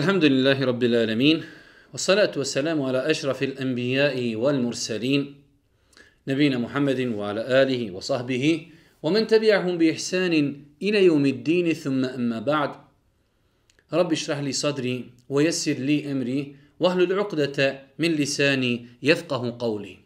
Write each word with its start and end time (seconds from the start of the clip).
الحمد 0.00 0.24
لله 0.24 0.58
رب 0.64 0.82
العالمين 0.82 1.44
والصلاة 1.92 2.32
والسلام 2.36 2.78
على 2.82 3.00
أشرف 3.12 3.42
الأنبياء 3.42 4.16
والمرسلين 4.34 5.20
نبينا 6.28 6.56
محمد 6.58 7.00
وعلى 7.20 7.42
آله 7.62 7.82
وصحبه 7.92 8.44
ومن 9.04 9.22
تبعهم 9.26 9.74
بإحسان 9.78 10.34
إلى 10.82 10.98
يوم 11.04 11.24
الدين 11.26 11.66
ثم 11.72 12.04
أما 12.04 12.38
بعد 12.40 12.70
رب 13.92 14.10
اشرح 14.12 14.38
لي 14.38 14.52
صدري 14.52 14.96
ويسر 15.28 15.76
لي 15.88 16.12
أمري 16.12 16.40
واهل 16.80 17.00
العقدة 17.02 17.56
من 18.00 18.10
لساني 18.16 18.72
يفقه 19.02 19.42
قولي 19.60 19.96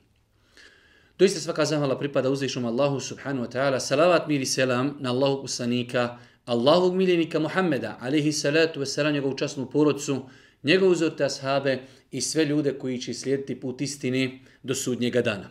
Doista 1.15 1.39
svaka 1.39 1.63
zahvala 1.63 1.95
pripada 1.95 2.27
uzvišnom 2.27 2.67
Allahu 2.75 2.99
subhanahu 2.99 3.47
wa 3.47 3.51
ta'ala. 3.55 3.79
Salavat 3.79 4.27
mir 4.27 4.43
i 4.43 4.47
selam 4.51 4.99
na 4.99 5.15
Allahu 5.15 5.47
poslanika, 5.47 6.19
Allahovog 6.45 6.95
miljenika 6.95 7.39
Muhammeda, 7.39 7.99
alihi 8.01 8.33
salatu 8.33 8.81
wa 8.81 9.13
njegovu 9.13 9.37
časnu 9.37 9.71
porodcu, 9.71 10.23
njegovu 10.63 10.95
zote 10.95 11.25
ashabe 11.25 11.83
i 12.11 12.21
sve 12.21 12.45
ljude 12.45 12.79
koji 12.79 12.99
će 12.99 13.15
slijediti 13.15 13.61
put 13.61 13.81
istini 13.81 14.41
do 14.63 14.75
sudnjega 14.75 15.23
dana. 15.23 15.51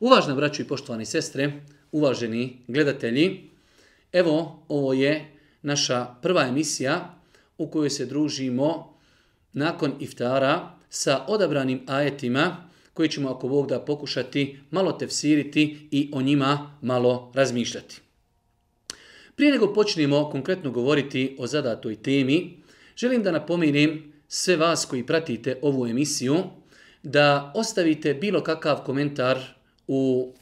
Uvažna 0.00 0.34
braću 0.34 0.62
i 0.62 0.68
poštovani 0.68 1.04
sestre, 1.04 1.52
uvaženi 1.92 2.58
gledatelji, 2.68 3.50
evo 4.12 4.64
ovo 4.68 4.92
je 4.92 5.32
naša 5.62 6.06
prva 6.22 6.46
emisija 6.46 7.14
u 7.58 7.66
kojoj 7.66 7.90
se 7.90 8.06
družimo 8.06 8.98
nakon 9.52 9.92
iftara 10.00 10.78
sa 10.90 11.24
odabranim 11.28 11.82
ajetima 11.86 12.70
koji 12.94 13.08
ćemo 13.08 13.30
ako 13.30 13.48
Bog 13.48 13.68
da 13.68 13.80
pokušati 13.80 14.58
malo 14.70 14.92
tefsiriti 14.92 15.88
i 15.90 16.10
o 16.12 16.22
njima 16.22 16.78
malo 16.82 17.32
razmišljati. 17.34 18.01
Prije 19.36 19.52
nego 19.52 19.72
počnemo 19.72 20.30
konkretno 20.30 20.70
govoriti 20.70 21.36
o 21.38 21.46
zadatoj 21.46 21.96
temi, 21.96 22.62
želim 22.96 23.22
da 23.22 23.32
napomenem 23.32 24.12
sve 24.28 24.56
vas 24.56 24.84
koji 24.84 25.06
pratite 25.06 25.58
ovu 25.62 25.86
emisiju 25.86 26.36
da 27.02 27.52
ostavite 27.54 28.14
bilo 28.14 28.42
kakav 28.42 28.76
komentar 28.84 29.38
u 29.86 30.32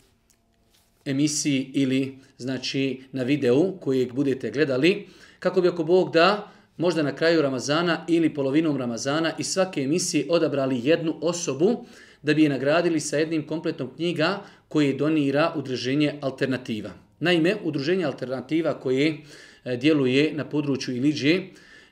emisiji 1.04 1.70
ili 1.74 2.18
znači 2.38 3.02
na 3.12 3.22
videu 3.22 3.72
kojeg 3.80 4.12
budete 4.12 4.50
gledali, 4.50 5.08
kako 5.38 5.60
bi 5.60 5.68
ako 5.68 5.84
Bog 5.84 6.12
da 6.12 6.50
možda 6.76 7.02
na 7.02 7.16
kraju 7.16 7.42
Ramazana 7.42 8.04
ili 8.08 8.34
polovinom 8.34 8.76
Ramazana 8.76 9.32
i 9.38 9.44
svake 9.44 9.82
emisije 9.82 10.26
odabrali 10.28 10.80
jednu 10.84 11.14
osobu 11.20 11.84
da 12.22 12.34
bi 12.34 12.42
je 12.42 12.48
nagradili 12.48 13.00
sa 13.00 13.16
jednim 13.16 13.46
kompletom 13.46 13.90
knjiga 13.96 14.40
koje 14.68 14.94
donira 14.94 15.52
udruženje 15.56 16.18
Alternativa. 16.20 16.90
Naime, 17.20 17.56
udruženje 17.64 18.04
Alternativa 18.04 18.80
koje 18.80 19.16
e, 19.64 19.76
djeluje 19.76 20.32
na 20.34 20.44
području 20.44 20.96
Iliđe, 20.96 21.42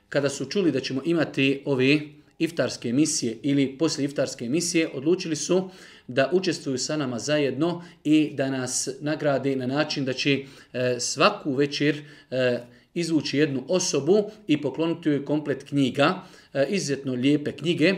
kada 0.09 0.29
su 0.29 0.45
čuli 0.45 0.71
da 0.71 0.79
ćemo 0.79 1.01
imati 1.05 1.61
ove 1.65 1.99
iftarske 2.39 2.89
emisije 2.89 3.37
ili 3.43 3.77
poslije 3.77 4.05
iftarske 4.05 4.45
emisije, 4.45 4.89
odlučili 4.93 5.35
su 5.35 5.69
da 6.07 6.29
učestvuju 6.33 6.77
sa 6.77 6.97
nama 6.97 7.19
zajedno 7.19 7.83
i 8.03 8.31
da 8.33 8.49
nas 8.49 8.89
nagrade 9.01 9.55
na 9.55 9.67
način 9.67 10.05
da 10.05 10.13
će 10.13 10.39
e, 10.73 10.95
svaku 10.99 11.53
večer 11.53 12.01
e, 12.31 12.59
izvući 12.93 13.37
jednu 13.37 13.63
osobu 13.67 14.31
i 14.47 14.61
pokloniti 14.61 15.09
joj 15.09 15.25
komplet 15.25 15.63
knjiga, 15.63 16.21
izuzetno 16.69 17.13
lijepe 17.13 17.51
knjige. 17.51 17.95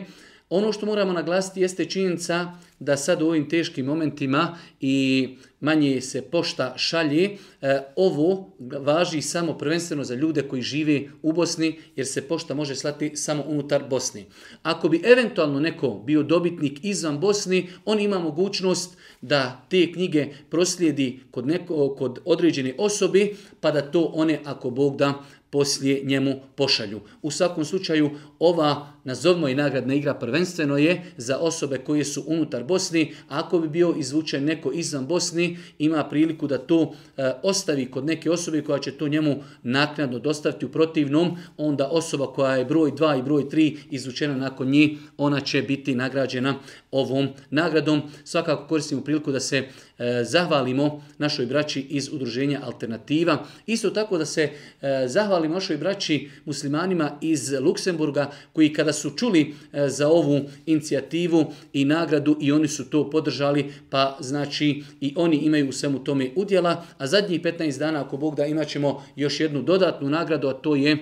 Ono 0.54 0.72
što 0.74 0.86
moramo 0.86 1.14
naglasiti 1.14 1.62
jeste 1.62 1.86
činjenica 1.86 2.52
da 2.80 2.98
sad 2.98 3.22
u 3.22 3.28
ovim 3.28 3.50
teškim 3.50 3.86
momentima 3.86 4.58
i 4.80 5.28
manje 5.60 6.02
se 6.02 6.22
pošta 6.22 6.74
šalje, 6.78 7.38
e, 7.62 7.80
ovo 7.96 8.54
važi 8.80 9.22
samo 9.22 9.58
prvenstveno 9.58 10.04
za 10.04 10.16
ljude 10.16 10.42
koji 10.42 10.62
žive 10.62 11.02
u 11.22 11.34
Bosni, 11.34 11.80
jer 11.96 12.08
se 12.08 12.22
pošta 12.22 12.54
može 12.54 12.76
slati 12.76 13.16
samo 13.16 13.44
unutar 13.48 13.84
Bosni. 13.90 14.26
Ako 14.64 14.90
bi 14.90 15.02
eventualno 15.06 15.60
neko 15.60 15.90
bio 16.06 16.24
dobitnik 16.24 16.80
izvan 16.84 17.20
Bosni, 17.20 17.70
on 17.86 18.00
ima 18.00 18.20
mogućnost 18.20 18.98
da 19.22 19.66
te 19.70 19.92
knjige 19.94 20.28
proslijedi 20.50 21.20
kod, 21.32 21.48
neko, 21.48 21.96
kod 21.96 22.20
određene 22.26 22.76
osobi, 22.78 23.36
pa 23.60 23.72
da 23.72 23.92
to 23.92 24.12
one, 24.14 24.40
ako 24.46 24.70
Bog 24.70 24.98
da, 24.98 25.24
poslije 25.52 26.02
njemu 26.04 26.36
pošalju. 26.56 27.02
U 27.22 27.32
svakom 27.32 27.66
slučaju, 27.66 28.10
ova, 28.40 28.88
nazovimo 29.04 29.48
i 29.48 29.56
nagradna 29.56 29.94
igra, 29.94 30.14
prvenstveno 30.14 30.78
je 30.78 31.04
za 31.18 31.38
osobe 31.38 31.78
koje 31.78 32.06
su 32.06 32.24
unutar 32.28 32.64
Bosni. 32.64 33.14
Ako 33.28 33.60
bi 33.60 33.68
bio 33.68 33.96
izvučen 33.98 34.46
neko 34.46 34.72
izvan 34.72 35.08
Bosni, 35.08 35.58
ima 35.80 36.04
priliku 36.04 36.48
da 36.48 36.58
to 36.58 36.94
e, 37.18 37.32
ostavi 37.44 37.92
kod 37.92 38.06
neke 38.06 38.32
osobe 38.32 38.62
koja 38.62 38.80
će 38.80 38.92
to 38.92 39.08
njemu 39.08 39.44
naknadno 39.64 40.20
dostaviti 40.20 40.66
u 40.66 40.72
protivnom, 40.72 41.38
onda 41.58 41.88
osoba 41.88 42.28
koja 42.28 42.56
je 42.56 42.66
broj 42.66 42.92
2 42.92 43.20
i 43.20 43.24
broj 43.24 43.44
3 43.44 43.78
izvučena 43.90 44.36
nakon 44.36 44.70
njih, 44.70 45.00
ona 45.18 45.40
će 45.40 45.62
biti 45.62 45.96
nagrađena 45.96 46.56
ovom 46.92 47.28
nagradom. 47.50 48.02
Svakako 48.24 48.68
koristimo 48.68 49.02
priliku 49.02 49.32
da 49.32 49.40
se 49.40 49.68
e, 50.02 50.24
zahvalimo 50.24 51.04
našoj 51.18 51.46
braći 51.46 51.82
iz 51.82 52.10
udruženja 52.14 52.60
Alternativa. 52.64 53.46
Isto 53.66 53.90
tako 53.90 54.18
da 54.18 54.26
se 54.26 54.50
e, 54.82 55.08
zahvalimo 55.08 55.54
našoj 55.54 55.78
braći 55.78 56.30
muslimanima 56.46 57.18
iz 57.22 57.52
Luksemburga 57.62 58.32
koji 58.54 58.74
kada 58.74 58.94
su 58.94 59.10
čuli 59.10 59.54
e, 59.74 59.90
za 59.90 60.08
ovu 60.08 60.42
inicijativu 60.66 61.54
i 61.74 61.86
nagradu 61.86 62.38
i 62.42 62.52
oni 62.52 62.68
su 62.68 62.90
to 62.90 63.10
podržali, 63.10 63.74
pa 63.90 64.18
znači 64.20 64.84
i 65.02 65.14
oni 65.18 65.38
imaju 65.38 65.70
u 65.70 65.72
svemu 65.72 66.04
tome 66.04 66.30
udjela. 66.36 66.86
A 66.98 67.08
zadnjih 67.08 67.42
15 67.42 67.80
dana, 67.80 68.02
ako 68.02 68.18
Bog 68.18 68.36
da, 68.36 68.46
imat 68.46 68.68
ćemo 68.68 69.04
još 69.16 69.40
jednu 69.40 69.62
dodatnu 69.62 70.10
nagradu, 70.10 70.48
a 70.48 70.54
to 70.54 70.76
je 70.76 70.92
e, 70.92 71.00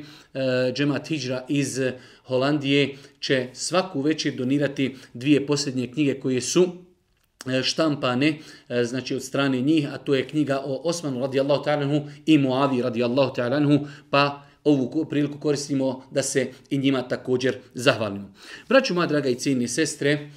Džemat 0.73 1.07
Hidžra 1.07 1.45
iz 1.47 1.79
Holandije 2.23 2.95
će 3.19 3.47
svaku 3.53 4.01
večer 4.01 4.35
donirati 4.35 4.95
dvije 5.13 5.47
posljednje 5.47 5.87
knjige 5.87 6.19
koje 6.19 6.41
su 6.41 6.88
E, 7.47 7.63
štampane, 7.63 8.39
e, 8.69 8.83
znači 8.83 9.15
od 9.15 9.23
strane 9.23 9.61
njih, 9.61 9.93
a 9.93 9.97
to 9.97 10.15
je 10.15 10.27
knjiga 10.27 10.61
o 10.65 10.81
Osmanu 10.83 11.19
radijallahu 11.19 11.63
ta'alanhu 11.63 12.09
i 12.25 12.37
Muavi 12.37 12.81
radijallahu 12.81 13.35
ta'alanhu, 13.35 13.87
pa 14.09 14.43
ovu 14.63 15.05
priliku 15.09 15.39
koristimo 15.39 16.03
da 16.11 16.23
se 16.23 16.51
i 16.69 16.77
njima 16.77 17.07
također 17.07 17.57
zahvalimo. 17.73 18.33
Braću 18.69 18.93
moja 18.93 19.07
draga 19.07 19.29
i 19.29 19.35
cijenije 19.35 19.67
sestre, 19.67 20.29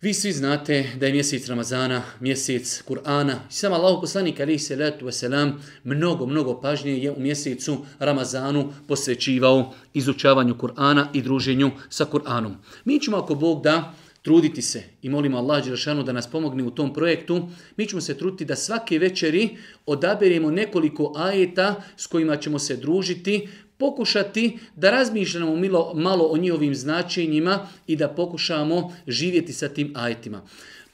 vi 0.00 0.14
svi 0.14 0.32
znate 0.32 0.90
da 0.96 1.06
je 1.06 1.12
mjesec 1.12 1.48
Ramazana, 1.48 2.02
mjesec 2.20 2.82
Kur'ana. 2.88 3.34
Sam 3.50 3.72
Allah 3.72 3.98
poslanik 4.00 4.40
alaihi 4.40 4.58
salatu 4.58 5.06
wasalam 5.06 5.52
mnogo, 5.84 6.26
mnogo 6.26 6.60
pažnje 6.60 6.92
je 6.92 7.10
u 7.10 7.20
mjesecu 7.20 7.86
Ramazanu 7.98 8.72
posvećivao 8.88 9.74
izučavanju 9.94 10.54
Kur'ana 10.54 11.06
i 11.12 11.22
druženju 11.22 11.70
sa 11.88 12.04
Kur'anom. 12.04 12.54
Mi 12.84 13.00
ćemo 13.00 13.16
ako 13.16 13.34
Bog 13.34 13.62
da 13.62 13.94
truditi 14.24 14.62
se 14.62 14.82
i 15.02 15.08
molimo 15.08 15.38
Allah 15.38 15.64
Đerašanu 15.64 16.02
da 16.02 16.12
nas 16.12 16.30
pomogne 16.30 16.62
u 16.64 16.70
tom 16.70 16.92
projektu. 16.94 17.48
Mi 17.76 17.86
ćemo 17.86 18.00
se 18.00 18.18
truditi 18.18 18.44
da 18.44 18.56
svake 18.56 18.98
večeri 18.98 19.48
odaberemo 19.86 20.50
nekoliko 20.50 21.12
ajeta 21.16 21.82
s 21.96 22.06
kojima 22.06 22.36
ćemo 22.36 22.58
se 22.58 22.76
družiti, 22.76 23.48
pokušati 23.78 24.58
da 24.76 24.90
razmišljamo 24.90 25.56
milo, 25.56 25.92
malo 25.94 26.24
o 26.24 26.36
njihovim 26.36 26.74
značenjima 26.74 27.68
i 27.86 27.96
da 27.96 28.08
pokušamo 28.08 28.96
živjeti 29.06 29.52
sa 29.52 29.68
tim 29.68 29.92
ajetima. 29.94 30.42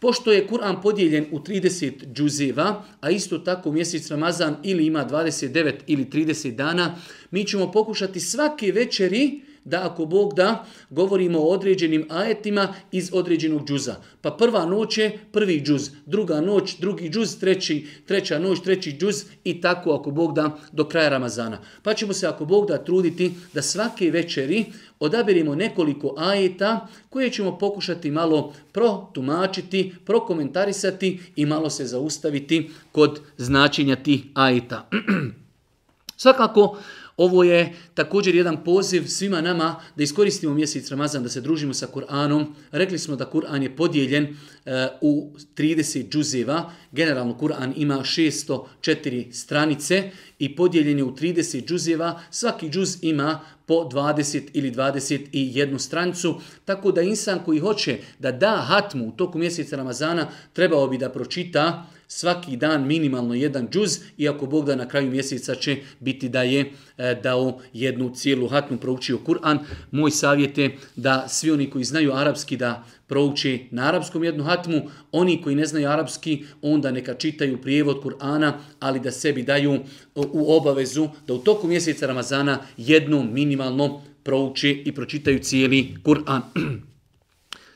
Pošto 0.00 0.32
je 0.32 0.46
Kur'an 0.48 0.82
podijeljen 0.82 1.26
u 1.30 1.38
30 1.38 2.12
džuzeva, 2.14 2.84
a 3.00 3.10
isto 3.10 3.38
tako 3.38 3.72
mjesec 3.72 4.10
Ramazan 4.10 4.56
ili 4.62 4.86
ima 4.86 5.06
29 5.10 5.74
ili 5.86 6.04
30 6.04 6.54
dana, 6.54 6.96
mi 7.30 7.44
ćemo 7.44 7.72
pokušati 7.72 8.20
svake 8.20 8.72
večeri 8.72 9.40
da 9.70 9.86
ako 9.86 10.04
Bog 10.06 10.34
da, 10.34 10.66
govorimo 10.90 11.38
o 11.38 11.48
određenim 11.48 12.06
ajetima 12.10 12.74
iz 12.92 13.10
određenog 13.12 13.68
džuza. 13.68 13.96
Pa 14.20 14.30
prva 14.30 14.66
noć 14.66 14.98
je 14.98 15.18
prvi 15.32 15.62
džuz, 15.64 15.90
druga 16.06 16.40
noć, 16.40 16.76
drugi 16.78 17.10
džuz, 17.10 17.38
treći, 17.38 17.86
treća 18.06 18.38
noć, 18.38 18.60
treći 18.60 18.96
džuz 18.98 19.24
i 19.44 19.60
tako 19.60 19.92
ako 19.92 20.10
Bog 20.10 20.34
da 20.34 20.58
do 20.72 20.84
kraja 20.88 21.08
Ramazana. 21.08 21.58
Pa 21.82 21.94
ćemo 21.94 22.12
se 22.12 22.26
ako 22.26 22.44
Bog 22.44 22.68
da 22.68 22.84
truditi 22.84 23.32
da 23.54 23.62
svake 23.62 24.10
večeri 24.10 24.64
odaberimo 25.00 25.54
nekoliko 25.54 26.14
ajeta 26.18 26.88
koje 27.10 27.30
ćemo 27.30 27.58
pokušati 27.58 28.10
malo 28.10 28.52
protumačiti, 28.72 29.94
prokomentarisati 30.06 31.20
i 31.36 31.46
malo 31.46 31.70
se 31.70 31.86
zaustaviti 31.86 32.70
kod 32.92 33.20
značenja 33.36 33.96
tih 33.96 34.22
ajeta. 34.34 34.88
Svakako, 36.16 36.76
ovo 37.22 37.44
je 37.44 37.72
također 37.94 38.34
jedan 38.34 38.64
poziv 38.64 39.06
svima 39.06 39.40
nama 39.40 39.80
da 39.96 40.02
iskoristimo 40.02 40.54
mjesec 40.54 40.90
Ramazan, 40.90 41.22
da 41.22 41.28
se 41.28 41.40
družimo 41.40 41.74
sa 41.74 41.86
Kur'anom. 41.86 42.46
Rekli 42.72 42.98
smo 42.98 43.16
da 43.16 43.30
Kur'an 43.30 43.62
je 43.62 43.76
podijeljen 43.76 44.24
uh, 44.24 44.72
u 45.00 45.32
30 45.56 46.08
džuzeva. 46.08 46.72
Generalno 46.92 47.38
Kur'an 47.38 47.72
ima 47.76 47.94
604 47.94 49.32
stranice 49.32 50.10
i 50.38 50.56
podijeljen 50.56 50.98
je 50.98 51.04
u 51.04 51.16
30 51.16 51.66
džuzeva. 51.66 52.20
Svaki 52.30 52.70
džuz 52.70 52.98
ima 53.02 53.40
po 53.66 53.74
20 53.74 54.42
ili 54.52 54.72
21 54.72 55.78
strancu, 55.78 56.40
Tako 56.64 56.92
da 56.92 57.02
insan 57.02 57.38
koji 57.44 57.58
hoće 57.58 57.98
da 58.18 58.32
da 58.32 58.56
hatmu 58.56 59.08
u 59.08 59.12
toku 59.12 59.38
mjeseca 59.38 59.76
Ramazana 59.76 60.26
trebao 60.52 60.88
bi 60.88 60.98
da 60.98 61.10
pročita 61.10 61.86
svaki 62.12 62.56
dan 62.56 62.86
minimalno 62.86 63.34
jedan 63.34 63.68
džuz, 63.70 63.98
iako 64.18 64.46
Bog 64.46 64.66
da 64.66 64.76
na 64.76 64.88
kraju 64.88 65.10
mjeseca 65.10 65.54
će 65.54 65.76
biti 66.00 66.28
da 66.28 66.42
je 66.42 66.72
e, 66.98 67.14
dao 67.22 67.60
jednu 67.72 68.10
cijelu 68.14 68.48
hatnu 68.48 68.78
proučio 68.78 69.18
Kur'an. 69.26 69.58
Moj 69.90 70.10
savjet 70.10 70.58
je 70.58 70.76
da 70.96 71.28
svi 71.28 71.50
oni 71.50 71.70
koji 71.70 71.84
znaju 71.84 72.12
arapski 72.12 72.56
da 72.56 72.84
prouči 73.06 73.68
na 73.70 73.88
arapskom 73.88 74.24
jednu 74.24 74.44
hatmu, 74.44 74.82
oni 75.12 75.42
koji 75.42 75.56
ne 75.56 75.66
znaju 75.66 75.88
arapski 75.88 76.44
onda 76.62 76.90
neka 76.90 77.14
čitaju 77.14 77.62
prijevod 77.62 78.02
Kur'ana, 78.02 78.52
ali 78.80 79.00
da 79.00 79.10
sebi 79.10 79.42
daju 79.42 79.72
e, 79.74 79.80
u 80.14 80.56
obavezu 80.56 81.08
da 81.26 81.34
u 81.34 81.38
toku 81.38 81.66
mjeseca 81.66 82.06
Ramazana 82.06 82.58
jednu 82.76 83.22
minimalno 83.32 84.02
prouči 84.22 84.82
i 84.86 84.94
pročitaju 84.94 85.38
cijeli 85.38 85.94
Kur'an. 86.04 86.40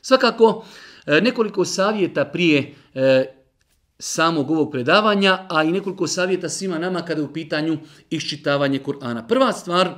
Svakako, 0.02 0.64
e, 1.06 1.20
nekoliko 1.20 1.64
savjeta 1.64 2.24
prije 2.24 2.74
samog 3.98 4.50
ovog 4.50 4.70
predavanja, 4.72 5.46
a 5.48 5.64
i 5.64 5.72
nekoliko 5.72 6.06
savjeta 6.06 6.48
svima 6.48 6.78
nama 6.78 7.02
kada 7.02 7.20
je 7.20 7.24
u 7.24 7.32
pitanju 7.32 7.78
iščitavanje 8.10 8.78
Kur'ana. 8.78 9.26
Prva 9.28 9.52
stvar, 9.52 9.94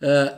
e, 0.00 0.28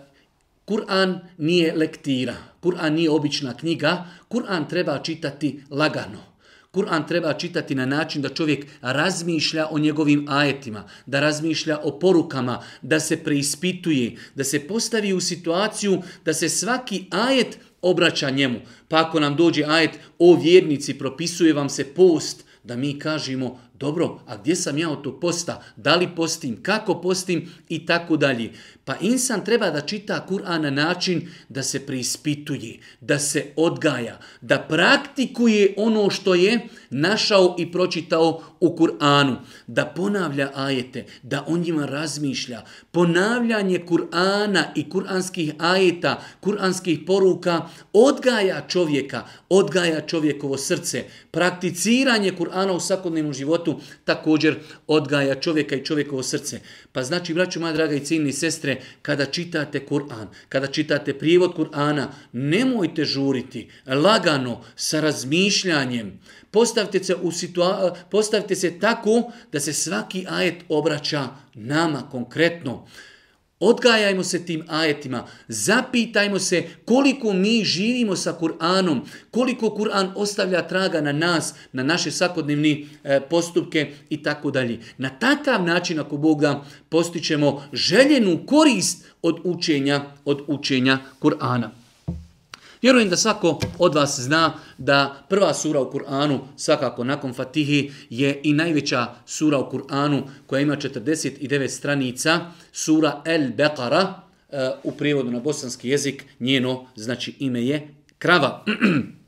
Kur'an 0.65 1.19
nije 1.39 1.75
lektira, 1.77 2.35
Kur'an 2.63 2.95
nije 2.95 3.11
obična 3.11 3.57
knjiga, 3.57 4.05
Kur'an 4.29 4.69
treba 4.69 4.99
čitati 4.99 5.63
lagano. 5.71 6.31
Kur'an 6.73 7.07
treba 7.09 7.33
čitati 7.33 7.75
na 7.75 7.87
način 7.87 8.23
da 8.23 8.29
čovjek 8.29 8.67
razmišlja 8.81 9.67
o 9.71 9.79
njegovim 9.79 10.27
ajetima, 10.29 10.85
da 11.07 11.21
razmišlja 11.21 11.79
o 11.83 11.99
porukama, 11.99 12.63
da 12.83 13.01
se 13.01 13.17
preispituje, 13.25 14.17
da 14.35 14.45
se 14.45 14.61
postavi 14.67 15.13
u 15.13 15.21
situaciju 15.21 16.03
da 16.25 16.35
se 16.35 16.49
svaki 16.49 17.07
ajet 17.11 17.59
obraća 17.83 18.31
njemu. 18.31 18.59
Pa 18.89 19.01
ako 19.01 19.21
nam 19.21 19.37
dođe 19.37 19.65
ajet 19.65 19.91
o 20.19 20.37
vjernici, 20.43 20.99
propisuje 20.99 21.53
vam 21.53 21.69
se 21.69 21.85
post, 21.85 22.45
da 22.63 22.77
mi 22.77 22.99
kažemo 22.99 23.61
dobro, 23.75 24.21
a 24.27 24.37
gdje 24.37 24.57
sam 24.57 24.79
ja 24.79 24.91
od 24.91 25.03
tog 25.03 25.21
posta, 25.21 25.63
da 25.77 25.97
li 25.97 26.09
postim, 26.17 26.63
kako 26.63 27.01
postim 27.01 27.49
i 27.69 27.87
tako 27.87 28.17
dalje. 28.17 28.51
Pa 28.85 28.97
insan 29.01 29.45
treba 29.45 29.71
da 29.71 29.81
čita 29.81 30.27
Kur'an 30.29 30.63
na 30.63 30.71
način 30.71 31.29
da 31.49 31.63
se 31.63 31.87
preispituje, 31.87 32.79
da 33.01 33.19
se 33.19 33.47
odgaja, 33.57 34.19
da 34.41 34.59
praktikuje 34.59 35.75
ono 35.77 36.11
što 36.11 36.35
je 36.35 36.61
našao 36.91 37.57
i 37.59 37.73
pročitao 37.73 38.43
u 38.61 38.77
Kur'anu, 38.77 39.37
da 39.67 39.85
ponavlja 39.85 40.51
ajete, 40.55 41.05
da 41.23 41.45
o 41.49 41.57
njima 41.57 41.87
razmišlja. 41.87 42.63
Ponavljanje 42.91 43.79
Kur'ana 43.89 44.65
i 44.75 44.85
kur'anskih 44.91 45.53
ajeta, 45.59 46.23
kur'anskih 46.43 47.07
poruka 47.07 47.69
odgaja 47.93 48.67
čovjeka, 48.69 49.25
odgaja 49.49 50.07
čovjekovo 50.07 50.57
srce. 50.57 51.05
Prakticiranje 51.31 52.33
Kur'ana 52.39 52.73
u 52.73 52.81
svakodnevnom 52.81 53.35
životu 53.35 53.81
također 54.05 54.59
odgaja 54.87 55.35
čovjeka 55.35 55.77
i 55.77 55.85
čovjekovo 55.85 56.23
srce. 56.23 56.61
Pa 56.93 57.03
znači, 57.03 57.35
braću 57.35 57.61
moja 57.61 57.73
draga 57.73 57.95
i 57.95 58.05
ciljni 58.05 58.33
sestre, 58.33 58.81
kada 59.03 59.25
čitate 59.25 59.87
Kur'an, 59.87 60.27
kada 60.49 60.67
čitate 60.67 61.19
prijevod 61.19 61.55
Kur'ana, 61.57 62.07
nemojte 62.33 63.05
žuriti, 63.05 63.69
lagano, 63.87 64.61
sa 64.77 65.01
razmišljanjem. 65.01 66.21
Postavite 66.51 67.05
se, 67.05 67.15
u 67.15 67.33
situa 67.33 67.97
postavite 68.11 68.55
se 68.55 68.79
tako 68.79 69.33
da 69.53 69.61
se 69.61 69.73
svaki 69.73 70.27
ajet 70.29 70.65
obraća 70.69 71.29
nama 71.55 72.03
konkretno. 72.11 72.87
Odgajajmo 73.61 74.25
se 74.25 74.47
tim 74.47 74.65
ajetima, 74.69 75.27
zapitajmo 75.49 76.39
se 76.39 76.69
koliko 76.85 77.33
mi 77.33 77.65
živimo 77.65 78.17
sa 78.17 78.37
Kur'anom, 78.41 79.01
koliko 79.31 79.67
Kur'an 79.67 80.13
ostavlja 80.17 80.69
traga 80.69 81.01
na 81.01 81.13
nas, 81.13 81.55
na 81.73 81.83
naše 81.83 82.11
svakodnevni 82.11 82.89
e, 83.05 83.21
postupke 83.21 83.93
i 84.11 84.23
tako 84.23 84.51
dalje. 84.51 84.79
Na 84.99 85.11
takav 85.11 85.65
način, 85.65 86.01
ako 86.01 86.17
Bog 86.17 86.41
da, 86.41 86.65
postićemo 86.89 87.63
željenu 87.73 88.47
korist 88.47 89.05
od 89.23 89.41
učenja, 89.45 90.05
od 90.25 90.43
učenja 90.47 90.99
Kur'ana. 91.21 91.80
Vjerujem 92.83 93.09
da 93.09 93.17
svako 93.17 93.61
od 93.79 93.95
vas 93.95 94.21
zna 94.21 94.53
da 94.79 95.25
prva 95.29 95.55
sura 95.55 95.81
u 95.81 95.93
Kur'anu, 95.93 96.39
svakako 96.57 97.05
nakon 97.05 97.35
Fatihi, 97.35 97.93
je 98.11 98.41
i 98.43 98.53
najveća 98.53 99.07
sura 99.27 99.59
u 99.59 99.71
Kur'anu 99.71 100.23
koja 100.47 100.61
ima 100.61 100.77
49 100.77 101.69
stranica, 101.69 102.41
sura 102.73 103.23
El 103.25 103.41
Beqara, 103.41 104.13
eh, 104.51 104.71
u 104.85 104.93
prijevodu 104.93 105.31
na 105.31 105.41
bosanski 105.41 105.89
jezik, 105.89 106.25
njeno 106.41 106.87
znači 106.97 107.35
ime 107.39 107.67
je 107.67 107.95
krava. 108.19 108.65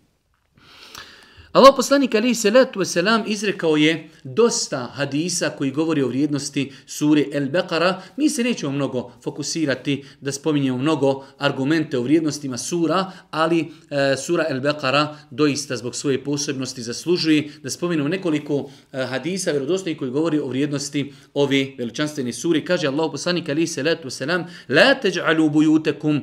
Allah 1.53 1.75
poslanik 1.77 2.15
alaihi 2.15 2.35
salatu 2.35 2.81
wasalam 2.81 3.25
izrekao 3.27 3.77
je 3.77 4.09
dosta 4.25 4.79
hadisa 4.95 5.51
koji 5.51 5.71
govori 5.71 6.03
o 6.03 6.09
vrijednosti 6.09 6.73
sure 6.87 7.27
El 7.33 7.49
Beqara. 7.51 8.01
Mi 8.17 8.29
se 8.29 8.45
nećemo 8.45 8.73
mnogo 8.73 9.13
fokusirati 9.23 10.05
da 10.21 10.33
spominjemo 10.33 10.79
mnogo 10.79 11.25
argumente 11.39 11.99
o 11.99 12.03
vrijednostima 12.03 12.59
sura, 12.59 13.13
ali 13.31 13.61
e, 13.91 14.17
sura 14.17 14.45
El 14.49 14.61
Beqara 14.61 15.17
doista 15.31 15.77
zbog 15.77 15.95
svoje 15.95 16.25
posebnosti 16.25 16.83
zaslužuje 16.83 17.51
da 17.63 17.71
spominjemo 17.71 18.09
nekoliko 18.09 18.71
e, 18.93 19.05
hadisa 19.05 19.51
vjerodostojnih 19.51 19.99
koji 19.99 20.11
govori 20.11 20.39
o 20.39 20.49
vrijednosti 20.49 21.13
ove 21.35 21.67
veličanstvene 21.79 22.33
sure. 22.33 22.65
Kaže 22.65 22.87
Allah 22.87 23.11
poslanik 23.13 23.49
alaihi 23.49 23.67
salatu 23.67 24.09
wasalam 24.09 24.45
La 24.69 24.95
teđalu 24.95 25.51
bujutekum 25.51 26.21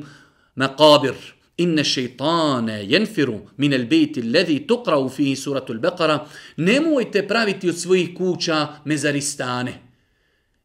maqabir 0.56 1.39
inne 1.60 1.84
šeitane 1.84 2.86
jenfiru 2.86 3.40
min 3.58 3.74
el 3.74 3.86
bejti 3.86 4.22
ledhi 4.22 4.60
tukrau 4.68 5.10
fihi 5.10 5.36
suratu 5.36 5.74
al-Baqara, 5.74 6.20
nemojte 6.58 7.28
praviti 7.28 7.70
od 7.70 7.80
svojih 7.80 8.10
kuća 8.18 8.68
mezaristane. 8.86 9.74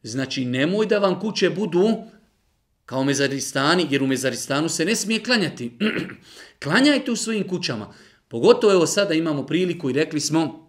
Znači, 0.03 0.45
nemoj 0.45 0.87
da 0.87 0.99
vam 0.99 1.21
kuće 1.21 1.51
budu 1.51 1.89
kao 2.87 3.05
mezaristani, 3.05 3.87
jer 3.91 4.03
u 4.03 4.07
mezaristanu 4.07 4.69
se 4.69 4.85
ne 4.85 4.97
smije 4.97 5.23
klanjati. 5.23 5.73
Klanjajte 6.63 7.13
u 7.13 7.17
svojim 7.17 7.49
kućama. 7.49 7.93
Pogotovo 8.29 8.73
evo 8.73 8.87
sada 8.87 9.15
imamo 9.15 9.47
priliku 9.47 9.91
i 9.91 9.93
rekli 9.93 10.21
smo 10.21 10.64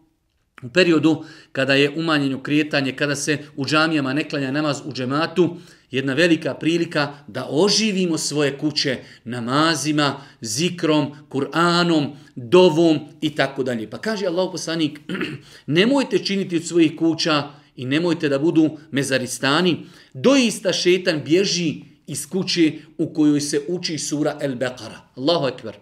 u 0.64 0.70
periodu 0.70 1.24
kada 1.52 1.74
je 1.74 1.90
umanjeno 1.96 2.44
krijetanje, 2.44 2.96
kada 2.96 3.16
se 3.16 3.38
u 3.56 3.66
džamijama 3.66 4.14
ne 4.14 4.30
klanja 4.30 4.52
namaz 4.52 4.82
u 4.86 4.94
džematu, 4.94 5.58
jedna 5.92 6.14
velika 6.14 6.54
prilika 6.54 7.14
da 7.28 7.48
oživimo 7.50 8.18
svoje 8.18 8.58
kuće 8.58 8.98
namazima, 9.24 10.22
zikrom, 10.42 11.12
Kur'anom, 11.30 12.08
dovom 12.36 13.00
i 13.22 13.36
tako 13.36 13.64
dalje. 13.64 13.90
Pa 13.90 13.98
kaže 13.98 14.26
Allah 14.26 14.50
poslanik, 14.52 15.00
nemojte 15.68 16.20
činiti 16.20 16.58
od 16.58 16.66
svojih 16.66 16.96
kuća 16.98 17.44
i 17.76 17.86
nemojte 17.86 18.30
da 18.30 18.40
budu 18.40 18.78
mezaristani. 18.92 19.78
Doista 20.14 20.74
šetan 20.74 21.22
bježi 21.26 21.76
iz 22.08 22.30
kuće 22.30 22.74
u 22.98 23.14
kojoj 23.14 23.42
se 23.42 23.62
uči 23.68 23.98
sura 23.98 24.38
El 24.42 24.56
Beqara. 24.56 25.00
Allahu 25.16 25.48
ekber. 25.48 25.76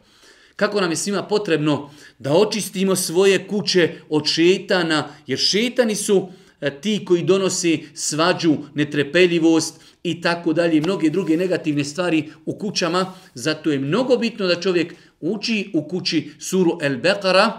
Kako 0.56 0.82
nam 0.82 0.90
je 0.90 0.96
svima 0.96 1.24
potrebno 1.24 1.90
da 2.20 2.34
očistimo 2.34 2.96
svoje 2.96 3.48
kuće 3.48 3.92
od 4.10 4.26
šetana, 4.26 5.08
jer 5.28 5.40
šetani 5.40 5.96
su 5.96 6.30
e, 6.62 6.82
ti 6.82 7.06
koji 7.06 7.24
donosi 7.24 7.88
svađu, 7.94 8.58
netrepeljivost, 8.74 9.82
i 10.04 10.22
tako 10.22 10.54
dalje, 10.54 10.82
mnoge 10.82 11.10
druge 11.10 11.38
negativne 11.38 11.84
stvari 11.84 12.30
u 12.46 12.58
kućama, 12.58 13.14
zato 13.34 13.72
je 13.72 13.80
mnogo 13.80 14.18
bitno 14.18 14.48
da 14.48 14.62
čovjek 14.62 14.96
uči 15.22 15.72
u 15.74 15.88
kući 15.88 16.32
suru 16.40 16.78
El 16.82 16.98
Beqara, 16.98 17.52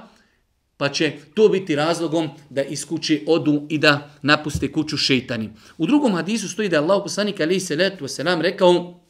pa 0.76 0.88
će 0.88 1.12
to 1.34 1.48
biti 1.48 1.76
razlogom 1.76 2.28
da 2.50 2.62
iz 2.62 2.86
kuće 2.86 3.20
odu 3.26 3.66
i 3.68 3.78
da 3.78 4.10
napuste 4.22 4.72
kuću 4.72 4.96
šeitani. 4.96 5.50
U 5.78 5.86
drugom 5.86 6.14
hadisu 6.14 6.48
stoji 6.48 6.68
da 6.68 6.76
je 6.76 6.82
Allah 6.82 7.02
poslanik 7.02 7.40
alaihi 7.40 7.60
salatu 7.60 8.04
wasalam 8.04 8.40
rekao 8.40 9.00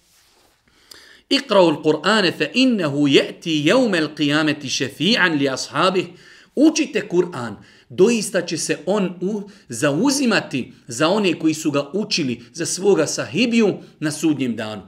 Iqra'u 1.37 1.69
al-Qur'ane 1.75 2.33
fa 2.39 2.45
innehu 2.55 3.09
je'ti 3.09 3.63
jevme 3.67 3.99
al-qiyameti 4.01 4.69
šefi'an 4.79 5.39
li 5.39 5.49
ashabih. 5.49 6.07
Učite 6.55 7.09
Kur'an, 7.09 7.57
doista 7.89 8.43
će 8.43 8.59
se 8.59 8.79
on 8.87 9.15
u, 9.21 9.43
zauzimati 9.69 10.73
za 10.89 11.09
one 11.09 11.39
koji 11.39 11.55
su 11.55 11.71
ga 11.71 11.91
učili, 11.93 12.41
za 12.53 12.67
svoga 12.67 13.07
sahibiju 13.07 13.75
na 14.01 14.11
sudnjem 14.11 14.57
danu. 14.57 14.83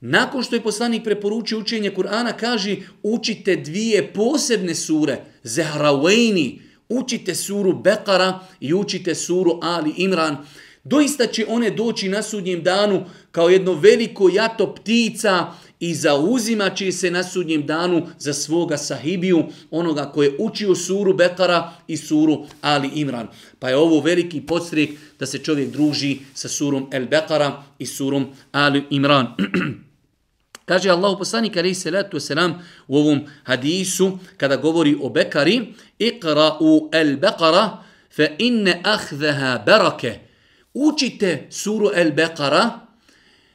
Nakon 0.00 0.42
što 0.42 0.56
je 0.56 0.62
poslanik 0.62 1.04
preporučio 1.04 1.58
učenje 1.58 1.90
Kur'ana, 1.96 2.32
kaže 2.36 2.76
učite 3.02 3.56
dvije 3.56 4.12
posebne 4.12 4.74
sure, 4.74 5.20
Zahrawaini, 5.44 6.58
učite 6.88 7.34
suru 7.34 7.72
Bekara 7.72 8.40
i 8.60 8.74
učite 8.74 9.14
suru 9.14 9.58
Ali 9.62 9.92
Imran. 9.96 10.36
Doista 10.84 11.26
će 11.26 11.46
one 11.48 11.70
doći 11.70 12.08
na 12.08 12.22
sudnjem 12.22 12.62
danu 12.62 13.04
kao 13.30 13.48
jedno 13.48 13.72
veliko 13.72 14.28
jato 14.28 14.74
ptica, 14.74 15.46
i 15.80 15.94
zauzimat 15.94 16.76
će 16.76 16.92
se 16.92 17.10
na 17.10 17.22
sudnjem 17.22 17.66
danu 17.66 18.06
za 18.18 18.32
svoga 18.32 18.76
sahibiju, 18.76 19.44
onoga 19.70 20.12
koje 20.14 20.26
je 20.26 20.36
učio 20.38 20.74
suru 20.74 21.14
Bekara 21.14 21.72
i 21.86 21.96
suru 21.96 22.46
Ali 22.60 22.90
Imran. 22.94 23.28
Pa 23.58 23.68
je 23.68 23.76
ovo 23.76 24.00
veliki 24.00 24.40
podstrijek 24.40 24.90
da 25.18 25.26
se 25.26 25.38
čovjek 25.38 25.70
druži 25.70 26.18
sa 26.34 26.48
surom 26.48 26.88
El 26.92 27.06
Bekara 27.06 27.62
i 27.78 27.86
surom 27.86 28.26
Ali 28.52 28.84
Imran. 28.90 29.26
Kaže 30.64 30.90
Allah 30.90 31.12
poslanik 31.18 31.56
alaihi 31.56 31.74
salatu 31.74 32.16
wasalam 32.16 32.52
u 32.88 32.96
ovom 32.96 33.20
hadisu 33.44 34.18
kada 34.36 34.56
govori 34.56 34.96
o 35.02 35.08
Bekari 35.08 35.74
Iqra'u 35.98 36.88
al-Baqara 36.92 37.84
fa 38.16 38.26
inne 38.38 38.80
ahzaha 38.84 39.58
barake 39.66 40.20
Učite 40.74 41.46
suru 41.50 41.90
al-Baqara 41.94 42.83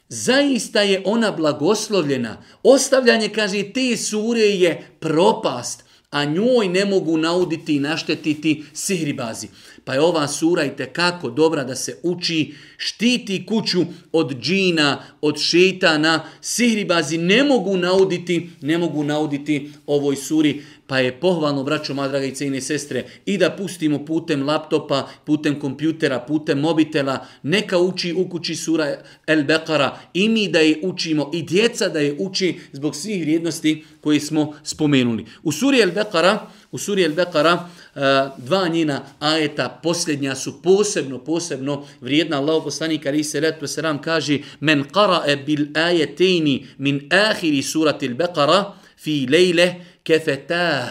zaista 0.09 0.81
je 0.81 1.01
ona 1.05 1.31
blagoslovljena. 1.31 2.37
Ostavljanje, 2.63 3.29
kaže, 3.29 3.63
te 3.73 3.97
sure 3.97 4.41
je 4.41 4.87
propast, 4.99 5.83
a 6.11 6.25
njoj 6.25 6.67
ne 6.67 6.85
mogu 6.85 7.17
nauditi 7.17 7.75
i 7.75 7.79
naštetiti 7.79 8.63
sihribazi. 8.73 9.47
Pa 9.83 9.93
je 9.93 10.01
ova 10.01 10.27
sura 10.27 10.65
i 10.65 10.75
tekako 10.75 11.29
dobra 11.29 11.63
da 11.63 11.75
se 11.75 11.97
uči, 12.03 12.53
štiti 12.77 13.45
kuću 13.45 13.85
od 14.11 14.41
džina, 14.41 15.03
od 15.21 15.37
šeitana, 15.37 16.25
sihribazi 16.41 17.17
ne 17.17 17.43
mogu 17.43 17.77
nauditi, 17.77 18.49
ne 18.61 18.77
mogu 18.77 19.03
nauditi 19.03 19.71
ovoj 19.85 20.15
suri 20.15 20.63
pa 20.89 21.00
je 21.00 21.19
pohvalno, 21.19 21.63
braćo, 21.63 21.93
moja 21.93 22.08
draga 22.08 22.25
i 22.25 22.36
cijene 22.36 22.62
sestre, 22.62 23.05
i 23.25 23.38
da 23.38 23.50
pustimo 23.50 24.05
putem 24.05 24.43
laptopa, 24.43 25.08
putem 25.25 25.60
kompjutera, 25.60 26.19
putem 26.19 26.60
mobitela, 26.60 27.25
neka 27.43 27.77
uči 27.77 28.13
u 28.13 28.29
kući 28.29 28.55
sura 28.55 28.98
El 29.27 29.43
Bekara, 29.43 29.98
i 30.13 30.29
mi 30.29 30.48
da 30.48 30.60
je 30.60 30.79
učimo, 30.84 31.29
i 31.34 31.43
djeca 31.43 31.89
da 31.89 32.00
je 32.00 32.15
uči 32.19 32.60
zbog 32.72 32.96
svih 32.96 33.22
vrijednosti 33.22 33.84
koje 34.01 34.19
smo 34.19 34.53
spomenuli. 34.63 35.25
U 35.43 35.51
suri 35.51 35.81
El 35.81 35.91
Bekara, 35.91 36.48
u 36.72 36.77
suri 36.77 37.03
El 37.03 37.13
Bekara, 37.13 37.69
eh, 37.96 38.00
dva 38.38 38.67
njena 38.67 39.01
ajeta, 39.19 39.79
posljednja 39.84 40.36
su 40.36 40.62
posebno, 40.62 41.19
posebno 41.19 41.86
vrijedna. 42.01 42.38
Allah 42.38 42.63
poslanik 42.63 43.05
ali 43.05 43.24
se 43.24 43.41
letu 43.41 43.67
selam 43.67 44.01
kaže 44.01 44.39
men 44.60 44.84
qara'e 44.84 45.46
bil 45.46 45.65
ajetejni 45.74 46.65
min 46.77 47.10
ahiri 47.12 47.62
surati 47.62 48.05
El 48.05 48.13
Bekara 48.13 48.74
fi 48.98 49.27
lejle 49.31 49.75
kefetah. 50.09 50.89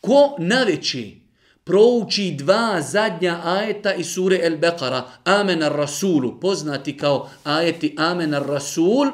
Ko 0.00 0.36
naveći 0.38 1.20
prouči 1.64 2.30
dva 2.38 2.80
zadnja 2.80 3.40
ajeta 3.44 3.92
iz 3.94 4.06
sure 4.14 4.38
El 4.42 4.56
Beqara, 4.56 5.02
Amen 5.24 5.62
ar 5.62 5.72
Rasulu, 5.72 6.40
poznati 6.40 6.96
kao 6.96 7.28
ajeti 7.44 7.94
Amen 7.98 8.34
ar 8.34 8.46
Rasul, 8.46 9.10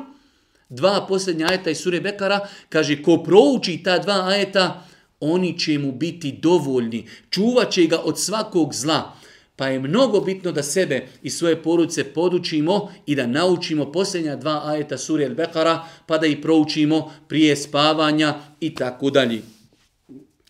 dva 0.69 1.07
posljednja 1.09 1.47
ajeta 1.51 1.71
iz 1.71 1.83
sure 1.83 2.01
Bekara, 2.01 2.41
kaže 2.69 3.03
ko 3.03 3.19
prouči 3.27 3.83
ta 3.83 3.99
dva 3.99 4.29
ajeta, 4.29 4.85
oni 5.21 5.59
će 5.59 5.79
mu 5.79 5.93
biti 5.93 6.33
dovoljni, 6.33 7.09
čuvat 7.31 7.71
će 7.71 7.87
ga 7.87 7.99
od 7.99 8.21
svakog 8.21 8.75
zla. 8.75 9.17
Pa 9.57 9.69
je 9.69 9.81
mnogo 9.81 10.21
bitno 10.21 10.53
da 10.53 10.63
sebe 10.63 11.07
i 11.23 11.31
svoje 11.31 11.63
poruce 11.63 12.05
podučimo 12.05 12.93
i 13.07 13.15
da 13.15 13.27
naučimo 13.27 13.93
posljednja 13.93 14.37
dva 14.37 14.63
ajeta 14.65 14.99
suri 14.99 15.25
al-Bekara, 15.25 15.79
pa 16.07 16.19
da 16.19 16.27
ih 16.27 16.39
proučimo 16.43 17.13
prije 17.29 17.57
spavanja 17.57 18.35
i 18.61 18.75
tako 18.75 19.11
dalje. 19.11 19.43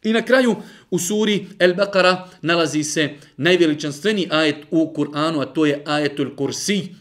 I 0.02 0.12
na 0.12 0.22
kraju 0.22 0.56
u 0.90 0.98
suri 0.98 1.46
El-Bekara 1.58 2.28
nalazi 2.42 2.84
se 2.84 3.10
najveličanstveni 3.36 4.28
ajet 4.30 4.56
u 4.70 4.92
Kur'anu, 4.96 5.42
a 5.42 5.46
to 5.46 5.66
je 5.66 5.82
ajetul 5.86 6.36
kursi. 6.36 6.94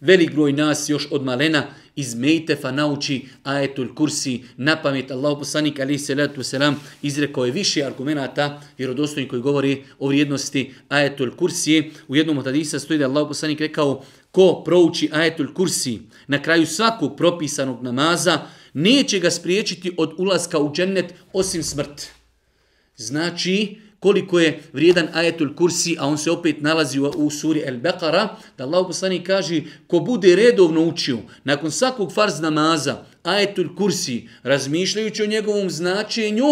Velik 0.00 0.32
broj 0.32 0.52
nas 0.52 0.88
još 0.88 1.08
od 1.10 1.24
malena 1.24 1.66
iz 1.96 2.14
Mejtefa 2.14 2.70
nauči 2.70 3.24
ajetul 3.42 3.94
kursi 3.94 4.44
na 4.56 4.76
pamet. 4.82 5.10
Allah 5.10 5.36
poslanik 5.38 5.80
ali 5.80 5.98
se 5.98 6.14
letu 6.14 6.42
selam 6.42 6.80
izrekao 7.02 7.44
je 7.44 7.52
više 7.52 7.84
argumenata 7.84 8.60
vjerodostojnih 8.78 9.30
koji 9.30 9.42
govori 9.42 9.84
o 9.98 10.08
vrijednosti 10.08 10.74
ajetul 10.88 11.36
kursi. 11.36 11.90
U 12.08 12.16
jednom 12.16 12.38
od 12.38 12.44
hadisa 12.44 12.78
stoji 12.78 12.98
da 12.98 13.06
Allah 13.06 13.28
poslanik 13.28 13.60
rekao 13.60 14.04
ko 14.30 14.62
prouči 14.64 15.10
ajetul 15.12 15.54
kursi 15.54 16.00
na 16.26 16.42
kraju 16.42 16.66
svakog 16.66 17.16
propisanog 17.16 17.82
namaza 17.82 18.40
neće 18.72 19.18
ga 19.18 19.30
spriječiti 19.30 19.92
od 19.96 20.14
ulaska 20.18 20.58
u 20.58 20.72
džennet 20.72 21.14
osim 21.32 21.62
smrt. 21.62 22.06
Znači, 22.96 23.76
koliko 24.02 24.40
je 24.40 24.62
vrijedan 24.72 25.08
ajetul 25.12 25.54
kursi, 25.54 25.96
a 25.98 26.06
on 26.06 26.18
se 26.18 26.30
opet 26.30 26.60
nalazi 26.60 27.00
u, 27.00 27.06
u 27.16 27.30
suri 27.30 27.62
El 27.66 27.76
Beqara, 27.78 28.28
da 28.58 28.64
Allah 28.64 28.86
poslani 28.86 29.20
kaže, 29.24 29.60
ko 29.86 30.00
bude 30.00 30.36
redovno 30.36 30.82
učio, 30.84 31.18
nakon 31.44 31.70
svakog 31.70 32.12
farz 32.12 32.40
namaza, 32.40 33.04
ajetul 33.22 33.76
kursi, 33.76 34.28
razmišljajući 34.42 35.22
o 35.22 35.26
njegovom 35.26 35.70
značenju, 35.70 36.46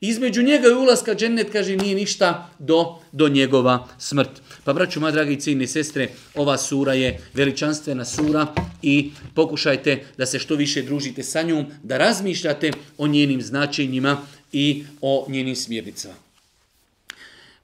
između 0.00 0.42
njega 0.42 0.68
i 0.68 0.74
ulaska 0.74 1.14
džennet, 1.14 1.52
kaže, 1.52 1.76
nije 1.76 1.94
ništa 1.94 2.50
do, 2.58 2.98
do 3.12 3.28
njegova 3.28 3.88
smrt. 3.98 4.42
Pa 4.64 4.72
braću, 4.72 5.00
moja 5.00 5.12
dragi 5.12 5.40
cijene 5.40 5.66
sestre, 5.66 6.08
ova 6.34 6.58
sura 6.58 6.92
je 6.92 7.20
veličanstvena 7.34 8.04
sura 8.04 8.46
i 8.82 9.10
pokušajte 9.34 10.04
da 10.18 10.26
se 10.26 10.38
što 10.38 10.54
više 10.54 10.82
družite 10.82 11.22
sa 11.22 11.42
njom, 11.42 11.66
da 11.82 11.98
razmišljate 11.98 12.70
o 12.98 13.06
njenim 13.06 13.42
značenjima 13.42 14.16
i 14.52 14.84
o 15.00 15.26
njenim 15.28 15.56
smjernicama. 15.56 16.21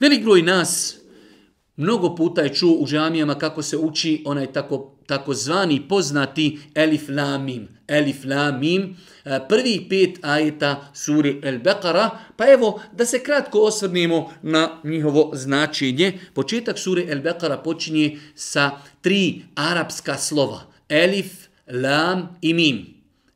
Velik 0.00 0.22
broj 0.22 0.42
nas 0.42 0.96
mnogo 1.76 2.14
puta 2.14 2.42
je 2.42 2.54
čuo 2.54 2.72
u 2.72 2.86
džamijama 2.86 3.34
kako 3.34 3.62
se 3.62 3.76
uči 3.76 4.22
onaj 4.26 4.52
tako, 4.52 4.96
tako 5.06 5.34
zvani 5.34 5.88
poznati 5.88 6.58
Elif 6.74 7.08
Lamim. 7.08 7.68
Elif 7.88 8.24
Lamim, 8.24 8.96
e, 9.24 9.40
prvi 9.48 9.86
pet 9.90 10.18
ajeta 10.22 10.90
suri 10.94 11.40
El 11.42 11.58
Beqara, 11.58 12.10
pa 12.36 12.52
evo 12.52 12.80
da 12.92 13.06
se 13.06 13.22
kratko 13.22 13.60
osvrnemo 13.60 14.32
na 14.42 14.80
njihovo 14.84 15.30
značenje. 15.34 16.18
Početak 16.34 16.78
suri 16.78 17.06
El 17.08 17.22
Beqara 17.22 17.62
počinje 17.62 18.18
sa 18.34 18.70
tri 19.00 19.42
arapska 19.54 20.16
slova. 20.16 20.60
Elif, 20.88 21.48
Lam 21.66 22.38
i 22.42 22.54
Mim. 22.54 22.86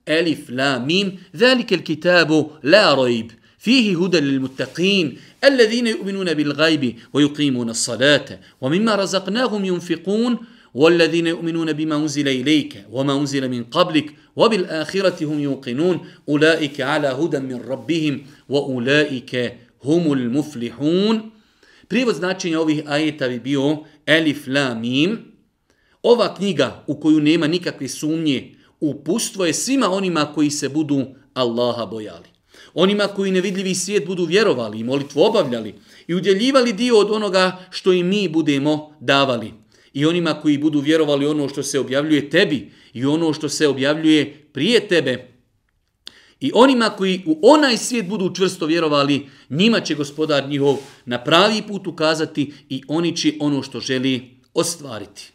Elif, 0.07 0.49
Lam, 0.49 0.87
Mim. 0.87 1.19
Velike 1.33 1.75
il 1.75 1.85
kitabu 1.85 2.51
la 2.63 2.95
rojb. 2.95 3.31
فيه 3.63 4.05
هدى 4.05 4.21
للمتقين 4.21 5.19
الذين 5.45 5.87
يؤمنون 5.87 6.35
بالغيب 6.35 6.97
ويقيمون 7.13 7.71
الصلاة 7.71 8.39
ومما 8.61 8.95
رزقناهم 8.95 9.65
ينفقون 9.65 10.37
والذين 10.75 11.27
يؤمنون 11.27 11.73
بما 11.73 11.97
أنزل 11.97 12.29
إليك 12.29 12.85
وما 12.91 13.21
أنزل 13.21 13.49
من 13.49 13.65
قبلك 13.65 14.15
وبالآخرة 14.37 15.25
هم 15.25 15.41
يوقنون 15.41 16.01
أولئك 16.29 16.81
على 16.81 17.09
هدى 17.09 17.39
من 17.39 17.61
ربهم 17.69 18.23
وأولئك 18.49 19.55
هم 19.85 20.13
المفلحون 20.13 21.31
Prijevod 21.89 22.15
značenja 22.15 22.61
ovih 22.61 22.83
ajeta 22.87 23.29
bi 23.29 23.41
bio 23.41 23.77
Elif 24.07 24.47
La 24.47 24.75
Mim. 24.75 25.19
Ova 26.03 26.35
knjiga 26.35 26.85
u 26.87 27.01
koju 27.01 27.21
nema 27.21 27.47
nikakve 27.47 27.89
sumnje 27.89 28.55
upustvo 28.81 29.47
je 29.47 29.55
svima 29.55 29.91
onima 29.91 30.33
koji 30.35 30.51
se 30.51 30.69
budu 30.69 31.05
Allaha 31.35 31.87
bojali. 31.87 32.32
Onima 32.75 33.07
koji 33.07 33.31
nevidljivi 33.31 33.75
svijet 33.75 34.07
budu 34.07 34.25
vjerovali 34.25 34.81
i 34.81 34.85
molitvu 34.85 35.21
obavljali 35.21 35.75
i 36.07 36.15
udjeljivali 36.15 36.73
dio 36.73 36.99
od 36.99 37.11
onoga 37.11 37.67
što 37.71 37.93
i 37.93 38.03
mi 38.03 38.29
budemo 38.29 38.97
davali. 39.01 39.53
I 39.93 40.07
onima 40.07 40.35
koji 40.35 40.59
budu 40.59 40.81
vjerovali 40.81 41.27
ono 41.27 41.49
što 41.49 41.63
se 41.63 41.81
objavljuje 41.81 42.31
tebi 42.31 42.73
i 42.93 43.05
ono 43.05 43.33
što 43.33 43.49
se 43.49 43.69
objavljuje 43.69 44.49
prije 44.53 44.89
tebe. 44.89 45.29
I 46.41 46.51
onima 46.55 46.91
koji 46.91 47.23
u 47.27 47.39
onaj 47.43 47.77
svijet 47.77 48.09
budu 48.09 48.35
čvrsto 48.35 48.67
vjerovali, 48.67 49.29
njima 49.51 49.81
će 49.81 49.95
gospodar 49.95 50.49
njihov 50.49 50.77
na 51.05 51.25
pravi 51.25 51.63
put 51.69 51.87
ukazati 51.87 52.53
i 52.69 52.83
oni 52.89 53.17
će 53.17 53.33
ono 53.41 53.63
što 53.63 53.81
želi 53.81 54.31
ostvariti. 54.55 55.33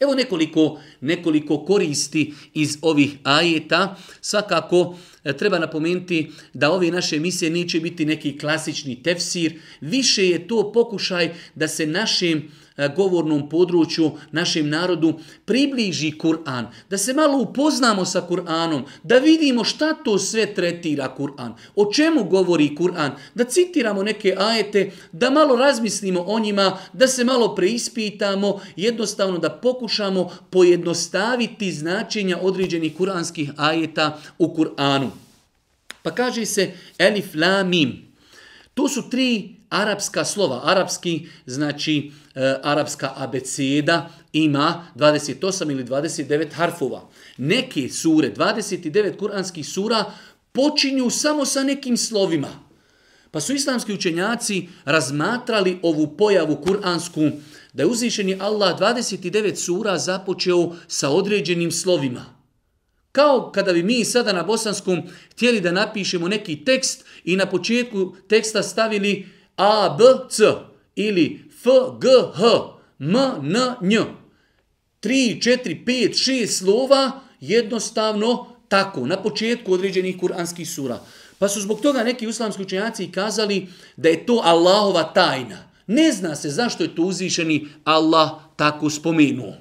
Evo 0.00 0.14
nekoliko, 0.14 0.80
nekoliko 1.00 1.64
koristi 1.64 2.34
iz 2.54 2.78
ovih 2.82 3.16
ajeta. 3.22 3.96
Svakako 4.20 4.96
E, 5.24 5.36
treba 5.36 5.58
napomenuti 5.58 6.30
da 6.54 6.70
ove 6.70 6.90
naše 6.90 7.16
emisije 7.16 7.50
neće 7.50 7.80
biti 7.80 8.04
neki 8.04 8.38
klasični 8.38 9.02
tefsir. 9.02 9.60
Više 9.80 10.28
je 10.28 10.48
to 10.48 10.72
pokušaj 10.72 11.34
da 11.54 11.68
se 11.68 11.86
našim 11.86 12.50
E, 12.80 12.88
govornom 12.96 13.48
području, 13.48 14.10
našem 14.32 14.68
narodu, 14.68 15.12
približi 15.44 16.12
Kur'an, 16.18 16.66
da 16.90 16.98
se 16.98 17.12
malo 17.14 17.38
upoznamo 17.38 18.04
sa 18.04 18.22
Kur'anom, 18.28 18.82
da 19.02 19.18
vidimo 19.18 19.64
šta 19.64 19.94
to 19.94 20.18
sve 20.18 20.54
tretira 20.54 21.14
Kur'an, 21.18 21.54
o 21.76 21.92
čemu 21.92 22.24
govori 22.24 22.76
Kur'an, 22.76 23.10
da 23.34 23.44
citiramo 23.44 24.02
neke 24.02 24.34
ajete, 24.38 24.90
da 25.12 25.30
malo 25.30 25.56
razmislimo 25.56 26.20
o 26.20 26.40
njima, 26.40 26.78
da 26.92 27.06
se 27.06 27.24
malo 27.24 27.54
preispitamo, 27.54 28.60
jednostavno 28.76 29.38
da 29.38 29.50
pokušamo 29.50 30.30
pojednostaviti 30.50 31.72
značenja 31.72 32.38
određenih 32.42 32.96
kuranskih 32.96 33.50
ajeta 33.56 34.18
u 34.38 34.54
Kur'anu. 34.56 35.10
Pa 36.02 36.10
kaže 36.10 36.46
se 36.46 36.72
Elif 36.98 37.34
La 37.34 37.62
Mim. 37.62 38.08
To 38.74 38.88
su 38.88 39.10
tri 39.10 39.59
arapska 39.70 40.24
slova. 40.24 40.60
Arapski 40.64 41.28
znači 41.46 42.12
e, 42.34 42.54
arapska 42.62 43.12
abeceda 43.16 44.10
ima 44.32 44.86
28 44.94 45.70
ili 45.70 45.84
29 45.84 46.52
harfova. 46.52 47.08
Neke 47.36 47.88
sure, 47.88 48.32
29 48.34 49.16
kuranskih 49.16 49.68
sura, 49.68 50.04
počinju 50.52 51.10
samo 51.10 51.44
sa 51.44 51.62
nekim 51.62 51.96
slovima. 51.96 52.48
Pa 53.30 53.40
su 53.40 53.54
islamski 53.54 53.92
učenjaci 53.92 54.68
razmatrali 54.84 55.78
ovu 55.82 56.16
pojavu 56.16 56.56
kuransku, 56.56 57.30
da 57.72 57.82
je 57.82 57.86
uzvišeni 57.86 58.36
Allah 58.40 58.78
29 58.78 59.54
sura 59.54 59.98
započeo 59.98 60.72
sa 60.88 61.10
određenim 61.10 61.72
slovima. 61.72 62.40
Kao 63.12 63.52
kada 63.54 63.72
bi 63.72 63.82
mi 63.82 64.04
sada 64.04 64.32
na 64.32 64.42
bosanskom 64.42 65.02
htjeli 65.32 65.60
da 65.60 65.72
napišemo 65.72 66.28
neki 66.28 66.64
tekst 66.64 67.04
i 67.24 67.36
na 67.36 67.46
početku 67.46 68.14
teksta 68.28 68.62
stavili 68.62 69.28
A, 69.60 69.96
B, 69.98 70.04
C 70.30 70.44
ili 70.96 71.44
F, 71.60 71.64
G, 72.00 72.08
H, 72.34 72.44
M, 72.98 73.16
N, 73.42 73.56
Nj. 73.80 73.96
3, 75.02 75.38
4, 75.42 75.84
5, 75.84 76.14
6 76.14 76.46
slova 76.46 77.20
jednostavno 77.40 78.46
tako, 78.68 79.06
na 79.06 79.22
početku 79.22 79.72
određenih 79.72 80.18
kuranskih 80.18 80.70
sura. 80.70 81.00
Pa 81.38 81.48
su 81.48 81.60
zbog 81.60 81.80
toga 81.80 82.02
neki 82.02 82.26
uslamski 82.26 82.62
učenjaci 82.62 83.12
kazali 83.12 83.66
da 83.96 84.08
je 84.08 84.26
to 84.26 84.40
Allahova 84.44 85.02
tajna. 85.02 85.58
Ne 85.86 86.12
zna 86.12 86.36
se 86.36 86.50
zašto 86.50 86.82
je 86.82 86.94
to 86.94 87.02
uzvišeni 87.02 87.68
Allah 87.84 88.30
tako 88.56 88.90
spomenuo. 88.90 89.54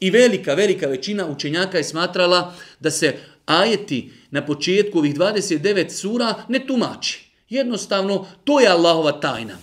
I 0.00 0.10
velika, 0.10 0.54
velika 0.54 0.86
većina 0.86 1.26
učenjaka 1.26 1.78
je 1.78 1.84
smatrala 1.84 2.54
da 2.80 2.90
se 2.90 3.16
ajeti 3.46 4.12
na 4.30 4.46
početku 4.46 4.98
ovih 4.98 5.14
29 5.14 5.90
sura 5.90 6.34
ne 6.48 6.66
tumači. 6.66 7.31
Jednostavno, 7.52 8.26
to 8.44 8.60
je 8.60 8.68
Allahova 8.68 9.12
tajna. 9.12 9.58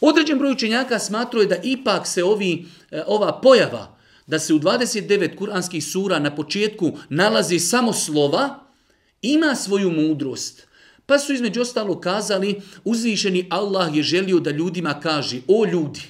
Određen 0.00 0.38
broj 0.38 0.52
učenjaka 0.52 0.98
smatruje 0.98 1.46
da 1.46 1.56
ipak 1.62 2.06
se 2.06 2.24
ovi, 2.24 2.66
e, 2.90 3.02
ova 3.06 3.40
pojava, 3.40 3.98
da 4.26 4.38
se 4.38 4.54
u 4.54 4.58
29 4.58 5.36
kuranskih 5.36 5.84
sura 5.84 6.18
na 6.18 6.34
početku 6.34 6.92
nalazi 7.08 7.58
samo 7.58 7.92
slova, 7.92 8.66
ima 9.22 9.54
svoju 9.54 9.90
mudrost. 9.90 10.66
Pa 11.06 11.18
su 11.18 11.32
između 11.32 11.60
ostalo 11.60 12.00
kazali, 12.00 12.60
uzvišeni 12.84 13.46
Allah 13.50 13.96
je 13.96 14.02
želio 14.02 14.40
da 14.40 14.50
ljudima 14.50 15.00
kaže, 15.00 15.40
o 15.48 15.64
ljudi, 15.64 16.02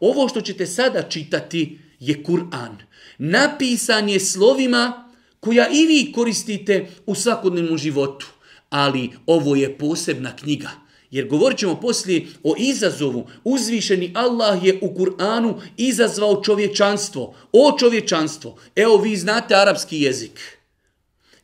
ovo 0.00 0.28
što 0.28 0.40
ćete 0.40 0.66
sada 0.66 1.02
čitati 1.02 1.78
je 2.00 2.22
Kur'an. 2.24 2.74
Napisan 3.18 4.08
je 4.08 4.20
slovima 4.20 5.10
koja 5.40 5.68
i 5.68 5.86
vi 5.86 6.12
koristite 6.12 6.86
u 7.06 7.14
svakodnevnom 7.14 7.78
životu. 7.78 8.37
Ali 8.70 9.10
ovo 9.26 9.56
je 9.56 9.78
posebna 9.78 10.36
knjiga. 10.36 10.70
Jer 11.10 11.28
govorit 11.28 11.58
ćemo 11.58 11.80
poslije 11.80 12.26
o 12.42 12.54
izazovu. 12.58 13.26
Uzvišeni 13.44 14.12
Allah 14.14 14.64
je 14.64 14.78
u 14.82 14.94
Kur'anu 14.94 15.60
izazvao 15.76 16.42
čovječanstvo. 16.42 17.34
O 17.52 17.76
čovječanstvo. 17.78 18.56
Evo 18.76 18.96
vi 18.96 19.16
znate 19.16 19.54
arapski 19.54 20.00
jezik. 20.00 20.58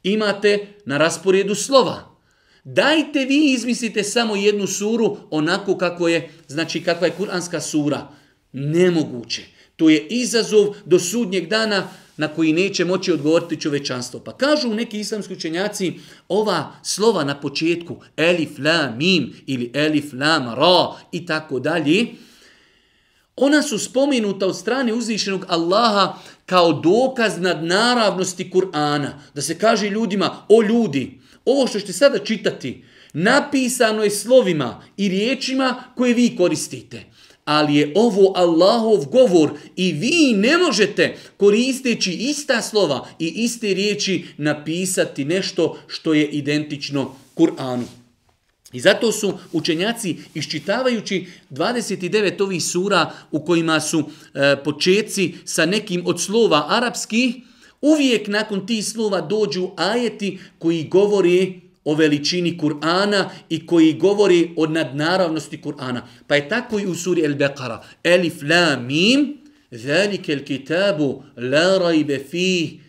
Imate 0.02 0.66
na 0.84 0.98
rasporedu 0.98 1.54
slova. 1.54 2.14
Dajte 2.64 3.24
vi 3.24 3.52
izmislite 3.52 4.02
samo 4.02 4.36
jednu 4.36 4.66
suru 4.66 5.16
onako 5.30 5.78
kako 5.78 6.08
je, 6.08 6.30
znači 6.48 6.82
kakva 6.82 7.06
je 7.06 7.12
kuranska 7.12 7.60
sura. 7.60 8.08
Nemoguće. 8.52 9.42
To 9.76 9.90
je 9.90 10.06
izazov 10.06 10.74
do 10.84 10.98
sudnjeg 10.98 11.48
dana 11.48 11.88
na 12.16 12.28
koji 12.28 12.52
neće 12.52 12.84
moći 12.84 13.12
odgovoriti 13.12 13.60
čovečanstvo. 13.60 14.20
Pa 14.20 14.36
kažu 14.36 14.74
neki 14.74 15.00
islamski 15.00 15.32
učenjaci, 15.32 15.92
ova 16.28 16.72
slova 16.82 17.24
na 17.24 17.40
početku, 17.40 17.96
elif, 18.16 18.58
la, 18.58 18.90
mim 18.96 19.32
ili 19.46 19.70
elif, 19.74 20.12
la, 20.12 20.54
ra 20.54 21.06
i 21.12 21.26
tako 21.26 21.60
dalje, 21.60 22.06
ona 23.36 23.62
su 23.62 23.78
spomenuta 23.78 24.46
od 24.46 24.58
strane 24.58 24.92
uzvišenog 24.92 25.46
Allaha 25.48 26.14
kao 26.46 26.72
dokaz 26.72 27.40
nad 27.40 27.64
naravnosti 27.64 28.50
Kur'ana. 28.50 29.10
Da 29.34 29.42
se 29.42 29.58
kaže 29.58 29.90
ljudima, 29.90 30.36
o 30.48 30.62
ljudi, 30.62 31.20
ovo 31.44 31.66
što 31.66 31.80
ćete 31.80 31.92
sada 31.92 32.18
čitati, 32.18 32.84
napisano 33.12 34.04
je 34.04 34.10
slovima 34.10 34.82
i 34.96 35.08
riječima 35.08 35.84
koje 35.96 36.14
vi 36.14 36.36
koristite 36.36 37.04
ali 37.44 37.76
je 37.76 37.92
ovo 37.94 38.32
Allahov 38.36 39.06
govor 39.06 39.50
i 39.76 39.92
vi 39.92 40.32
ne 40.36 40.58
možete 40.58 41.16
koristeći 41.36 42.12
ista 42.12 42.62
slova 42.62 43.08
i 43.18 43.26
iste 43.26 43.74
riječi 43.74 44.24
napisati 44.36 45.24
nešto 45.24 45.78
što 45.86 46.14
je 46.14 46.28
identično 46.28 47.14
Kur'anu. 47.36 47.84
I 48.72 48.80
zato 48.80 49.12
su 49.12 49.32
učenjaci 49.52 50.16
iščitavajući 50.34 51.26
29 51.50 52.42
ovih 52.42 52.64
sura 52.64 53.12
u 53.30 53.44
kojima 53.44 53.80
su 53.80 54.02
e, 54.34 54.56
početci 54.64 55.34
sa 55.44 55.66
nekim 55.66 56.02
od 56.06 56.20
slova 56.20 56.66
arapskih, 56.68 57.34
uvijek 57.80 58.28
nakon 58.28 58.66
tih 58.66 58.86
slova 58.86 59.20
dođu 59.20 59.70
ajeti 59.76 60.38
koji 60.58 60.84
govori 60.84 61.60
o 61.84 61.94
veličini 61.94 62.58
Kur'ana 62.58 63.30
i 63.48 63.66
koji 63.66 63.92
govori 63.92 64.54
o 64.56 64.66
nadnaravnosti 64.66 65.60
Kur'ana. 65.62 66.00
Pa 66.26 66.34
je 66.34 66.48
tako 66.48 66.78
i 66.78 66.86
u 66.86 66.94
suri 66.94 67.22
El-Beqara. 67.22 67.78
Elif 68.04 68.42
la 68.42 68.76
mim, 68.76 69.38
zalike 69.70 70.32
el 70.32 70.44
kitabu 70.44 71.22
la 71.36 71.78
rajbe 71.78 72.18
fih. 72.30 72.80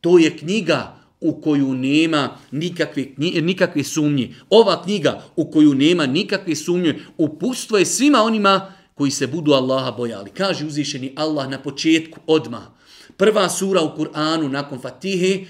To 0.00 0.18
je 0.18 0.36
knjiga 0.36 1.02
u 1.20 1.40
koju 1.40 1.74
nema 1.74 2.38
nikakve, 2.50 3.06
nikakve 3.16 3.84
sumnje. 3.84 4.34
Ova 4.50 4.82
knjiga 4.82 5.22
u 5.36 5.50
koju 5.50 5.74
nema 5.74 6.06
nikakve 6.06 6.54
sumnje 6.54 6.98
upustvo 7.18 7.78
je 7.78 7.86
svima 7.86 8.22
onima 8.22 8.72
koji 8.94 9.10
se 9.10 9.26
budu 9.26 9.52
Allaha 9.52 9.90
bojali. 9.90 10.30
Kaže 10.30 10.66
uzvišeni 10.66 11.12
Allah 11.16 11.50
na 11.50 11.58
početku 11.58 12.20
odma. 12.26 12.74
Prva 13.16 13.48
sura 13.48 13.82
u 13.82 13.96
Kur'anu 13.96 14.48
nakon 14.48 14.80
Fatihe, 14.80 15.44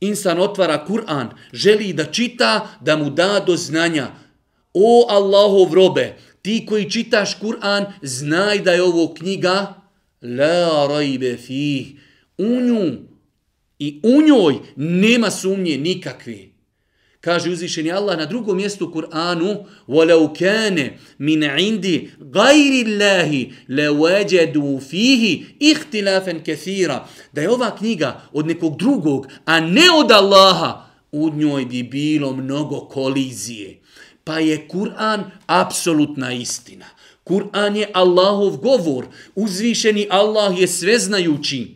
Insan 0.00 0.38
otvara 0.38 0.84
Kur'an, 0.84 1.30
želi 1.52 1.92
da 1.92 2.04
čita, 2.04 2.68
da 2.80 2.96
mu 2.96 3.10
da 3.10 3.40
do 3.46 3.56
znanja. 3.56 4.08
O 4.74 5.06
Allahov 5.08 5.74
robe, 5.74 6.16
ti 6.42 6.66
koji 6.68 6.90
čitaš 6.90 7.38
Kur'an, 7.40 7.84
znaj 8.02 8.58
da 8.58 8.72
je 8.72 8.82
ovo 8.82 9.14
knjiga 9.14 9.74
La 10.22 10.86
rajbe 10.88 11.36
fih. 11.36 11.86
U 12.38 12.60
nju 12.60 12.92
i 13.78 14.00
u 14.02 14.22
njoj 14.22 14.54
nema 14.76 15.30
sumnje 15.30 15.78
nikakve. 15.78 16.55
Kaže 17.25 17.49
uzvišeni 17.49 17.91
Allah 17.91 18.17
na 18.17 18.25
drugom 18.25 18.57
mjestu 18.57 18.91
Kur'anu 18.91 19.65
وَلَوْ 19.87 20.33
كَانَ 20.33 20.91
مِنْ 21.19 21.43
عِنْدِ 21.43 22.09
غَيْرِ 22.33 22.85
اللَّهِ 22.85 23.47
لَوَجَدُوا 23.69 24.79
فِيهِ 24.79 25.43
اِخْتِلَافًا 25.61 26.31
كَثِيرًا 26.31 27.07
Da 27.33 27.41
je 27.41 27.49
ova 27.49 27.75
knjiga 27.75 28.21
od 28.33 28.47
nekog 28.47 28.77
drugog, 28.77 29.27
a 29.45 29.59
ne 29.59 29.91
od 29.99 30.11
Allaha, 30.11 30.91
u 31.11 31.29
njoj 31.29 31.65
bi 31.65 31.83
bilo 31.83 32.33
mnogo 32.33 32.79
kolizije. 32.79 33.79
Pa 34.23 34.39
je 34.39 34.67
Kur'an 34.67 35.23
apsolutna 35.45 36.33
istina. 36.33 36.85
Kur'an 37.23 37.75
je 37.75 37.89
Allahov 37.93 38.57
govor. 38.57 39.05
Uzvišeni 39.35 40.07
Allah 40.09 40.59
je 40.59 40.67
sveznajući. 40.67 41.74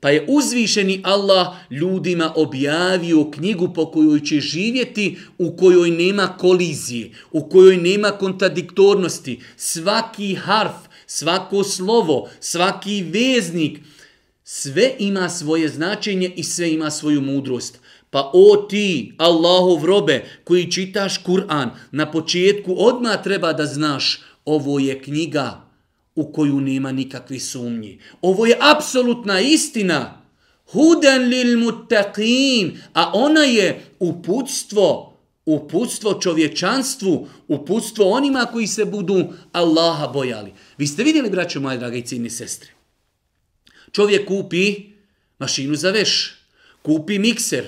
Pa 0.00 0.10
je 0.10 0.24
uzvišeni 0.28 1.00
Allah 1.04 1.56
ljudima 1.70 2.32
objavio 2.36 3.30
knjigu 3.30 3.72
po 3.74 3.90
kojoj 3.90 4.20
će 4.20 4.40
živjeti, 4.40 5.18
u 5.38 5.56
kojoj 5.56 5.90
nema 5.90 6.36
kolizije, 6.38 7.10
u 7.32 7.48
kojoj 7.48 7.76
nema 7.76 8.10
kontradiktornosti. 8.10 9.40
Svaki 9.56 10.34
harf, 10.34 10.76
svako 11.06 11.64
slovo, 11.64 12.28
svaki 12.40 13.02
veznik, 13.02 13.78
sve 14.44 14.94
ima 14.98 15.28
svoje 15.28 15.68
značenje 15.68 16.32
i 16.36 16.44
sve 16.44 16.72
ima 16.72 16.90
svoju 16.90 17.20
mudrost. 17.20 17.78
Pa 18.10 18.30
o 18.34 18.66
ti, 18.70 19.14
Allahov 19.18 19.84
robe, 19.84 20.24
koji 20.44 20.70
čitaš 20.70 21.18
Kur'an, 21.24 21.70
na 21.92 22.10
početku 22.10 22.74
odmah 22.78 23.22
treba 23.22 23.52
da 23.52 23.66
znaš, 23.66 24.20
ovo 24.44 24.78
je 24.78 25.02
knjiga 25.02 25.67
u 26.18 26.32
koju 26.32 26.60
nema 26.60 26.92
nikakvi 26.92 27.40
sumnji. 27.40 28.00
Ovo 28.22 28.46
je 28.46 28.58
apsolutna 28.60 29.40
istina. 29.40 30.22
Hudan 30.72 31.22
lil 31.28 31.58
muttaqin, 31.58 32.76
a 32.92 33.10
ona 33.14 33.40
je 33.40 33.80
uputstvo, 33.98 35.16
uputstvo 35.46 36.14
čovječanstvu, 36.14 37.28
uputstvo 37.48 38.10
onima 38.10 38.46
koji 38.52 38.66
se 38.66 38.84
budu 38.84 39.32
Allaha 39.52 40.06
bojali. 40.06 40.52
Vi 40.78 40.86
ste 40.86 41.04
vidjeli, 41.04 41.30
braćo 41.30 41.60
moje 41.60 41.78
drage 41.78 41.98
i 41.98 42.06
cijeni 42.06 42.30
sestre, 42.30 42.70
čovjek 43.92 44.28
kupi 44.28 44.74
mašinu 45.38 45.74
za 45.74 45.90
veš, 45.90 46.34
kupi 46.82 47.18
mikser, 47.18 47.64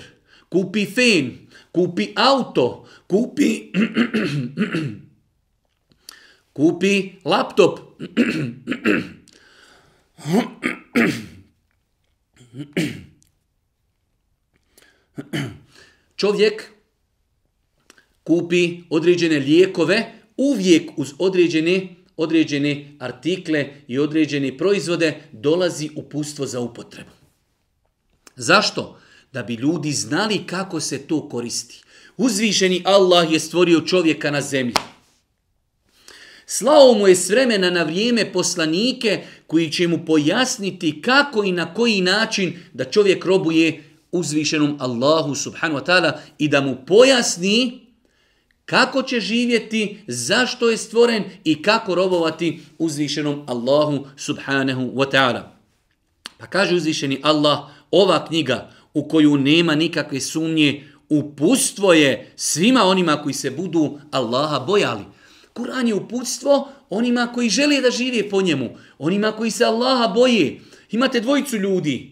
kupi 0.49 0.87
fen, 0.87 1.39
kupi 1.73 2.09
auto, 2.17 2.87
kupi 3.07 3.73
kupi 6.57 7.13
laptop. 7.25 7.90
Čovjek 16.17 16.71
kupi 18.23 18.81
određene 18.91 19.39
lijekove 19.39 20.13
uvijek 20.37 20.91
uz 20.97 21.13
određene 21.19 21.89
određene 22.17 22.97
artikle 22.99 23.69
i 23.89 23.99
određene 23.99 24.59
proizvode 24.59 25.23
dolazi 25.33 25.91
upustvo 25.97 26.47
za 26.47 26.61
upotrebu. 26.61 27.11
Zašto? 28.37 28.99
Da 29.33 29.43
bi 29.43 29.55
ljudi 29.55 29.93
znali 29.93 30.47
kako 30.47 30.81
se 30.81 30.99
to 30.99 31.29
koristi. 31.29 31.83
Uzvišeni 32.17 32.83
Allah 32.85 33.33
je 33.33 33.41
stvorio 33.41 33.81
čovjeka 33.81 34.31
na 34.31 34.41
zemlji. 34.41 34.75
Slao 36.53 36.95
mu 36.95 37.09
je 37.09 37.17
s 37.17 37.31
vremena 37.31 37.71
na 37.71 37.83
vrijeme 37.83 38.33
poslanike 38.33 39.23
koji 39.47 39.73
će 39.73 39.89
mu 39.89 40.05
pojasniti 40.07 41.03
kako 41.03 41.45
i 41.45 41.53
na 41.53 41.75
koji 41.75 42.01
način 42.01 42.59
da 42.73 42.85
čovjek 42.85 43.25
robuje 43.25 43.85
uzvišenom 44.13 44.77
Allahu 44.81 45.35
subhanu 45.35 45.77
wa 45.77 45.85
ta'ala 45.87 46.13
i 46.39 46.49
da 46.49 46.61
mu 46.61 46.77
pojasni 46.87 47.81
kako 48.65 49.03
će 49.03 49.21
živjeti, 49.21 49.99
zašto 50.07 50.71
je 50.71 50.77
stvoren 50.77 51.25
i 51.45 51.63
kako 51.63 51.95
robovati 51.95 52.61
uzvišenom 52.79 53.45
Allahu 53.47 54.07
subhanahu 54.17 54.83
wa 54.83 55.11
ta'ala. 55.13 55.43
Pa 56.39 56.47
kaže 56.47 56.75
uzvišeni 56.75 57.21
Allah, 57.23 57.59
ova 57.91 58.27
knjiga 58.27 58.71
u 58.95 59.09
koju 59.09 59.37
nema 59.37 59.75
nikakve 59.75 60.21
sumnje, 60.21 60.85
uputstvo 61.09 61.93
je 61.93 62.33
svima 62.37 62.83
onima 62.83 63.23
koji 63.23 63.35
se 63.35 63.51
budu 63.51 63.99
Allaha 64.11 64.59
bojali. 64.59 65.20
Kur'an 65.61 65.89
je 65.89 65.95
uputstvo 65.95 66.69
onima 66.91 67.29
koji 67.35 67.49
žele 67.49 67.81
da 67.81 67.91
žive 67.91 68.29
po 68.29 68.43
njemu, 68.43 68.71
onima 68.99 69.33
koji 69.33 69.51
se 69.51 69.65
Allaha 69.65 70.09
boje. 70.09 70.61
Imate 70.91 71.21
dvojicu 71.21 71.57
ljudi, 71.57 72.11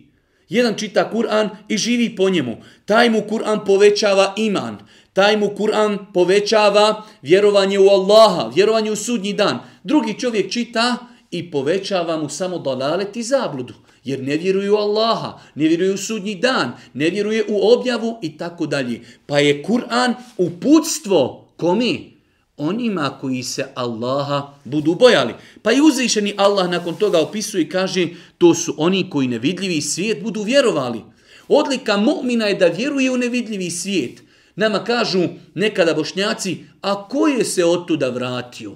jedan 0.48 0.74
čita 0.74 1.10
Kur'an 1.12 1.48
i 1.68 1.76
živi 1.76 2.16
po 2.16 2.30
njemu. 2.30 2.56
Taj 2.84 3.10
mu 3.10 3.22
Kur'an 3.30 3.64
povećava 3.66 4.34
iman, 4.36 4.78
taj 5.12 5.36
mu 5.36 5.46
Kur'an 5.58 5.98
povećava 6.14 7.02
vjerovanje 7.22 7.78
u 7.78 7.88
Allaha, 7.88 8.50
vjerovanje 8.54 8.90
u 8.90 8.96
sudnji 8.96 9.32
dan. 9.32 9.58
Drugi 9.84 10.18
čovjek 10.20 10.52
čita 10.52 10.96
i 11.30 11.50
povećava 11.50 12.16
mu 12.16 12.28
samo 12.28 12.58
dalalet 12.58 13.16
i 13.16 13.22
zabludu. 13.22 13.74
Jer 14.04 14.22
ne 14.22 14.36
vjeruje 14.36 14.70
u 14.70 14.76
Allaha, 14.76 15.38
ne 15.54 15.68
vjeruje 15.68 15.92
u 15.92 15.96
sudnji 15.96 16.34
dan, 16.34 16.72
ne 16.94 17.10
vjeruje 17.10 17.44
u 17.48 17.72
objavu 17.72 18.18
i 18.22 18.38
tako 18.38 18.66
dalje. 18.66 19.00
Pa 19.26 19.38
je 19.38 19.62
Kur'an 19.62 20.14
uputstvo 20.36 21.48
komi? 21.56 22.17
Onima 22.58 23.18
koji 23.20 23.42
se 23.42 23.66
Allaha 23.74 24.54
budu 24.64 24.94
bojali. 24.94 25.34
Pa 25.62 25.72
i 25.72 25.80
uzvišeni 25.80 26.34
Allah 26.36 26.70
nakon 26.70 26.94
toga 26.94 27.20
opisuje 27.20 27.62
i 27.62 27.68
kaže 27.68 28.08
to 28.38 28.54
su 28.54 28.74
oni 28.78 29.10
koji 29.10 29.28
nevidljivi 29.28 29.80
svijet 29.80 30.22
budu 30.22 30.42
vjerovali. 30.42 31.00
Odlika 31.48 31.96
mu'mina 31.96 32.46
je 32.46 32.54
da 32.54 32.66
vjeruje 32.66 33.10
u 33.10 33.16
nevidljivi 33.16 33.70
svijet. 33.70 34.22
Nama 34.56 34.84
kažu 34.84 35.28
nekada 35.54 35.94
bošnjaci, 35.94 36.56
a 36.80 37.08
ko 37.08 37.28
je 37.28 37.44
se 37.44 37.64
od 37.64 37.86
tuda 37.86 38.08
vratio? 38.08 38.72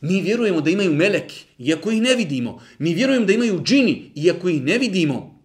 Mi 0.00 0.20
vjerujemo 0.22 0.60
da 0.60 0.70
imaju 0.70 0.92
meleki, 0.92 1.44
iako 1.58 1.90
ih 1.90 2.02
ne 2.02 2.14
vidimo. 2.14 2.62
Mi 2.78 2.94
vjerujemo 2.94 3.26
da 3.26 3.32
imaju 3.32 3.60
džini, 3.62 4.12
iako 4.14 4.48
ih 4.48 4.62
ne 4.62 4.78
vidimo. 4.78 5.40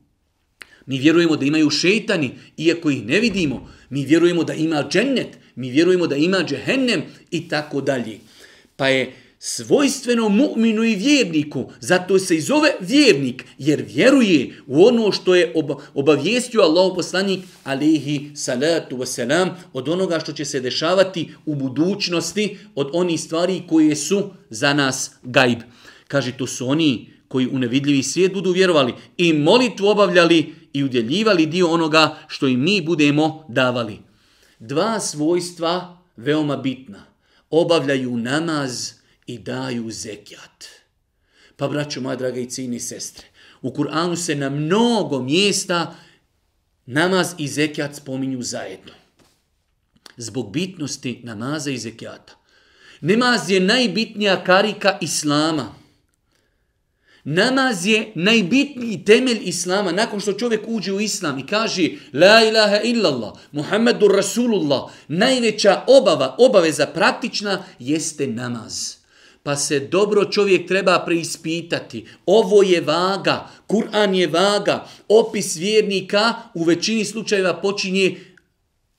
Mi 0.86 1.00
vjerujemo 1.00 1.36
da 1.36 1.46
imaju 1.46 1.70
šeitani, 1.70 2.32
iako 2.58 2.90
ih 2.90 3.06
ne 3.06 3.20
vidimo. 3.20 3.70
Mi 3.90 4.06
vjerujemo 4.06 4.44
da 4.44 4.54
ima 4.54 4.84
džennet, 4.90 5.38
mi 5.56 5.70
vjerujemo 5.70 6.08
da 6.08 6.16
ima 6.16 6.38
džehennem 6.38 7.02
i 7.32 7.50
tako 7.50 7.82
dalje. 7.82 8.20
Pa 8.76 8.88
je 8.88 9.14
svojstveno 9.40 10.30
mu'minu 10.30 10.84
i 10.84 10.96
vjerniku. 10.96 11.72
Zato 11.80 12.20
se 12.20 12.36
i 12.36 12.42
zove 12.42 12.70
vjernik, 12.80 13.46
jer 13.58 13.86
vjeruje 13.94 14.54
u 14.68 14.86
ono 14.86 15.12
što 15.12 15.36
je 15.36 15.54
obavijestio 15.94 16.62
Allah 16.62 16.92
poslanik, 16.96 17.40
alihi 17.64 18.32
salatu 18.36 18.98
wasalam, 18.98 19.50
od 19.74 19.90
onoga 19.90 20.20
što 20.20 20.34
će 20.34 20.46
se 20.46 20.60
dešavati 20.60 21.30
u 21.46 21.56
budućnosti, 21.56 22.58
od 22.76 22.90
onih 22.94 23.22
stvari 23.22 23.62
koje 23.68 23.96
su 23.96 24.30
za 24.50 24.74
nas 24.74 25.12
gajb. 25.24 25.60
Kaže, 26.08 26.32
to 26.38 26.48
su 26.48 26.68
oni 26.68 27.10
koji 27.28 27.48
u 27.48 27.60
nevidljivi 27.60 28.04
svijet 28.04 28.34
budu 28.34 28.52
vjerovali 28.52 28.94
i 29.18 29.34
molitvu 29.34 29.88
obavljali 29.88 30.54
i 30.74 30.84
udjeljivali 30.84 31.46
dio 31.46 31.68
onoga 31.68 32.18
što 32.28 32.48
im 32.48 32.64
mi 32.64 32.82
budemo 32.82 33.46
davali. 33.50 34.05
Dva 34.60 35.00
svojstva 35.00 35.98
veoma 36.16 36.58
bitna. 36.58 37.06
Obavljaju 37.50 38.18
namaz 38.18 38.92
i 39.28 39.40
daju 39.40 39.92
zekjat. 39.92 40.66
Pa, 41.56 41.68
braćo 41.68 42.02
moja 42.02 42.16
draga 42.16 42.40
i 42.40 42.50
cini 42.50 42.80
sestre, 42.80 43.28
u 43.62 43.72
Kur'anu 43.72 44.16
se 44.16 44.36
na 44.36 44.50
mnogo 44.50 45.22
mjesta 45.22 45.96
namaz 46.86 47.34
i 47.38 47.48
zekjat 47.48 47.96
spominju 47.96 48.42
zajedno. 48.42 48.94
Zbog 50.18 50.52
bitnosti 50.52 51.22
namaza 51.24 51.72
i 51.72 51.78
zekjata. 51.78 52.34
Namaz 53.02 53.50
je 53.50 53.60
najbitnija 53.60 54.44
karika 54.44 54.98
Islama. 55.02 55.85
Namaz 57.26 57.86
je 57.86 58.12
najbitniji 58.16 59.04
temelj 59.06 59.40
Islama. 59.42 59.92
Nakon 59.92 60.20
što 60.20 60.34
čovjek 60.34 60.62
uđe 60.68 60.94
u 60.94 61.00
Islam 61.00 61.40
i 61.40 61.46
kaže 61.46 61.90
La 62.14 62.44
ilaha 62.44 62.80
illallah, 62.84 63.34
Muhammedur 63.52 64.16
Rasulullah, 64.16 64.82
najveća 65.08 65.84
obava, 65.88 66.36
obaveza 66.40 66.86
praktična 66.86 67.64
jeste 67.80 68.28
namaz 68.28 69.06
pa 69.46 69.56
se 69.56 69.80
dobro 69.80 70.26
čovjek 70.26 70.68
treba 70.68 71.04
preispitati. 71.06 72.06
Ovo 72.26 72.64
je 72.64 72.82
vaga, 72.82 73.50
Kur'an 73.68 74.14
je 74.14 74.28
vaga, 74.28 74.88
opis 75.10 75.56
vjernika 75.56 76.34
u 76.54 76.64
većini 76.64 77.06
slučajeva 77.06 77.62
počinje, 77.62 78.16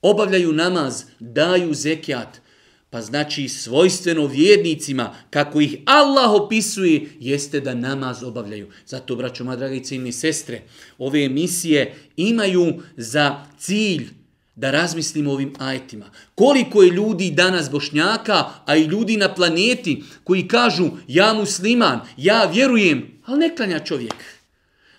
obavljaju 0.01 0.53
namaz, 0.53 1.03
daju 1.19 1.73
zekijat 1.73 2.41
Pa 2.90 3.02
znači 3.02 3.48
svojstveno 3.48 4.26
vjernicima, 4.26 5.14
kako 5.30 5.60
ih 5.60 5.76
Allah 5.84 6.30
opisuje, 6.30 7.08
jeste 7.20 7.60
da 7.60 7.74
namaz 7.74 8.22
obavljaju. 8.22 8.68
Zato, 8.86 9.16
braćo, 9.16 9.44
moja 9.44 9.56
draga 9.56 9.74
i 9.74 9.84
ciljni 9.84 10.12
sestre, 10.12 10.62
ove 10.98 11.24
emisije 11.24 11.94
imaju 12.16 12.82
za 12.96 13.44
cilj 13.58 14.08
da 14.54 14.70
razmislimo 14.70 15.32
ovim 15.32 15.52
ajetima. 15.58 16.10
Koliko 16.34 16.82
je 16.82 16.90
ljudi 16.90 17.30
danas 17.30 17.70
bošnjaka, 17.70 18.44
a 18.66 18.76
i 18.76 18.84
ljudi 18.84 19.16
na 19.16 19.34
planeti 19.34 20.02
koji 20.24 20.48
kažu 20.48 20.90
ja 21.08 21.34
musliman, 21.34 22.00
ja 22.16 22.44
vjerujem, 22.44 23.20
ali 23.24 23.38
ne 23.38 23.56
klanja 23.56 23.78
čovjek. 23.78 24.14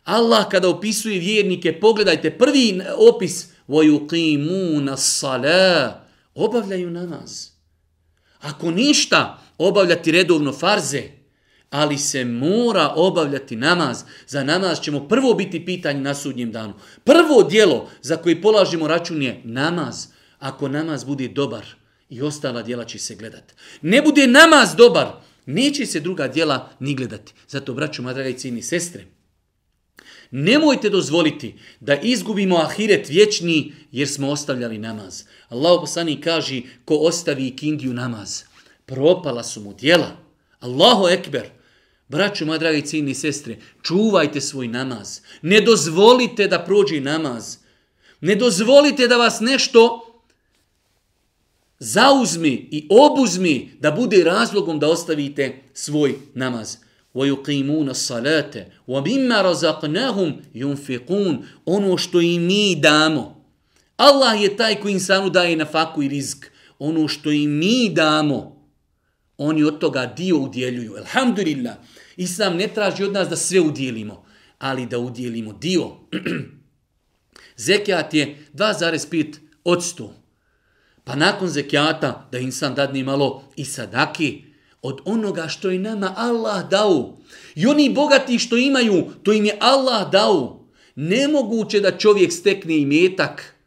Allah 0.04 0.48
kada 0.52 0.70
opisuje 0.70 1.20
vjernike, 1.20 1.80
pogledajte 1.80 2.38
prvi 2.38 2.82
opis 2.98 3.48
وَيُقِيمُونَ 3.70 4.90
الصَّلَاء 4.90 5.92
Obavljaju 6.36 6.92
namaz. 6.92 7.54
Ako 8.41 8.71
ništa, 8.71 9.39
obavljati 9.59 10.13
redovno 10.13 10.53
farze, 10.53 11.03
ali 11.71 11.99
se 11.99 12.25
mora 12.25 12.93
obavljati 12.97 13.57
namaz. 13.57 14.03
Za 14.27 14.45
namaz 14.45 14.81
ćemo 14.81 15.09
prvo 15.09 15.35
biti 15.35 15.65
pitanje 15.65 16.01
na 16.01 16.15
sudnjem 16.15 16.53
danu. 16.53 16.75
Prvo 17.05 17.43
dijelo 17.43 17.91
za 18.03 18.17
koje 18.17 18.43
polažimo 18.43 18.89
račun 18.89 19.23
je 19.23 19.41
namaz. 19.45 20.07
Ako 20.39 20.69
namaz 20.69 21.05
bude 21.05 21.29
dobar 21.29 21.67
i 22.09 22.23
ostala 22.23 22.63
dijela 22.63 22.85
će 22.85 22.99
se 22.99 23.15
gledati. 23.15 23.55
Ne 23.83 24.03
bude 24.03 24.27
namaz 24.27 24.75
dobar, 24.75 25.07
neće 25.47 25.87
se 25.87 26.01
druga 26.01 26.29
dijela 26.29 26.71
ni 26.81 26.95
gledati. 26.95 27.33
Zato, 27.49 27.75
braću, 27.75 28.03
madraga 28.03 28.29
i 28.29 28.39
cijeni 28.39 28.63
sestre, 28.63 29.05
nemojte 30.31 30.91
dozvoliti 30.91 31.55
da 31.81 31.97
izgubimo 31.97 32.57
ahiret 32.57 33.09
vječni 33.09 33.73
jer 33.93 34.09
smo 34.09 34.31
ostavljali 34.31 34.79
namaz. 34.79 35.23
Allah 35.49 35.81
poslani 35.81 36.21
kaže 36.21 36.61
ko 36.85 36.95
ostavi 36.95 37.57
kindiju 37.57 37.93
namaz, 37.93 38.43
propala 38.87 39.43
su 39.43 39.61
mu 39.61 39.75
dijela. 39.75 40.17
Allahu 40.61 41.09
ekber, 41.09 41.51
Braćo, 42.09 42.47
moja 42.47 42.59
dragi 42.59 42.87
cijeni 42.87 43.15
sestre, 43.15 43.57
čuvajte 43.83 44.41
svoj 44.41 44.69
namaz. 44.69 45.21
Ne 45.43 45.61
dozvolite 45.61 46.47
da 46.47 46.65
prođe 46.65 47.01
namaz. 47.01 47.57
Ne 48.21 48.35
dozvolite 48.35 49.09
da 49.09 49.17
vas 49.17 49.41
nešto 49.41 50.05
zauzmi 51.79 52.69
i 52.71 52.87
obuzmi 52.91 53.73
da 53.81 53.91
bude 53.91 54.25
razlogom 54.25 54.79
da 54.79 54.89
ostavite 54.89 55.63
svoj 55.75 56.15
namaz. 56.35 56.77
وَيُقِيمُونَ 57.18 57.90
الصَّلَاةَ 57.90 58.68
وَبِمَّا 58.88 59.42
رَزَقْنَهُمْ 59.42 60.42
يُنْفِقُونَ 60.54 61.46
Ono 61.66 61.98
što 61.98 62.22
i 62.22 62.40
mi 62.40 62.76
damo. 62.76 63.46
Allah 63.98 64.42
je 64.42 64.58
taj 64.58 64.76
koji 64.76 64.94
insanu 64.94 65.30
daje 65.30 65.56
na 65.56 65.66
faku 65.66 66.04
i 66.04 66.08
rizk. 66.08 66.46
Ono 66.80 67.08
što 67.08 67.32
i 67.32 67.48
mi 67.48 67.90
damo, 67.94 68.68
oni 69.38 69.64
od 69.64 69.80
toga 69.80 70.06
dio 70.06 70.38
udjeljuju. 70.38 70.96
Alhamdulillah. 70.98 71.76
Islam 72.18 72.58
ne 72.58 72.68
traži 72.68 73.04
od 73.04 73.14
nas 73.14 73.30
da 73.30 73.36
sve 73.36 73.62
udjelimo, 73.62 74.26
ali 74.60 74.86
da 74.86 75.00
udjelimo 75.00 75.54
dio. 75.54 75.92
Zekijat 77.56 78.14
je 78.14 78.38
2,5 78.54 79.36
od 79.64 79.80
100. 79.80 80.10
Pa 81.04 81.16
nakon 81.16 81.48
zekijata 81.48 82.28
da 82.32 82.38
insan 82.38 82.76
dadne 82.76 83.04
malo 83.04 83.44
i 83.56 83.66
sadaki 83.66 84.47
od 84.83 85.01
onoga 85.05 85.49
što 85.49 85.71
je 85.71 85.79
nama 85.79 86.15
Allah 86.17 86.69
dao. 86.71 87.17
I 87.55 87.67
oni 87.67 87.91
bogati 87.91 88.39
što 88.39 88.57
imaju, 88.57 89.05
to 89.23 89.33
im 89.33 89.45
je 89.45 89.57
Allah 89.61 90.11
dao. 90.11 90.65
Nemoguće 90.95 91.81
da 91.81 91.99
čovjek 91.99 92.33
stekne 92.33 92.79
imetak 92.79 93.59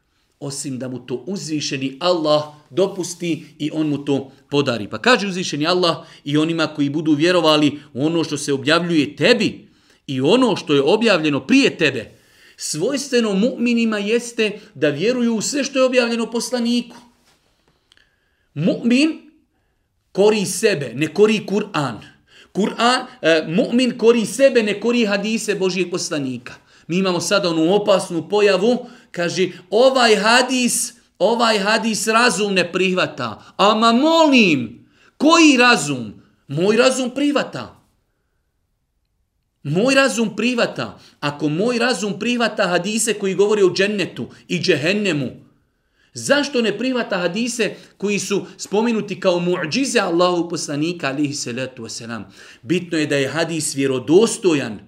osim 0.41 0.79
da 0.79 0.87
mu 0.87 0.99
to 0.99 1.23
uzvišeni 1.27 1.97
Allah 1.99 2.43
dopusti 2.69 3.45
i 3.59 3.71
on 3.73 3.87
mu 3.87 4.05
to 4.05 4.31
podari. 4.49 4.87
Pa 4.89 4.97
kaže 4.97 5.27
uzvišeni 5.27 5.67
Allah 5.67 5.97
i 6.23 6.37
onima 6.37 6.67
koji 6.67 6.89
budu 6.89 7.13
vjerovali 7.13 7.79
u 7.93 8.05
ono 8.05 8.23
što 8.23 8.37
se 8.37 8.53
objavljuje 8.53 9.15
tebi 9.15 9.67
i 10.07 10.21
ono 10.21 10.55
što 10.55 10.73
je 10.73 10.81
objavljeno 10.81 11.47
prije 11.47 11.77
tebe. 11.77 12.11
Svojstveno 12.57 13.29
mu'minima 13.29 13.97
jeste 13.97 14.59
da 14.73 14.89
vjeruju 14.89 15.35
u 15.35 15.41
sve 15.41 15.63
što 15.63 15.79
je 15.79 15.85
objavljeno 15.85 16.31
poslaniku. 16.31 16.95
Mu'min 18.55 19.30
kori 20.11 20.45
sebe, 20.45 20.91
ne 20.95 21.07
kori 21.07 21.45
Kur'an. 21.45 21.99
Kur'an, 22.51 23.07
e, 23.21 23.43
mu'min 23.47 23.97
kori 23.97 24.25
sebe, 24.25 24.63
ne 24.63 24.79
kori 24.79 25.05
hadise 25.05 25.55
Božijeg 25.55 25.91
poslanika. 25.91 26.53
Mi 26.87 26.97
imamo 26.97 27.19
sada 27.19 27.49
onu 27.49 27.73
opasnu 27.73 28.29
pojavu, 28.29 28.89
kaže, 29.11 29.49
ovaj 29.69 30.15
hadis, 30.15 30.93
ovaj 31.19 31.59
hadis 31.59 32.07
razum 32.07 32.53
ne 32.53 32.71
prihvata. 32.71 33.43
Ama 33.57 33.91
molim, 33.93 34.87
koji 35.17 35.57
razum? 35.57 36.13
Moj 36.47 36.77
razum 36.77 37.09
prihvata. 37.09 37.81
Moj 39.63 39.95
razum 39.95 40.35
prihvata. 40.35 40.99
Ako 41.19 41.49
moj 41.49 41.79
razum 41.79 42.19
prihvata 42.19 42.67
hadise 42.67 43.13
koji 43.13 43.35
govori 43.35 43.63
o 43.63 43.73
džennetu 43.73 44.27
i 44.47 44.59
džehennemu, 44.59 45.29
Zašto 46.13 46.61
ne 46.61 46.77
prihvata 46.77 47.17
hadise 47.17 47.75
koji 47.97 48.19
su 48.19 48.45
spominuti 48.57 49.19
kao 49.19 49.39
muđize 49.39 49.99
Allahu 49.99 50.49
poslanika 50.49 51.07
alihi 51.07 51.33
salatu 51.33 51.83
wasalam? 51.83 52.23
Bitno 52.61 52.97
je 52.97 53.07
da 53.07 53.15
je 53.15 53.27
hadis 53.27 53.75
vjerodostojan. 53.75 54.79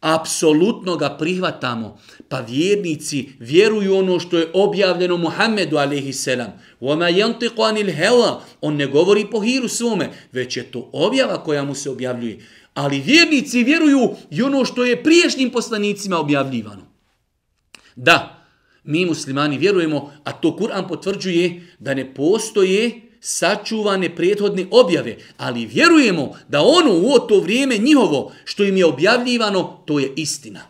Apsolutno 0.00 0.96
ga 0.96 1.16
prihvatamo. 1.18 1.98
Pa 2.28 2.40
vjernici 2.40 3.28
vjeruju 3.38 3.96
ono 3.96 4.20
što 4.20 4.38
je 4.38 4.50
objavljeno 4.54 5.16
Muhammedu 5.16 5.76
alihi 5.76 6.12
selam. 6.12 6.52
Wama 6.80 7.10
yantiqu 7.10 7.68
anil 7.68 7.86
hawa, 7.86 8.40
on 8.60 8.76
ne 8.76 8.86
govori 8.86 9.26
po 9.30 9.40
hiru 9.40 9.68
svome, 9.68 10.10
već 10.32 10.56
je 10.56 10.70
to 10.70 10.90
objava 10.92 11.44
koja 11.44 11.64
mu 11.64 11.74
se 11.74 11.90
objavljuje. 11.90 12.46
Ali 12.74 13.00
vjernici 13.00 13.64
vjeruju 13.64 14.10
i 14.30 14.42
ono 14.42 14.64
što 14.64 14.84
je 14.84 15.02
priješnjim 15.02 15.50
poslanicima 15.50 16.18
objavljivano. 16.18 16.82
Da, 17.96 18.35
mi 18.86 19.06
muslimani 19.06 19.58
vjerujemo, 19.58 20.12
a 20.24 20.32
to 20.32 20.56
Kur'an 20.56 20.88
potvrđuje 20.88 21.62
da 21.78 21.94
ne 21.94 22.14
postoje 22.14 23.00
sačuvane 23.20 24.16
prethodne 24.16 24.66
objave, 24.70 25.16
ali 25.36 25.66
vjerujemo 25.66 26.38
da 26.48 26.60
ono 26.60 26.94
u 26.94 27.18
to 27.28 27.40
vrijeme 27.40 27.78
njihovo 27.78 28.32
što 28.44 28.64
im 28.64 28.76
je 28.76 28.86
objavljivano, 28.86 29.82
to 29.86 29.98
je 29.98 30.12
istina. 30.16 30.60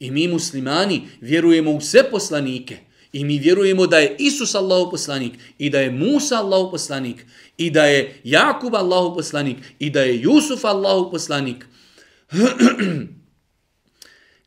I 0.00 0.10
mi 0.10 0.28
muslimani 0.28 1.02
vjerujemo 1.20 1.70
u 1.70 1.80
sve 1.80 2.10
poslanike, 2.10 2.78
I 3.14 3.24
mi 3.24 3.38
vjerujemo 3.38 3.86
da 3.86 3.98
je 3.98 4.16
Isus 4.18 4.54
Allahov 4.54 4.90
poslanik 4.90 5.32
i 5.58 5.70
da 5.70 5.80
je 5.80 5.90
Musa 5.90 6.36
Allahov 6.36 6.70
poslanik 6.70 7.26
i 7.56 7.70
da 7.70 7.84
je 7.84 8.20
Jakub 8.24 8.74
Allahov 8.74 9.14
poslanik 9.14 9.56
i 9.78 9.90
da 9.90 10.00
je 10.00 10.20
Jusuf 10.20 10.64
Allahov 10.64 11.10
poslanik. 11.10 11.66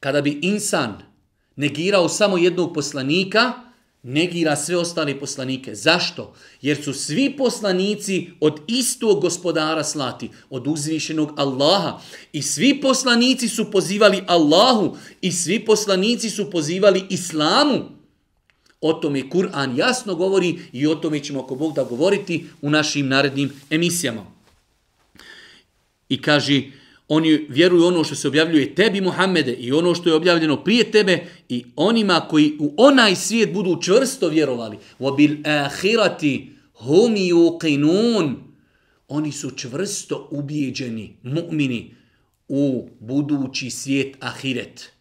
Kada 0.04 0.22
bi 0.22 0.40
insan 0.42 1.07
negirao 1.58 2.10
samo 2.10 2.38
jednog 2.38 2.74
poslanika, 2.74 3.54
negira 4.04 4.56
sve 4.56 4.78
ostale 4.78 5.20
poslanike. 5.20 5.76
Zašto? 5.76 6.34
Jer 6.62 6.84
su 6.84 6.94
svi 6.94 7.38
poslanici 7.38 8.30
od 8.40 8.60
istog 8.68 9.22
gospodara 9.22 9.84
slati, 9.84 10.30
od 10.50 10.68
uzvišenog 10.68 11.34
Allaha. 11.38 12.00
I 12.34 12.42
svi 12.42 12.82
poslanici 12.82 13.50
su 13.50 13.72
pozivali 13.72 14.24
Allahu 14.28 14.98
i 15.22 15.32
svi 15.32 15.66
poslanici 15.66 16.30
su 16.30 16.52
pozivali 16.52 17.04
Islamu. 17.10 17.98
O 18.82 18.94
tome 18.94 19.30
Kur'an 19.30 19.78
jasno 19.78 20.16
govori 20.16 20.60
i 20.72 20.88
o 20.88 20.96
tome 20.96 21.20
ćemo 21.24 21.40
ako 21.40 21.56
Bog 21.56 21.76
da 21.76 21.84
govoriti 21.84 22.46
u 22.62 22.70
našim 22.70 23.08
narednim 23.08 23.52
emisijama. 23.70 24.26
I 26.10 26.22
kaže, 26.22 26.62
oni 27.08 27.46
vjeruju 27.50 27.86
ono 27.86 28.04
što 28.04 28.16
se 28.16 28.28
objavljuje 28.28 28.76
tebi, 28.76 29.02
Muhammede, 29.02 29.54
i 29.54 29.72
ono 29.72 29.96
što 29.96 30.10
je 30.10 30.16
objavljeno 30.16 30.64
prije 30.64 30.92
tebe, 30.92 31.26
i 31.50 31.66
onima 31.76 32.22
koji 32.30 32.58
u 32.60 32.74
onaj 32.78 33.16
svijet 33.16 33.54
budu 33.54 33.82
čvrsto 33.82 34.30
vjerovali. 34.30 34.78
Wabil 35.00 35.66
ahirati 35.66 36.52
hum 36.74 37.16
yuqinun. 37.16 38.34
Oni 39.08 39.32
su 39.32 39.52
čvrsto 39.52 40.28
ubijeđeni, 40.32 41.18
mu'mini, 41.24 41.90
u 42.48 42.90
budući 43.00 43.70
svijet 43.70 44.16
Ahiret. 44.20 44.92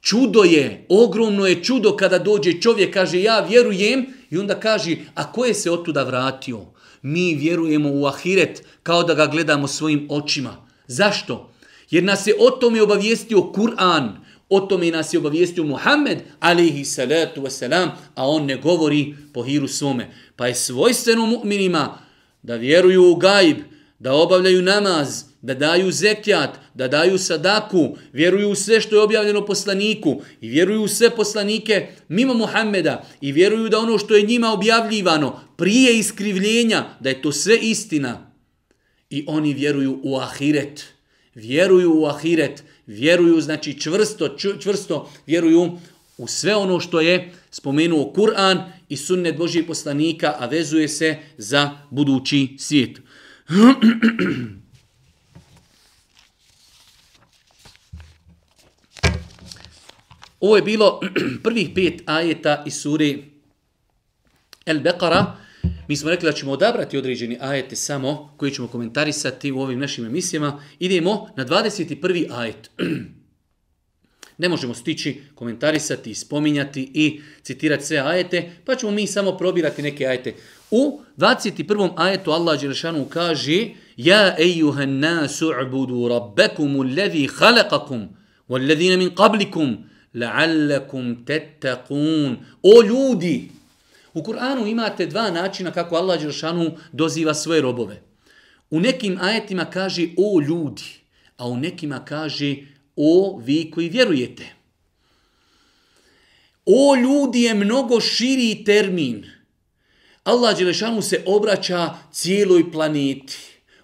Čudo 0.00 0.42
je, 0.44 0.86
ogromno 0.88 1.46
je 1.46 1.64
čudo 1.64 1.96
kada 1.96 2.18
dođe 2.18 2.60
čovjek, 2.60 2.94
kaže 2.94 3.22
ja 3.22 3.40
vjerujem, 3.40 4.06
i 4.30 4.38
onda 4.38 4.60
kaže, 4.60 4.96
a 5.14 5.32
ko 5.32 5.44
je 5.44 5.54
se 5.54 5.70
otuda 5.70 6.02
vratio? 6.02 6.66
Mi 7.02 7.34
vjerujemo 7.34 7.90
u 7.92 8.06
ahiret 8.06 8.62
kao 8.82 9.02
da 9.02 9.14
ga 9.14 9.26
gledamo 9.26 9.68
svojim 9.68 10.06
očima. 10.10 10.66
Zašto? 10.86 11.52
Jer 11.90 12.04
nas 12.04 12.26
je 12.26 12.34
o 12.40 12.50
tome 12.50 12.82
obavijestio 12.82 13.52
Kur'an, 13.52 14.16
o 14.48 14.60
tome 14.60 14.90
nas 14.90 15.14
je 15.14 15.18
obavijestio 15.18 15.64
Muhammed, 15.64 16.18
alihi 16.40 16.84
salatu 16.84 17.42
wasalam, 17.42 17.88
a 18.14 18.28
on 18.28 18.44
ne 18.44 18.56
govori 18.56 19.14
po 19.34 19.42
hiru 19.42 19.68
svome. 19.68 20.10
Pa 20.36 20.46
je 20.46 20.54
svojstveno 20.54 21.26
mu'minima 21.26 21.98
da 22.42 22.56
vjeruju 22.56 23.10
u 23.10 23.14
gaib, 23.14 23.56
da 23.98 24.12
obavljaju 24.12 24.62
namaz, 24.62 25.24
da 25.42 25.54
daju 25.54 25.90
zekjat, 25.90 26.58
da 26.74 26.88
daju 26.88 27.18
sadaku, 27.18 27.96
vjeruju 28.12 28.50
u 28.50 28.54
sve 28.54 28.80
što 28.80 28.96
je 28.96 29.02
objavljeno 29.02 29.46
poslaniku 29.46 30.22
i 30.40 30.48
vjeruju 30.48 30.82
u 30.82 30.88
sve 30.88 31.10
poslanike 31.10 31.86
mimo 32.08 32.34
Muhammeda 32.34 33.06
i 33.20 33.32
vjeruju 33.32 33.68
da 33.68 33.78
ono 33.78 33.98
što 33.98 34.16
je 34.16 34.26
njima 34.26 34.52
objavljivano 34.52 35.40
prije 35.56 35.98
iskrivljenja, 35.98 36.84
da 37.00 37.08
je 37.08 37.22
to 37.22 37.32
sve 37.32 37.58
istina. 37.58 38.30
I 39.10 39.24
oni 39.28 39.54
vjeruju 39.54 40.00
u 40.02 40.16
ahiret. 40.16 40.84
Vjeruju 41.34 42.00
u 42.00 42.06
ahiret. 42.06 42.62
Vjeruju, 42.86 43.40
znači 43.40 43.80
čvrsto, 43.80 44.36
čvrsto 44.60 45.10
vjeruju 45.26 45.78
u 46.18 46.26
sve 46.26 46.56
ono 46.56 46.80
što 46.80 47.00
je 47.00 47.32
spomenuo 47.50 48.12
Kur'an 48.16 48.62
i 48.88 48.96
sunnet 48.96 49.36
Božije 49.36 49.66
poslanika, 49.66 50.34
a 50.38 50.46
vezuje 50.46 50.88
se 50.88 51.16
za 51.38 51.70
budući 51.90 52.56
svijet. 52.58 53.05
Ovo 60.40 60.56
je 60.56 60.62
bilo 60.62 61.00
prvih 61.42 61.70
pet 61.74 62.02
ajeta 62.06 62.62
iz 62.66 62.74
suri 62.74 63.24
El 64.66 64.80
Beqara. 64.80 65.24
Mi 65.88 65.96
smo 65.96 66.10
rekli 66.10 66.26
da 66.26 66.32
ćemo 66.32 66.52
odabrati 66.52 66.98
određeni 66.98 67.38
ajete 67.40 67.76
samo 67.76 68.34
koji 68.36 68.52
ćemo 68.52 68.68
komentarisati 68.68 69.52
u 69.52 69.60
ovim 69.60 69.78
našim 69.78 70.04
emisijama. 70.06 70.62
Idemo 70.78 71.28
na 71.36 71.44
21. 71.44 72.26
ajet. 72.32 72.70
Ne 74.38 74.48
možemo 74.48 74.74
stići 74.74 75.20
komentarisati, 75.34 76.14
spominjati 76.14 76.90
i 76.94 77.20
citirati 77.42 77.86
sve 77.86 77.98
ajete, 77.98 78.50
pa 78.64 78.74
ćemo 78.74 78.92
mi 78.92 79.06
samo 79.06 79.36
probirati 79.36 79.82
neke 79.82 80.06
ajete. 80.06 80.34
U 80.70 81.00
21. 81.16 81.92
ajetu 81.96 82.30
Allah 82.30 82.60
Đelešanu 82.60 83.04
kaže 83.04 83.68
Ja 83.96 84.36
ejuhan 84.38 84.98
nasu 84.98 85.52
ubudu 85.66 86.08
rabbekumu 86.08 86.82
alladhi 86.82 87.28
halakakum 87.38 88.08
walladhina 88.48 88.96
min 88.96 89.10
qablikum 89.10 89.76
la'allakum 90.14 91.24
tattaqun 91.24 92.36
o 92.62 92.82
ljudi 92.82 93.48
u 94.14 94.22
Kur'anu 94.22 94.66
imate 94.66 95.06
dva 95.06 95.30
načina 95.30 95.70
kako 95.70 95.96
Allah 95.96 96.20
dželešanu 96.20 96.70
doziva 96.92 97.34
svoje 97.34 97.60
robove 97.60 98.02
u 98.70 98.80
nekim 98.80 99.18
ajetima 99.20 99.64
kaže 99.64 100.08
o 100.16 100.40
ljudi 100.40 100.84
a 101.36 101.48
u 101.48 101.56
nekima 101.56 102.04
kaže 102.04 102.56
o 102.96 103.40
vi 103.44 103.70
koji 103.70 103.88
vjerujete. 103.88 104.54
O 106.66 106.96
ljudi 106.96 107.42
je 107.42 107.54
mnogo 107.54 108.00
širi 108.00 108.64
termin. 108.64 109.26
Allah 110.24 110.58
Đelešanu 110.58 111.02
se 111.02 111.22
obraća 111.26 111.94
cijeloj 112.12 112.72
planeti. 112.72 113.36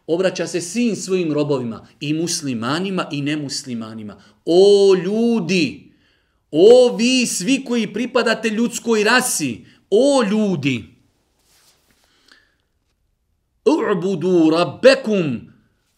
Obraća 0.06 0.46
se 0.46 0.60
svim 0.60 0.96
svojim 0.96 1.32
robovima 1.32 1.88
i 2.00 2.14
muslimanima 2.14 3.08
i 3.12 3.22
nemuslimanima. 3.22 4.22
O 4.44 4.94
ljudi! 5.04 5.92
O 6.50 6.96
vi 6.96 7.26
svi 7.26 7.64
koji 7.64 7.92
pripadate 7.92 8.48
ljudskoj 8.48 9.04
rasi, 9.04 9.64
o 9.90 10.22
ljudi, 10.22 10.84
u'budu 13.64 14.50
rabbekum, 14.50 15.52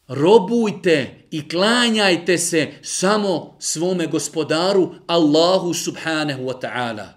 robujte 0.08 1.23
i 1.34 1.48
klanjajte 1.48 2.38
se 2.38 2.68
samo 2.82 3.56
svome 3.58 4.06
gospodaru 4.06 4.94
Allahu 5.06 5.74
subhanahu 5.74 6.42
wa 6.42 6.60
ta'ala. 6.60 7.08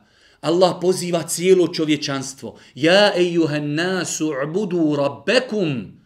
Allah 0.41 0.77
poziva 0.81 1.23
cijelo 1.23 1.67
čovječanstvo. 1.67 2.59
Ja 2.75 3.13
ejuhan 3.15 3.73
nasu 3.73 4.33
u'budu 4.43 4.95
rabbekum. 4.95 6.01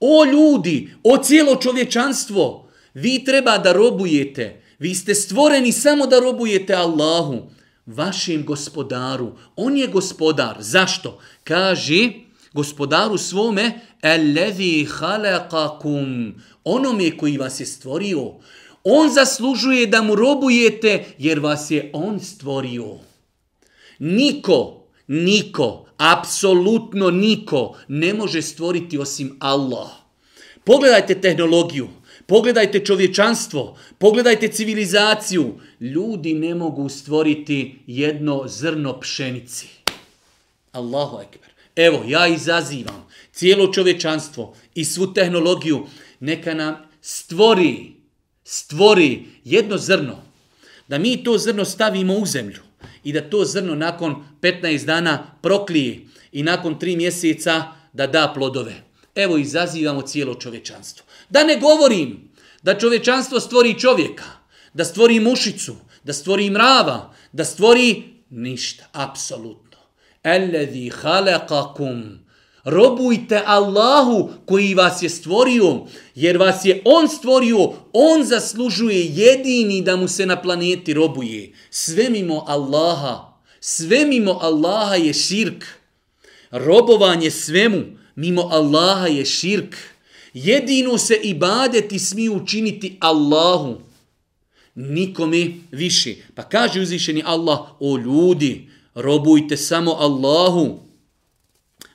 O 0.00 0.24
ljudi, 0.24 0.94
o 1.02 1.16
cijelo 1.16 1.56
čovječanstvo, 1.56 2.70
vi 2.94 3.24
treba 3.24 3.58
da 3.58 3.72
robujete, 3.72 4.62
Vi 4.78 4.94
ste 4.94 5.14
stvoreni 5.14 5.72
samo 5.72 6.06
da 6.06 6.18
robujete 6.18 6.74
Allahu, 6.74 7.50
vašem 7.86 8.44
gospodaru. 8.44 9.32
On 9.56 9.76
je 9.76 9.86
gospodar. 9.86 10.56
Zašto? 10.60 11.20
Kaže 11.44 12.10
gospodaru 12.54 13.18
svome, 13.18 13.80
Elevi 14.02 14.86
halakakum, 14.90 16.34
onome 16.64 17.16
koji 17.16 17.38
vas 17.38 17.60
je 17.60 17.66
stvorio. 17.66 18.32
On 18.84 19.10
zaslužuje 19.10 19.86
da 19.86 20.02
mu 20.02 20.14
robujete 20.14 21.04
jer 21.18 21.40
vas 21.40 21.70
je 21.70 21.90
on 21.92 22.20
stvorio. 22.20 22.98
Niko, 23.98 24.86
niko, 25.06 25.86
apsolutno 25.96 27.10
niko 27.10 27.76
ne 27.88 28.14
može 28.14 28.42
stvoriti 28.42 28.98
osim 28.98 29.36
Allah. 29.40 29.88
Pogledajte 30.64 31.20
tehnologiju. 31.20 31.88
Pogledajte 32.26 32.84
čovječanstvo, 32.84 33.76
pogledajte 33.98 34.48
civilizaciju. 34.48 35.60
Ljudi 35.80 36.34
ne 36.34 36.54
mogu 36.54 36.88
stvoriti 36.88 37.78
jedno 37.86 38.42
zrno 38.46 39.00
pšenici. 39.00 39.66
Allahu 40.72 41.20
ekber. 41.20 41.53
Evo, 41.76 42.04
ja 42.06 42.26
izazivam 42.26 43.06
cijelo 43.32 43.72
čovečanstvo 43.72 44.56
i 44.74 44.84
svu 44.84 45.12
tehnologiju. 45.14 45.86
Neka 46.20 46.54
nam 46.54 46.76
stvori, 47.00 47.92
stvori 48.44 49.24
jedno 49.44 49.78
zrno. 49.78 50.22
Da 50.88 50.98
mi 50.98 51.24
to 51.24 51.38
zrno 51.38 51.64
stavimo 51.64 52.14
u 52.14 52.26
zemlju 52.26 52.62
i 53.04 53.12
da 53.12 53.30
to 53.30 53.44
zrno 53.44 53.74
nakon 53.74 54.24
15 54.40 54.84
dana 54.84 55.38
proklije 55.42 56.00
i 56.32 56.42
nakon 56.42 56.78
3 56.78 56.96
mjeseca 56.96 57.64
da 57.92 58.06
da 58.06 58.32
plodove. 58.34 58.74
Evo 59.14 59.38
izazivamo 59.38 60.02
cijelo 60.02 60.34
čovečanstvo. 60.34 61.06
Da 61.28 61.44
ne 61.44 61.56
govorim 61.56 62.30
da 62.62 62.78
čovečanstvo 62.78 63.40
stvori 63.40 63.78
čovjeka, 63.78 64.24
da 64.72 64.84
stvori 64.84 65.20
mušicu, 65.20 65.76
da 66.04 66.12
stvori 66.12 66.50
mrava, 66.50 67.14
da 67.32 67.44
stvori 67.44 68.02
ništa, 68.30 68.84
apsolutno. 68.92 69.63
Alladhi 70.24 70.90
khalaqakum 70.90 72.24
Robujte 72.64 73.42
Allahu 73.46 74.30
koji 74.46 74.74
vas 74.74 75.02
je 75.02 75.08
stvorio, 75.08 75.80
jer 76.14 76.36
vas 76.36 76.64
je 76.64 76.82
On 76.84 77.08
stvorio, 77.08 77.72
On 77.92 78.24
zaslužuje 78.24 79.04
jedini 79.04 79.82
da 79.82 79.96
mu 79.96 80.08
se 80.08 80.26
na 80.26 80.42
planeti 80.42 80.94
robuje. 80.94 81.52
Sve 81.70 82.10
mimo 82.10 82.44
Allaha, 82.46 83.38
sve 83.60 84.04
mimo 84.04 84.38
Allaha 84.42 84.94
je 84.94 85.12
širk. 85.12 85.64
Robovanje 86.50 87.30
svemu 87.30 87.82
mimo 88.16 88.42
Allaha 88.42 89.06
je 89.06 89.24
širk. 89.24 89.76
Jedino 90.34 90.98
se 90.98 91.14
ibadeti 91.22 91.98
smiju 91.98 92.34
učiniti 92.34 92.96
Allahu. 93.00 93.80
Nikome 94.74 95.50
više. 95.70 96.14
Pa 96.34 96.42
kaže 96.42 96.80
uzvišeni 96.80 97.22
Allah, 97.26 97.60
o 97.80 97.98
ljudi, 97.98 98.68
robujte 98.94 99.56
samo 99.56 99.92
Allahu 99.92 100.84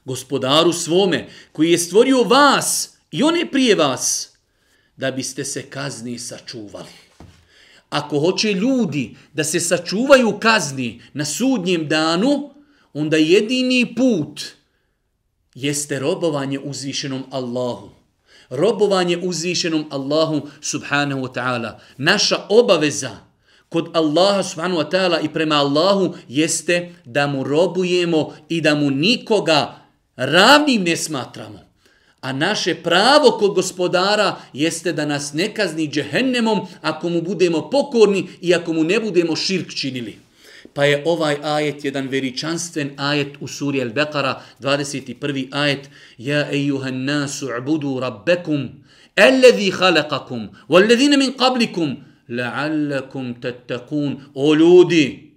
gospodaru 0.06 0.74
svome, 0.74 1.28
koji 1.52 1.72
je 1.72 1.78
stvorio 1.78 2.24
vas 2.24 2.98
i 3.12 3.24
one 3.24 3.52
prije 3.52 3.76
vas, 3.76 4.30
da 4.98 5.12
biste 5.12 5.46
se 5.46 5.62
kazni 5.62 6.20
sačuvali. 6.20 6.96
Ako 7.90 8.20
hoće 8.20 8.54
ljudi 8.54 9.16
da 9.34 9.44
se 9.44 9.60
sačuvaju 9.60 10.40
kazni 10.40 11.02
na 11.14 11.26
sudnjem 11.26 11.88
danu, 11.88 12.50
onda 12.94 13.18
jedini 13.18 13.96
put 13.96 14.42
jeste 15.56 16.00
robovanje 16.00 16.60
uzvišenom 16.60 17.24
Allahu. 17.32 17.90
Robovanje 18.50 19.18
uzvišenom 19.18 19.86
Allahu 19.92 20.50
subhanahu 20.62 21.22
wa 21.22 21.34
ta'ala. 21.34 21.80
Naša 21.98 22.38
obaveza 22.50 23.18
kod 23.70 23.90
Allaha 23.94 24.44
subhanahu 24.44 24.78
wa 24.82 24.90
ta'ala 24.90 25.22
i 25.22 25.30
prema 25.30 25.56
Allahu 25.56 26.16
jeste 26.28 26.90
da 27.06 27.28
mu 27.28 27.44
robujemo 27.44 28.34
i 28.50 28.62
da 28.62 28.76
mu 28.76 28.90
nikoga 28.90 29.76
ravnim 30.16 30.84
ne 30.84 30.98
smatramo. 30.98 31.60
A 32.22 32.34
naše 32.34 32.76
pravo 32.76 33.32
kod 33.32 33.54
gospodara 33.56 34.36
jeste 34.54 34.94
da 34.94 35.06
nas 35.06 35.34
ne 35.34 35.54
kazni 35.54 35.88
džehennemom 35.88 36.68
ako 36.82 37.10
mu 37.10 37.22
budemo 37.22 37.70
pokorni 37.70 38.28
i 38.42 38.56
ako 38.56 38.74
mu 38.74 38.84
ne 38.84 39.00
budemo 39.00 39.36
širk 39.36 39.74
činili. 39.74 40.18
Pa 40.74 40.86
je 40.86 41.04
ovaj 41.06 41.38
ajet 41.44 41.86
jedan 41.86 42.08
veličanstven 42.08 42.92
ajet 42.98 43.38
u 43.40 43.48
suri 43.48 43.82
Al-Beqara, 43.82 44.42
21. 44.60 45.48
ajet. 45.52 45.90
Ja 46.18 46.52
ejuhan 46.52 47.04
nasu 47.04 47.48
ubudu 47.62 48.00
rabbekum, 48.00 48.70
alladhi 49.16 49.72
khalaqakum, 49.72 50.48
walladhina 50.70 51.18
min 51.18 51.34
qablikum, 51.34 51.96
la'allakum 52.30 53.42
tattaqun. 53.42 54.16
O 54.34 54.54
ljudi, 54.56 55.34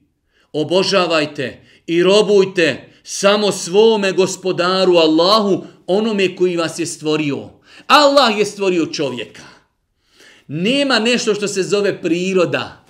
obožavajte 0.52 1.61
i 1.87 2.02
robujte, 2.02 2.92
samo 3.02 3.52
svome 3.52 4.12
gospodaru 4.12 4.96
Allahu, 4.96 5.64
onome 5.87 6.37
koji 6.37 6.57
vas 6.57 6.78
je 6.78 6.87
stvorio. 6.87 7.50
Allah 7.87 8.38
je 8.38 8.44
stvorio 8.44 8.87
čovjeka. 8.87 9.42
Nema 10.48 10.98
nešto 10.98 11.35
što 11.35 11.48
se 11.48 11.62
zove 11.62 12.02
priroda. 12.02 12.85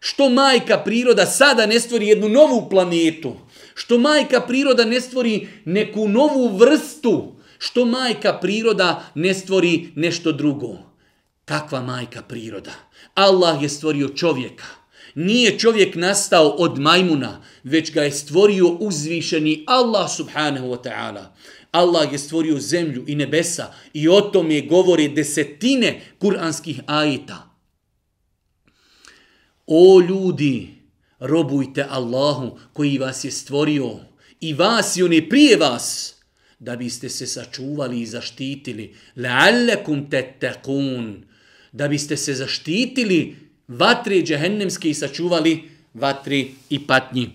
Što 0.00 0.28
majka 0.28 0.78
priroda 0.78 1.26
sada 1.26 1.66
ne 1.66 1.80
stvori 1.80 2.08
jednu 2.08 2.28
novu 2.28 2.68
planetu. 2.70 3.36
Što 3.74 3.98
majka 3.98 4.40
priroda 4.40 4.84
ne 4.84 5.00
stvori 5.00 5.48
neku 5.64 6.08
novu 6.08 6.56
vrstu. 6.56 7.34
Što 7.58 7.84
majka 7.84 8.32
priroda 8.32 9.10
ne 9.14 9.34
stvori 9.34 9.92
nešto 9.94 10.32
drugo. 10.32 10.76
Kakva 11.44 11.80
majka 11.82 12.22
priroda? 12.22 12.72
Allah 13.18 13.62
je 13.62 13.68
stvorio 13.68 14.08
čovjeka. 14.08 14.64
Nije 15.14 15.58
čovjek 15.58 15.94
nastao 15.94 16.48
od 16.48 16.78
majmuna, 16.78 17.42
već 17.64 17.92
ga 17.92 18.02
je 18.02 18.10
stvorio 18.10 18.68
uzvišeni 18.68 19.64
Allah 19.66 20.10
subhanahu 20.16 20.66
wa 20.66 20.82
ta'ala. 20.82 21.24
Allah 21.72 22.12
je 22.12 22.18
stvorio 22.18 22.58
zemlju 22.58 23.04
i 23.06 23.14
nebesa 23.14 23.74
i 23.92 24.08
o 24.08 24.20
tome 24.20 24.60
govore 24.60 25.08
desetine 25.08 26.00
kuranskih 26.18 26.80
ajeta. 26.86 27.50
O 29.66 30.00
ljudi, 30.00 30.68
robujte 31.18 31.86
Allahu 31.90 32.58
koji 32.72 32.98
vas 32.98 33.24
je 33.24 33.30
stvorio 33.30 33.96
i 34.40 34.54
vas 34.54 34.96
i 34.96 35.02
one 35.02 35.28
prije 35.28 35.56
vas, 35.56 36.14
da 36.58 36.76
biste 36.76 37.08
se 37.08 37.26
sačuvali 37.26 38.00
i 38.00 38.06
zaštitili. 38.06 38.94
La'allakum 39.16 40.08
tattaqun 40.10 41.27
da 41.72 41.88
biste 41.88 42.16
se 42.16 42.34
zaštitili 42.34 43.36
vatri 43.68 44.22
džehennemske 44.22 44.90
i 44.90 44.94
sačuvali 44.94 45.62
vatri 45.94 46.54
i 46.70 46.86
patnji. 46.86 47.30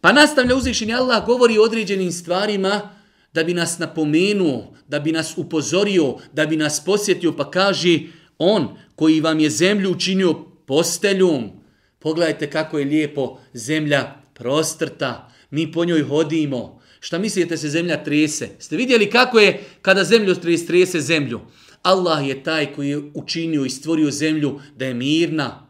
Pa 0.00 0.12
nastavlja 0.12 0.56
uzvišenje 0.56 0.94
Allah 0.94 1.26
govori 1.26 1.58
o 1.58 1.62
određenim 1.62 2.12
stvarima 2.12 2.94
da 3.34 3.44
bi 3.44 3.54
nas 3.54 3.78
napomenuo, 3.78 4.74
da 4.88 5.00
bi 5.00 5.12
nas 5.12 5.34
upozorio, 5.36 6.16
da 6.32 6.46
bi 6.46 6.56
nas 6.56 6.84
posjetio, 6.84 7.32
pa 7.32 7.50
kaže 7.50 7.98
on 8.38 8.68
koji 8.94 9.20
vam 9.20 9.40
je 9.40 9.50
zemlju 9.50 9.90
učinio 9.90 10.34
posteljom. 10.66 11.50
Pogledajte 11.98 12.50
kako 12.50 12.78
je 12.78 12.84
lijepo 12.84 13.38
zemlja 13.54 14.14
prostrta, 14.34 15.32
mi 15.50 15.72
po 15.72 15.84
njoj 15.84 16.02
hodimo. 16.02 16.80
Šta 17.00 17.18
mislite 17.18 17.56
se 17.56 17.68
zemlja 17.68 18.04
trese? 18.04 18.48
Ste 18.58 18.76
vidjeli 18.76 19.10
kako 19.10 19.38
je 19.38 19.64
kada 19.82 20.04
zemlju 20.04 20.34
trese 20.66 21.00
zemlju? 21.00 21.40
Allah 21.82 22.28
je 22.28 22.42
taj 22.42 22.72
koji 22.72 22.88
je 22.88 23.02
učinio 23.14 23.64
i 23.64 23.70
stvorio 23.70 24.10
zemlju 24.10 24.60
da 24.76 24.84
je 24.84 24.94
mirna, 24.94 25.66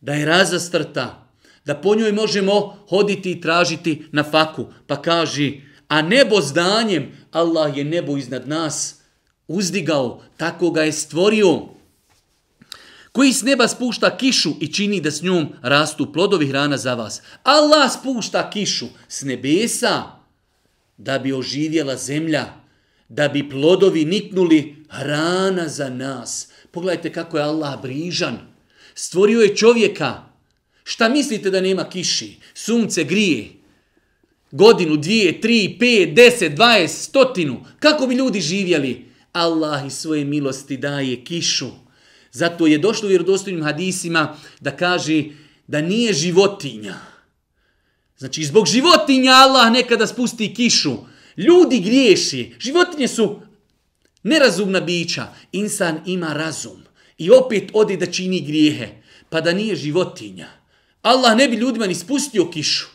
da 0.00 0.14
je 0.14 0.26
razastrta, 0.26 1.28
da 1.64 1.74
po 1.74 1.94
njoj 1.94 2.12
možemo 2.12 2.76
hoditi 2.88 3.30
i 3.30 3.40
tražiti 3.40 4.06
na 4.12 4.24
faku. 4.24 4.66
Pa 4.86 5.02
kaže, 5.02 5.52
a 5.88 6.02
nebo 6.02 6.40
zdanjem, 6.40 7.12
Allah 7.30 7.76
je 7.76 7.84
nebo 7.84 8.16
iznad 8.16 8.48
nas 8.48 9.02
uzdigao, 9.48 10.22
tako 10.36 10.70
ga 10.70 10.82
je 10.82 10.92
stvorio. 10.92 11.60
Koji 13.12 13.32
s 13.32 13.42
neba 13.42 13.68
spušta 13.68 14.16
kišu 14.16 14.50
i 14.60 14.72
čini 14.72 15.00
da 15.00 15.10
s 15.10 15.22
njom 15.22 15.48
rastu 15.62 16.12
plodovi 16.12 16.46
hrana 16.46 16.76
za 16.76 16.94
vas. 16.94 17.22
Allah 17.42 17.92
spušta 17.92 18.50
kišu 18.50 18.86
s 19.08 19.22
nebesa 19.22 20.02
da 20.96 21.18
bi 21.18 21.32
oživjela 21.32 21.96
zemlja 21.96 22.61
da 23.14 23.28
bi 23.28 23.48
plodovi 23.50 24.04
niknuli 24.04 24.76
hrana 24.88 25.68
za 25.68 25.88
nas. 25.88 26.48
Pogledajte 26.70 27.12
kako 27.12 27.36
je 27.36 27.44
Allah 27.44 27.82
brižan. 27.82 28.38
Stvorio 28.94 29.40
je 29.40 29.56
čovjeka. 29.56 30.22
Šta 30.84 31.08
mislite 31.08 31.50
da 31.50 31.60
nema 31.60 31.84
kiši? 31.84 32.36
Sunce 32.54 33.04
grije. 33.04 33.48
Godinu, 34.50 34.96
dvije, 34.96 35.40
tri, 35.40 35.76
pet, 35.80 36.14
deset, 36.14 36.54
dvajest, 36.54 37.02
stotinu. 37.04 37.64
Kako 37.78 38.06
bi 38.06 38.14
ljudi 38.14 38.40
živjeli? 38.40 39.04
Allah 39.32 39.86
iz 39.86 39.92
svoje 39.92 40.24
milosti 40.24 40.76
daje 40.76 41.24
kišu. 41.24 41.70
Zato 42.32 42.66
je 42.66 42.78
došlo 42.78 43.06
u 43.06 43.08
vjerodostojnim 43.08 43.62
hadisima 43.62 44.36
da 44.60 44.76
kaže 44.76 45.24
da 45.66 45.80
nije 45.80 46.12
životinja. 46.12 46.94
Znači, 48.18 48.44
zbog 48.44 48.66
životinja 48.66 49.32
Allah 49.32 49.72
nekada 49.72 50.06
spusti 50.06 50.54
kišu. 50.54 51.11
Ljudi 51.36 51.80
griješi. 51.80 52.54
Životinje 52.58 53.08
su 53.08 53.40
nerazumna 54.22 54.80
bića. 54.80 55.26
Insan 55.52 56.00
ima 56.06 56.32
razum. 56.32 56.82
I 57.18 57.30
opet 57.30 57.70
ode 57.72 57.96
da 57.96 58.06
čini 58.06 58.40
grijehe. 58.40 58.88
Pa 59.28 59.40
da 59.40 59.52
nije 59.52 59.76
životinja. 59.76 60.48
Allah 61.02 61.36
ne 61.36 61.48
bi 61.48 61.56
ljudima 61.56 61.86
ni 61.86 61.94
spustio 61.94 62.50
kišu. 62.50 62.86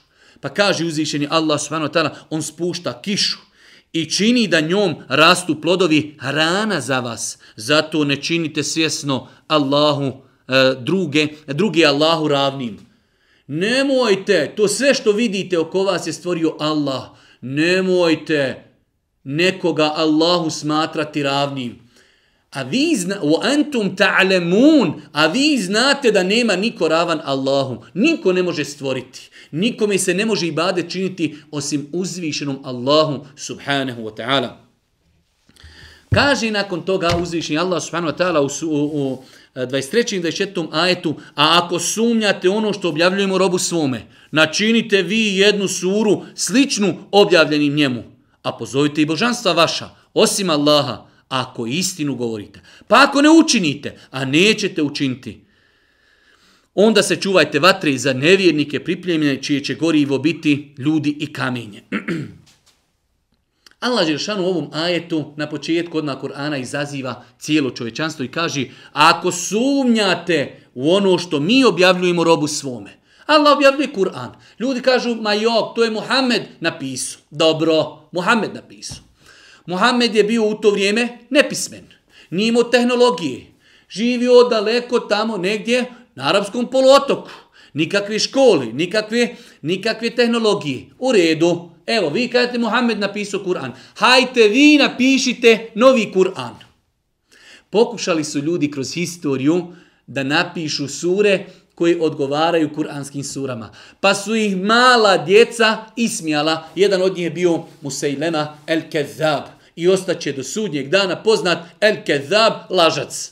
Pa 0.41 0.49
kaže 0.49 0.85
uzvišeni 0.85 1.27
Allah 1.29 1.61
subhanahu 1.61 1.91
wa 1.91 1.93
ta'ala, 1.93 2.15
on 2.29 2.41
spušta 2.41 3.01
kišu 3.01 3.37
i 3.93 4.05
čini 4.09 4.47
da 4.47 4.61
njom 4.61 4.95
rastu 5.07 5.61
plodovi 5.61 6.15
hrana 6.19 6.81
za 6.81 6.99
vas. 6.99 7.37
Zato 7.55 8.03
ne 8.03 8.15
činite 8.15 8.63
svjesno 8.63 9.27
Allahu 9.47 10.03
e, 10.03 10.75
druge, 10.79 11.27
drugi 11.47 11.85
Allahu 11.85 12.27
ravnim. 12.27 12.77
Nemojte, 13.47 14.53
to 14.57 14.67
sve 14.67 14.93
što 14.93 15.11
vidite 15.11 15.59
oko 15.59 15.83
vas 15.83 16.07
je 16.07 16.13
stvorio 16.13 16.55
Allah 16.59 17.03
nemojte 17.41 18.63
nekoga 19.23 19.93
Allahu 19.95 20.49
smatrati 20.49 21.23
ravnim. 21.23 21.87
A 22.51 22.63
vi 22.63 22.95
zna, 22.95 23.19
u 23.21 23.35
antum 23.43 23.95
ta'lemun, 23.95 25.01
a 25.11 25.27
vi 25.27 25.57
znate 25.57 26.11
da 26.11 26.23
nema 26.23 26.55
niko 26.55 26.87
ravan 26.87 27.19
Allahu. 27.23 27.83
Niko 27.93 28.33
ne 28.33 28.43
može 28.43 28.65
stvoriti. 28.65 29.29
Nikome 29.51 29.97
se 29.97 30.13
ne 30.13 30.25
može 30.25 30.47
ibade 30.47 30.89
činiti 30.89 31.37
osim 31.51 31.87
uzvišenom 31.91 32.59
Allahu 32.63 33.25
subhanahu 33.35 34.01
wa 34.01 34.15
ta'ala. 34.15 34.67
Kaže 36.13 36.51
nakon 36.51 36.81
toga 36.81 37.09
uzvišeni 37.21 37.59
Allah 37.59 37.83
subhanahu 37.83 38.13
wa 38.13 38.17
ta'ala 38.17 38.39
u, 38.41 38.49
u, 38.67 39.03
u 39.03 39.23
E, 39.55 39.59
23. 39.65 40.15
i 40.15 40.21
24. 40.21 40.67
ajetu, 40.71 41.15
a 41.35 41.61
ako 41.63 41.79
sumnjate 41.79 42.49
ono 42.49 42.73
što 42.73 42.89
objavljujemo 42.89 43.37
robu 43.37 43.57
svome, 43.57 44.07
načinite 44.31 45.01
vi 45.01 45.37
jednu 45.37 45.67
suru 45.67 46.25
sličnu 46.35 46.95
objavljenim 47.11 47.75
njemu, 47.75 48.03
a 48.43 48.51
pozovite 48.51 49.01
i 49.01 49.05
božanstva 49.05 49.51
vaša, 49.51 49.89
osim 50.13 50.49
Allaha, 50.49 51.07
ako 51.29 51.67
istinu 51.67 52.15
govorite. 52.15 52.59
Pa 52.87 53.03
ako 53.03 53.21
ne 53.21 53.29
učinite, 53.29 53.97
a 54.11 54.25
nećete 54.25 54.81
učiniti, 54.81 55.41
onda 56.75 57.03
se 57.03 57.15
čuvajte 57.15 57.59
vatre 57.59 57.97
za 57.97 58.13
nevjernike 58.13 58.79
pripremljene, 58.79 59.41
čije 59.41 59.63
će 59.63 59.75
gorivo 59.75 60.19
biti 60.19 60.75
ljudi 60.77 61.17
i 61.19 61.33
kamenje. 61.33 61.83
Allah 63.79 64.07
Žešanu 64.07 64.43
u 64.43 64.47
ovom 64.47 64.69
ajetu 64.73 65.33
na 65.35 65.49
početku 65.49 65.97
odmah 65.97 66.17
Kur'ana 66.21 66.61
izaziva 66.61 67.23
cijelo 67.39 67.69
čovečanstvo 67.69 68.25
i 68.25 68.31
kaže 68.31 68.65
ako 68.93 69.31
sumnjate 69.31 70.59
u 70.75 70.91
ono 70.91 71.17
što 71.17 71.39
mi 71.39 71.65
objavljujemo 71.65 72.23
robu 72.23 72.47
svome, 72.47 72.97
Allah 73.25 73.57
objavljuje 73.57 73.93
Kur'an. 73.93 74.29
Ljudi 74.59 74.81
kažu, 74.81 75.15
ma 75.15 75.33
jok, 75.33 75.75
to 75.75 75.83
je 75.83 75.91
Muhammed 75.91 76.41
napisao. 76.59 77.21
Dobro, 77.31 78.09
Muhammed 78.11 78.53
napisao. 78.53 78.97
Muhammed 79.65 80.15
je 80.15 80.23
bio 80.23 80.43
u 80.49 80.53
to 80.53 80.71
vrijeme 80.71 81.17
nepismen. 81.29 81.87
Nije 82.29 82.47
imao 82.47 82.63
tehnologije. 82.63 83.45
Živio 83.89 84.43
daleko 84.43 84.99
tamo 84.99 85.37
negdje 85.37 85.85
na 86.15 86.29
arapskom 86.29 86.69
poluotoku. 86.69 87.29
Nikakve 87.73 88.19
školi, 88.19 88.73
nikakve, 88.73 89.35
nikakve 89.61 90.09
tehnologije. 90.09 90.85
U 90.99 91.11
redu. 91.11 91.69
Evo, 91.87 92.09
vi 92.09 92.27
kažete 92.27 92.57
Muhammed 92.57 92.99
napisao 92.99 93.39
Kur'an. 93.39 93.71
Hajte 93.95 94.47
vi 94.47 94.77
napišite 94.77 95.71
novi 95.75 96.11
Kur'an. 96.15 96.53
Pokušali 97.69 98.23
su 98.23 98.39
ljudi 98.39 98.71
kroz 98.71 98.93
historiju 98.93 99.65
da 100.07 100.23
napišu 100.23 100.87
sure 100.87 101.45
koji 101.75 101.99
odgovaraju 101.99 102.73
kuranskim 102.73 103.23
surama. 103.23 103.71
Pa 104.01 104.13
su 104.13 104.35
ih 104.35 104.57
mala 104.57 105.17
djeca 105.17 105.77
ismijala. 105.95 106.69
Jedan 106.75 107.01
od 107.01 107.15
njih 107.15 107.23
je 107.23 107.29
bio 107.29 107.63
Musejlema 107.81 108.57
El 108.67 108.81
Kezab. 108.91 109.43
I 109.75 109.87
ostaće 109.87 110.33
do 110.33 110.43
sudnjeg 110.43 110.89
dana 110.89 111.23
poznat 111.23 111.57
El 111.81 111.95
Kezab 112.05 112.53
lažac. 112.69 113.31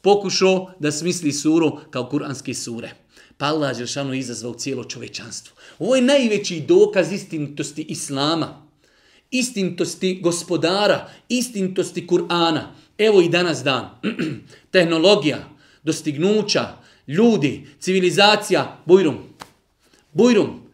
Pokušao 0.00 0.72
da 0.78 0.92
smisli 0.92 1.32
suru 1.32 1.78
kao 1.90 2.08
kuranske 2.08 2.54
sure. 2.54 3.01
Pa 3.42 3.48
Allah 3.48 3.72
je 4.12 4.18
izazvao 4.18 4.54
cijelo 4.54 4.84
čovečanstvo. 4.84 5.56
Ovo 5.78 5.96
je 5.96 6.02
najveći 6.02 6.60
dokaz 6.60 7.12
istinitosti 7.12 7.82
Islama. 7.82 8.66
Istinitosti 9.30 10.20
gospodara, 10.22 11.08
istinitosti 11.28 12.06
Kur'ana. 12.06 12.60
Evo 12.98 13.20
i 13.20 13.28
danas 13.28 13.62
dan. 13.64 13.88
Tehnologija, 14.72 15.48
dostignuća, 15.82 16.68
ljudi, 17.06 17.66
civilizacija, 17.80 18.82
bujrum. 18.84 19.18
Bujrum. 20.12 20.70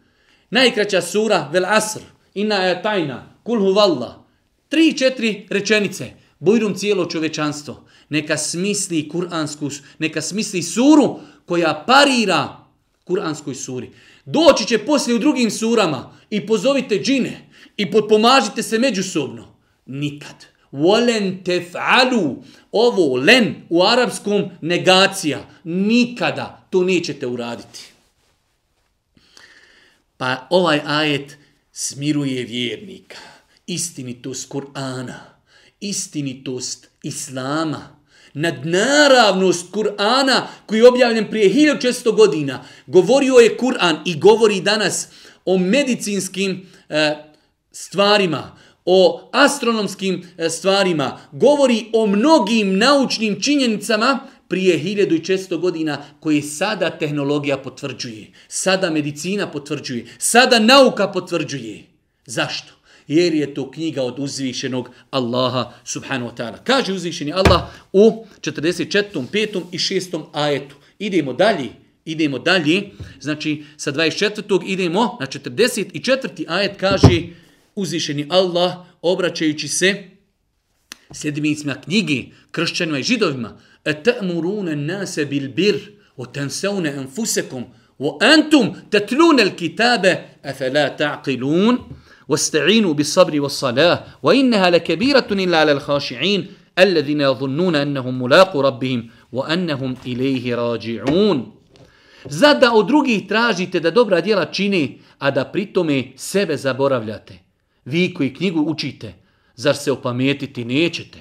Najkraća 0.49 1.01
sura, 1.01 1.49
vel 1.53 1.65
asr, 1.65 2.01
inna 2.33 2.55
je 2.55 2.81
tajna, 2.83 3.35
kul 3.43 3.59
huvalla. 3.59 4.25
Tri, 4.67 4.97
četiri 4.97 5.47
rečenice. 5.49 6.11
Bujrum 6.39 6.75
cijelo 6.75 7.05
čovečanstvo. 7.05 7.85
Neka 8.09 8.37
smisli 8.37 9.09
kuransku, 9.09 9.69
neka 9.99 10.21
smisli 10.21 10.63
suru 10.63 11.19
koja 11.45 11.83
parira 11.87 12.57
kuranskoj 13.03 13.55
suri. 13.55 13.89
Doći 14.25 14.67
će 14.67 14.77
poslije 14.77 15.15
u 15.15 15.19
drugim 15.19 15.51
surama 15.51 16.17
i 16.29 16.47
pozovite 16.47 16.99
džine 17.03 17.49
i 17.77 17.91
potpomažite 17.91 18.63
se 18.63 18.79
međusobno. 18.79 19.55
Nikad. 19.85 20.45
Volen 20.71 21.43
tef'alu. 21.43 22.35
Ovo 22.71 23.15
len 23.15 23.55
u 23.69 23.83
arapskom 23.83 24.43
negacija. 24.61 25.39
Nikada 25.63 26.67
to 26.69 26.83
nećete 26.83 27.27
uraditi. 27.27 27.79
Pa 30.17 30.47
ovaj 30.49 30.81
ajet 30.85 31.37
smiruje 31.71 32.43
vjernika. 32.43 33.17
Istinitost 33.67 34.49
Kur'ana. 34.49 35.19
Istinitost 35.79 36.87
Islama 37.03 37.98
nadnaravnost 38.39 39.71
Kur'ana 39.71 40.41
koji 40.65 40.79
je 40.79 40.87
objavljen 40.87 41.29
prije 41.29 41.49
1600 41.53 42.15
godina. 42.15 42.63
Govorio 42.87 43.33
je 43.33 43.57
Kur'an 43.57 43.95
i 44.05 44.19
govori 44.19 44.61
danas 44.61 45.07
o 45.45 45.57
medicinskim 45.57 46.67
e, 46.89 47.15
stvarima, 47.71 48.57
o 48.85 49.29
astronomskim 49.33 50.23
e, 50.37 50.49
stvarima, 50.49 51.19
govori 51.31 51.85
o 51.93 52.07
mnogim 52.07 52.77
naučnim 52.77 53.41
činjenicama 53.41 54.19
prije 54.47 54.79
1600 54.79 55.57
godina 55.57 55.97
koje 56.19 56.41
sada 56.41 56.89
tehnologija 56.89 57.57
potvrđuje, 57.57 58.31
sada 58.47 58.89
medicina 58.89 59.51
potvrđuje, 59.51 60.05
sada 60.17 60.59
nauka 60.59 61.11
potvrđuje. 61.11 61.83
Zašto? 62.25 62.78
Jer 63.09 63.33
je 63.33 63.53
to 63.53 63.71
knjiga 63.71 64.03
od 64.03 64.19
uzvišenog 64.19 64.89
Allaha 65.11 65.73
subhanahu 65.83 66.31
wa 66.31 66.35
ta'ala. 66.35 66.57
Kaže 66.63 66.93
uzvišeni 66.93 67.33
Allah 67.33 67.61
u 67.93 68.25
44. 68.41 69.25
5. 69.31 69.61
i 69.71 69.77
6. 69.77 70.23
ajetu. 70.33 70.75
Idemo 70.99 71.33
dalje. 71.33 71.69
Idemo 72.05 72.39
dalje. 72.39 72.89
Znači, 73.19 73.63
sa 73.77 73.91
24. 73.91 74.61
idemo 74.65 75.17
na 75.19 75.25
44. 75.25 76.45
ajet 76.47 76.71
kaže 76.79 77.21
uzvišeni 77.75 78.25
Allah 78.29 78.73
obraćajući 79.01 79.67
se 79.67 80.03
sedmicima 81.11 81.75
knjige, 81.81 82.23
kršćanima 82.51 82.99
i 82.99 83.03
židovima. 83.03 83.57
Eta'muruna 83.85 84.75
nase 84.75 85.25
bil 85.25 85.49
bir, 85.49 85.75
o 86.17 86.25
tenseune 86.25 86.89
enfusekom, 86.89 87.63
o 87.99 88.19
entum 88.21 88.75
tetlune 88.89 89.43
il 89.43 89.55
kitabe, 89.55 90.15
efe 90.43 90.69
la 90.69 90.97
ta'qilun. 90.97 91.77
واستعينوا 92.28 92.94
بالصبر 92.94 93.40
والصلاة 93.40 94.04
وإنها 94.22 94.70
لكبيرة 94.70 95.26
إلا 95.30 95.58
على 95.58 95.72
الخاشعين 95.72 96.46
الذين 96.78 97.20
يظنون 97.20 97.76
أنهم 97.76 98.22
ملاقوا 98.22 98.62
ربهم 98.62 99.10
وأنهم 99.32 99.96
إليه 100.06 100.54
راجعون 100.54 101.54
Zada 102.28 102.72
od 102.72 102.86
drugih 102.86 103.28
tražite 103.28 103.80
da 103.80 103.90
dobra 103.90 104.20
djela 104.20 104.44
čini, 104.44 105.00
a 105.18 105.30
da 105.30 105.44
pritome 105.44 106.12
sebe 106.16 106.56
zaboravljate. 106.56 107.38
Vi 107.84 108.14
koji 108.14 108.34
knjigu 108.34 108.60
učite, 108.60 109.14
zar 109.56 109.76
se 109.76 109.92
opametiti 109.92 110.64
nećete? 110.64 111.18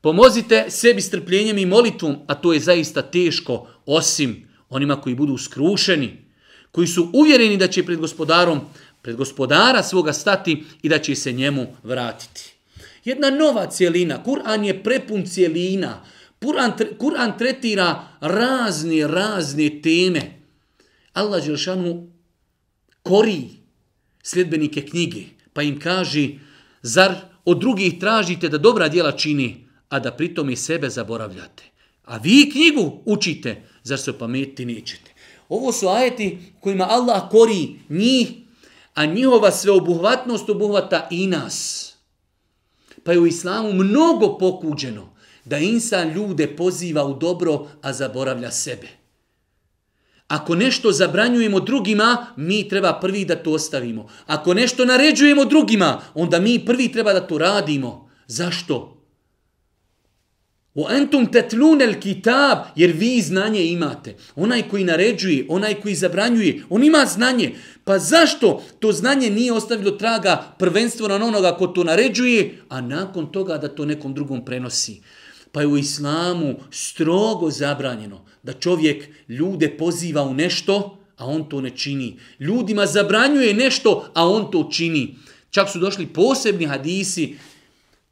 Pomozite 0.00 0.66
sebi 0.68 1.00
strpljenjem 1.00 1.58
i 1.58 1.66
molitvom, 1.66 2.16
a 2.26 2.34
to 2.34 2.52
je 2.52 2.60
zaista 2.60 3.02
teško, 3.02 3.66
osim 3.86 4.48
onima 4.68 5.00
koji 5.00 5.14
budu 5.14 5.38
skrušeni, 5.38 6.24
koji 6.72 6.86
su 6.86 7.10
uvjereni 7.12 7.56
da 7.56 7.66
će 7.66 7.82
pred 7.82 7.98
gospodarom 7.98 8.60
pred 9.05 9.15
gospodara 9.15 9.83
svoga 9.83 10.13
stati 10.13 10.63
i 10.81 10.89
da 10.89 10.99
će 10.99 11.15
se 11.15 11.31
njemu 11.31 11.67
vratiti. 11.83 12.53
Jedna 13.03 13.29
nova 13.29 13.67
cijelina, 13.67 14.23
Kur'an 14.23 14.63
je 14.65 14.83
prepun 14.83 15.25
cijelina, 15.25 16.03
Kur'an, 16.41 16.71
Kur'an 16.97 17.37
tretira 17.37 18.07
razne, 18.21 19.07
razne 19.07 19.81
teme. 19.81 20.21
Allah 21.13 21.45
Đelšanu 21.45 22.07
kori 23.03 23.41
sljedbenike 24.23 24.81
knjige, 24.81 25.23
pa 25.53 25.61
im 25.61 25.79
kaže, 25.79 26.29
zar 26.81 27.15
od 27.45 27.59
drugih 27.59 27.99
tražite 27.99 28.49
da 28.49 28.57
dobra 28.57 28.89
djela 28.89 29.11
čini, 29.11 29.67
a 29.89 29.99
da 29.99 30.11
pritom 30.11 30.49
i 30.49 30.55
sebe 30.55 30.89
zaboravljate. 30.89 31.63
A 32.05 32.17
vi 32.17 32.49
knjigu 32.51 33.01
učite, 33.05 33.61
zar 33.83 33.99
se 33.99 34.17
pametiti 34.17 34.65
nećete. 34.65 35.13
Ovo 35.49 35.71
su 35.71 35.87
ajeti 35.87 36.37
kojima 36.59 36.87
Allah 36.89 37.29
kori 37.31 37.69
njih 37.89 38.44
a 38.95 39.05
njihova 39.05 39.51
sveobuhvatnost 39.51 40.49
obuhvata 40.49 41.07
i 41.11 41.27
nas. 41.27 41.85
Pa 43.03 43.11
je 43.11 43.19
u 43.19 43.27
islamu 43.27 43.73
mnogo 43.73 44.37
pokuđeno 44.37 45.15
da 45.45 45.57
insan 45.57 46.09
ljude 46.09 46.55
poziva 46.55 47.05
u 47.05 47.13
dobro, 47.13 47.67
a 47.81 47.93
zaboravlja 47.93 48.51
sebe. 48.51 48.87
Ako 50.27 50.55
nešto 50.55 50.91
zabranjujemo 50.91 51.59
drugima, 51.59 52.25
mi 52.35 52.69
treba 52.69 52.93
prvi 53.01 53.25
da 53.25 53.35
to 53.35 53.51
ostavimo. 53.51 54.07
Ako 54.25 54.53
nešto 54.53 54.85
naređujemo 54.85 55.45
drugima, 55.45 56.01
onda 56.13 56.39
mi 56.39 56.65
prvi 56.65 56.91
treba 56.91 57.13
da 57.13 57.27
to 57.27 57.37
radimo. 57.37 58.09
Zašto? 58.27 58.94
O 60.75 60.89
entum 60.91 61.25
tetlunel 61.31 61.93
kitab, 61.99 62.57
jer 62.75 62.91
vi 62.91 63.21
znanje 63.21 63.63
imate. 63.63 64.15
Onaj 64.35 64.67
koji 64.69 64.83
naređuje, 64.83 65.45
onaj 65.49 65.73
koji 65.73 65.95
zabranjuje, 65.95 66.63
on 66.69 66.83
ima 66.83 67.05
znanje. 67.05 67.55
Pa 67.83 67.99
zašto 67.99 68.63
to 68.79 68.91
znanje 68.91 69.29
nije 69.29 69.53
ostavilo 69.53 69.91
traga 69.91 70.55
prvenstvo 70.59 71.07
na 71.07 71.15
onoga 71.15 71.55
ko 71.57 71.67
to 71.67 71.83
naređuje, 71.83 72.61
a 72.69 72.81
nakon 72.81 73.31
toga 73.31 73.57
da 73.57 73.67
to 73.67 73.85
nekom 73.85 74.13
drugom 74.13 74.45
prenosi? 74.45 75.01
Pa 75.51 75.61
je 75.61 75.67
u 75.67 75.77
islamu 75.77 76.55
strogo 76.71 77.51
zabranjeno 77.51 78.25
da 78.43 78.53
čovjek 78.53 79.07
ljude 79.29 79.77
poziva 79.77 80.23
u 80.23 80.33
nešto, 80.33 80.97
a 81.17 81.25
on 81.25 81.49
to 81.49 81.61
ne 81.61 81.69
čini. 81.69 82.19
Ljudima 82.39 82.85
zabranjuje 82.85 83.53
nešto, 83.53 84.09
a 84.13 84.27
on 84.27 84.51
to 84.51 84.69
čini. 84.71 85.15
Čak 85.49 85.69
su 85.69 85.79
došli 85.79 86.07
posebni 86.07 86.65
hadisi 86.65 87.35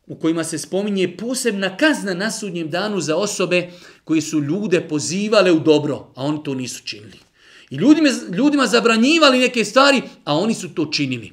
u 0.07 0.15
kojima 0.15 0.43
se 0.43 0.57
spominje 0.57 1.17
posebna 1.17 1.77
kazna 1.77 2.13
na 2.13 2.31
sudnjem 2.31 2.69
danu 2.69 3.01
za 3.01 3.15
osobe 3.15 3.69
koji 4.03 4.21
su 4.21 4.39
ljude 4.39 4.87
pozivale 4.87 5.51
u 5.51 5.59
dobro, 5.59 5.95
a 6.15 6.23
oni 6.23 6.43
to 6.43 6.53
nisu 6.53 6.83
činili. 6.83 7.19
I 7.69 7.75
ljudima, 7.75 8.09
ljudima 8.37 8.67
zabranjivali 8.67 9.39
neke 9.39 9.65
stvari, 9.65 10.01
a 10.23 10.35
oni 10.35 10.53
su 10.53 10.73
to 10.73 10.85
činili. 10.85 11.31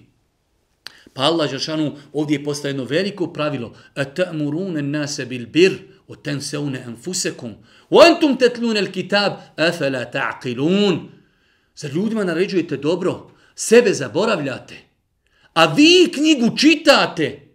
Pa 1.13 1.23
Allah 1.23 1.51
Žešanu 1.51 1.97
ovdje 2.13 2.35
je 2.35 2.45
postao 2.45 2.69
jedno 2.69 2.85
veliko 2.85 3.33
pravilo. 3.33 3.75
Atamurune 3.95 4.83
nase 4.83 5.27
bil 5.27 5.47
bir, 5.47 5.79
o 6.09 6.17
tenseune 6.17 6.85
enfusekum, 6.87 7.55
o 7.91 8.01
antum 8.01 8.37
tetlune 8.37 8.93
kitab, 8.93 9.33
afela 9.57 10.05
ta'qilun. 10.11 10.99
Zar 11.77 11.91
ljudima 11.91 12.25
naređujete 12.25 12.77
dobro, 12.77 13.31
sebe 13.55 13.95
zaboravljate, 13.95 14.75
a 15.55 15.67
vi 15.75 16.11
knjigu 16.15 16.57
čitate, 16.57 17.50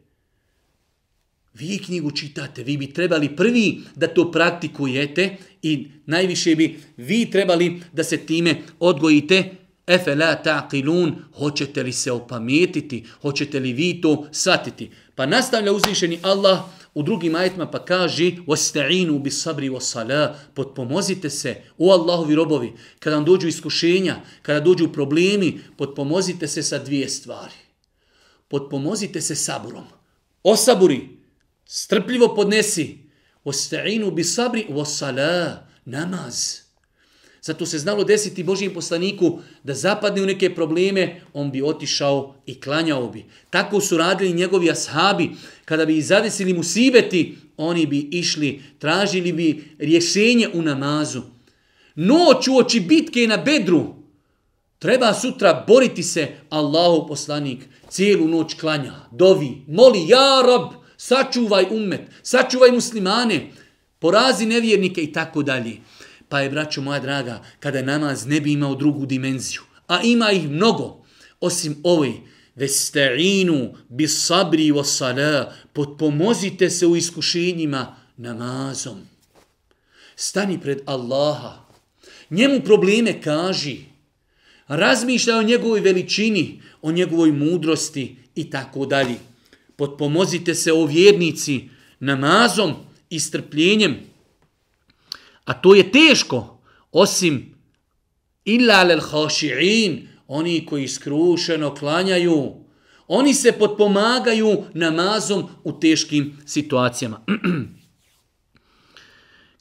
Vi 1.54 1.78
knjigu 1.78 2.10
čitate, 2.10 2.62
vi 2.62 2.76
bi 2.76 2.92
trebali 2.92 3.36
prvi 3.36 3.80
da 3.96 4.06
to 4.06 4.30
praktikujete 4.32 5.36
i 5.62 5.86
najviše 6.06 6.54
bi 6.56 6.80
vi 6.96 7.30
trebali 7.30 7.82
da 7.92 8.04
se 8.04 8.16
time 8.16 8.54
odgojite. 8.78 9.44
Efe 9.86 10.14
la 10.14 10.42
taqilun, 10.44 11.12
hoćete 11.38 11.82
li 11.82 11.92
se 11.92 12.12
opametiti, 12.12 13.04
hoćete 13.22 13.60
li 13.60 13.72
vi 13.72 14.00
to 14.00 14.28
shvatiti? 14.32 14.90
Pa 15.14 15.26
nastavlja 15.26 15.72
uzvišeni 15.72 16.18
Allah 16.22 16.60
u 16.94 17.02
drugim 17.02 17.34
ajetima 17.34 17.70
pa 17.70 17.84
kaže 17.84 18.30
وَاسْتَعِينُوا 18.46 19.22
بِصَبْرِ 19.22 19.70
وَصَلَا 19.70 20.34
Potpomozite 20.54 21.30
se 21.30 21.62
u 21.78 21.90
Allahovi 21.90 22.34
robovi. 22.34 22.72
Kada 22.98 23.16
vam 23.16 23.24
dođu 23.24 23.48
iskušenja, 23.48 24.16
kada 24.42 24.60
dođu 24.60 24.92
problemi, 24.92 25.60
potpomozite 25.76 26.48
se 26.48 26.62
sa 26.62 26.78
dvije 26.78 27.08
stvari. 27.08 27.54
Potpomozite 28.48 29.20
se 29.20 29.34
saburom. 29.34 29.84
Osaburi, 30.42 31.13
strpljivo 31.65 32.35
podnesi. 32.35 32.97
Osta'inu 33.43 34.11
bi 34.11 34.23
sabri 34.23 34.65
wa 34.69 34.85
sala, 34.85 35.67
namaz. 35.85 36.65
Zato 37.41 37.65
se 37.65 37.79
znalo 37.79 38.03
desiti 38.03 38.43
Božijem 38.43 38.73
poslaniku 38.73 39.39
da 39.63 39.73
zapadne 39.73 40.21
u 40.21 40.25
neke 40.25 40.55
probleme, 40.55 41.21
on 41.33 41.51
bi 41.51 41.61
otišao 41.61 42.35
i 42.45 42.61
klanjao 42.61 43.09
bi. 43.09 43.25
Tako 43.49 43.81
su 43.81 43.97
radili 43.97 44.33
njegovi 44.33 44.71
ashabi. 44.71 45.29
Kada 45.65 45.85
bi 45.85 46.01
zadesili 46.01 46.53
mu 46.53 46.63
sibeti, 46.63 47.37
oni 47.57 47.85
bi 47.85 47.99
išli, 48.11 48.63
tražili 48.79 49.33
bi 49.33 49.63
rješenje 49.79 50.49
u 50.53 50.61
namazu. 50.61 51.21
Noć 51.95 52.47
u 52.47 52.57
oči 52.57 52.79
bitke 52.79 53.27
na 53.27 53.37
bedru. 53.37 53.95
Treba 54.79 55.13
sutra 55.13 55.63
boriti 55.67 56.03
se 56.03 56.27
Allahu 56.49 57.07
poslanik. 57.07 57.59
Cijelu 57.89 58.27
noć 58.27 58.53
klanja, 58.53 58.93
dovi, 59.11 59.51
moli, 59.67 60.07
ja 60.07 60.41
rob, 60.45 60.84
sačuvaj 61.05 61.65
umet, 61.71 62.01
sačuvaj 62.23 62.71
muslimane, 62.71 63.51
porazi 63.99 64.45
nevjernike 64.45 65.01
i 65.01 65.11
tako 65.13 65.43
dalje. 65.43 65.77
Pa 66.29 66.39
je, 66.39 66.49
braćo 66.49 66.81
moja 66.81 66.99
draga, 66.99 67.43
kada 67.59 67.81
namaz 67.81 68.25
ne 68.25 68.41
bi 68.41 68.53
imao 68.53 68.75
drugu 68.75 69.05
dimenziju, 69.05 69.61
a 69.87 70.01
ima 70.01 70.31
ih 70.31 70.49
mnogo, 70.49 71.05
osim 71.39 71.75
ovoj, 71.83 72.13
vesta'inu 72.55 73.75
bi 73.89 74.07
sabri 74.07 74.71
wa 74.71 74.83
sala, 74.83 75.53
potpomozite 75.73 76.69
se 76.69 76.87
u 76.87 76.95
iskušenjima 76.95 77.95
namazom. 78.17 79.05
Stani 80.15 80.57
pred 80.61 80.81
Allaha, 80.85 81.65
njemu 82.29 82.61
probleme 82.65 83.21
kaži, 83.21 83.77
razmišljaj 84.67 85.39
o 85.39 85.43
njegovoj 85.43 85.79
veličini, 85.79 86.61
o 86.81 86.91
njegovoj 86.91 87.31
mudrosti 87.31 88.15
i 88.35 88.49
tako 88.49 88.85
dalje 88.85 89.34
potpomozite 89.75 90.55
se 90.55 90.73
o 90.73 90.85
vjernici 90.85 91.69
namazom 91.99 92.73
i 93.09 93.19
strpljenjem. 93.19 93.95
A 95.45 95.53
to 95.53 95.75
je 95.75 95.91
teško, 95.91 96.61
osim 96.91 97.55
illa 98.45 98.83
lel 98.83 99.01
haši'in, 99.01 100.07
oni 100.27 100.65
koji 100.65 100.87
skrušeno 100.87 101.75
klanjaju, 101.75 102.53
oni 103.07 103.33
se 103.33 103.51
potpomagaju 103.51 104.63
namazom 104.73 105.47
u 105.63 105.79
teškim 105.79 106.37
situacijama. 106.45 107.21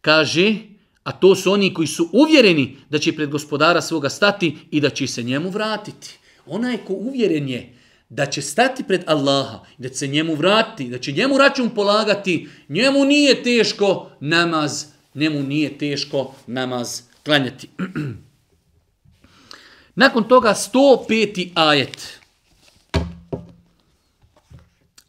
Kaže, 0.01 0.55
a 1.03 1.12
to 1.12 1.35
su 1.35 1.53
oni 1.53 1.75
koji 1.75 1.87
su 1.87 2.09
uvjereni 2.12 2.77
da 2.91 2.99
će 2.99 3.12
pred 3.17 3.31
gospodara 3.31 3.83
svoga 3.83 4.09
stati 4.09 4.57
i 4.71 4.81
da 4.81 4.91
će 4.91 5.07
se 5.07 5.23
njemu 5.23 5.51
vratiti. 5.51 6.19
Onaj 6.47 6.77
ko 6.77 6.93
uvjeren 6.93 7.49
je 7.49 7.75
da 8.09 8.27
će 8.27 8.43
stati 8.43 8.85
pred 8.85 9.03
Allaha, 9.07 9.65
da 9.79 9.89
će 9.89 9.95
se 9.95 10.07
njemu 10.07 10.35
vratiti, 10.35 10.91
da 10.91 10.99
će 10.99 11.13
njemu 11.13 11.39
račun 11.39 11.71
polagati, 11.71 12.49
njemu 12.69 13.05
nije 13.05 13.43
teško 13.43 14.11
namaz, 14.21 14.85
njemu 15.15 15.43
nije 15.43 15.79
teško 15.79 16.35
namaz 16.47 17.03
klanjati. 17.25 17.69
Nakon 19.95 20.29
toga 20.29 20.55
105. 20.75 21.51
ajet, 21.55 22.21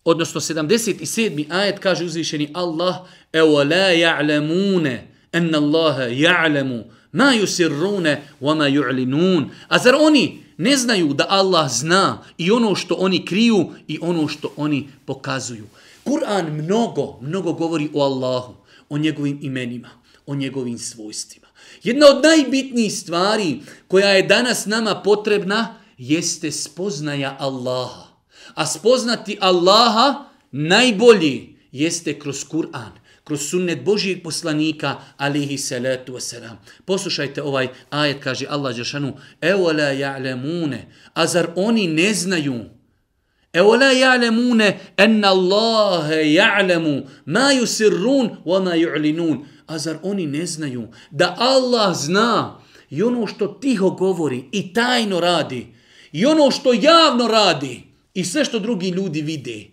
odnosno 0.04 0.42
77. 0.42 1.46
ajet 1.50 1.80
kaže 1.80 2.06
uzvišeni 2.06 2.50
Allah, 2.54 2.96
evo 3.34 3.64
la 3.64 3.92
ja'lemune, 3.92 4.98
enna 5.32 5.58
Allaha 5.58 6.04
ja'lemu, 6.04 6.84
ma 7.12 7.34
yusirrune, 7.34 8.18
wa 8.42 8.56
ma 8.56 8.68
ju'linun. 8.68 9.50
A 9.68 9.80
zar 9.80 9.96
oni 9.96 10.45
ne 10.58 10.78
znaju 10.78 11.14
da 11.14 11.26
Allah 11.30 11.72
zna 11.72 12.24
i 12.38 12.52
ono 12.52 12.76
što 12.76 12.96
oni 12.96 13.26
kriju 13.26 13.70
i 13.88 14.00
ono 14.02 14.28
što 14.28 14.54
oni 14.58 14.90
pokazuju. 15.06 15.66
Kur'an 16.06 16.52
mnogo, 16.52 17.20
mnogo 17.22 17.54
govori 17.54 17.90
o 17.94 18.02
Allahu, 18.02 18.54
o 18.90 18.98
njegovim 18.98 19.40
imenima, 19.42 19.90
o 20.26 20.36
njegovim 20.36 20.78
svojstvima. 20.78 21.48
Jedna 21.84 22.06
od 22.08 22.24
najbitnijih 22.24 22.94
stvari 22.94 23.62
koja 23.88 24.10
je 24.10 24.24
danas 24.24 24.66
nama 24.66 25.02
potrebna 25.04 25.78
jeste 25.98 26.52
spoznaja 26.52 27.38
Allaha. 27.40 28.08
A 28.54 28.66
spoznati 28.66 29.38
Allaha 29.42 30.30
najbolji 30.52 31.58
jeste 31.72 32.20
kroz 32.20 32.46
Kur'an 32.46 33.05
kroz 33.26 33.42
sunnet 33.42 33.84
Božijeg 33.84 34.24
poslanika, 34.24 34.96
alihi 35.18 35.58
salatu 35.58 36.14
wasalam. 36.14 36.56
Poslušajte 36.86 37.42
ovaj 37.44 37.68
ajet, 37.90 38.24
kaže 38.24 38.46
Allah 38.50 38.76
Đeršanu, 38.76 39.14
evo 39.42 39.72
la 39.72 39.94
ja'lemune, 39.94 40.80
a 41.14 41.28
zar 41.28 41.48
oni 41.56 41.88
ne 41.88 42.14
znaju, 42.14 42.66
evo 43.54 43.76
la 43.76 43.92
ja'lemune, 43.94 44.74
enna 44.98 45.28
Allahe 45.28 46.16
ja'lemu, 46.16 47.04
ma 47.26 47.50
yusirrun, 47.54 48.30
wa 48.46 48.64
ma 48.64 48.76
ju'linun, 48.76 49.46
a 49.68 49.78
zar 49.78 49.98
oni 50.04 50.26
ne 50.28 50.46
znaju, 50.46 50.88
da 51.12 51.36
Allah 51.40 51.96
zna 51.98 52.62
i 52.90 53.04
ono 53.04 53.28
što 53.28 53.48
tiho 53.48 53.90
govori 53.90 54.44
i 54.52 54.74
tajno 54.74 55.20
radi, 55.20 55.68
i 56.12 56.26
ono 56.26 56.52
što 56.52 56.74
javno 56.74 57.28
radi, 57.28 57.84
i 58.14 58.24
sve 58.24 58.46
što 58.46 58.60
drugi 58.60 58.90
ljudi 58.90 59.22
vide. 59.22 59.66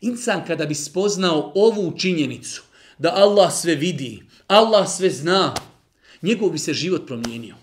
Insan 0.00 0.44
kada 0.46 0.66
bi 0.66 0.74
spoznao 0.74 1.52
ovu 1.54 1.94
činjenicu, 1.98 2.62
da 2.98 3.12
Allah 3.14 3.52
sve 3.52 3.74
vidi, 3.74 4.22
Allah 4.46 4.88
sve 4.88 5.10
zna, 5.10 5.54
njegov 6.22 6.50
bi 6.50 6.58
se 6.58 6.74
život 6.74 7.06
promijenio. 7.06 7.54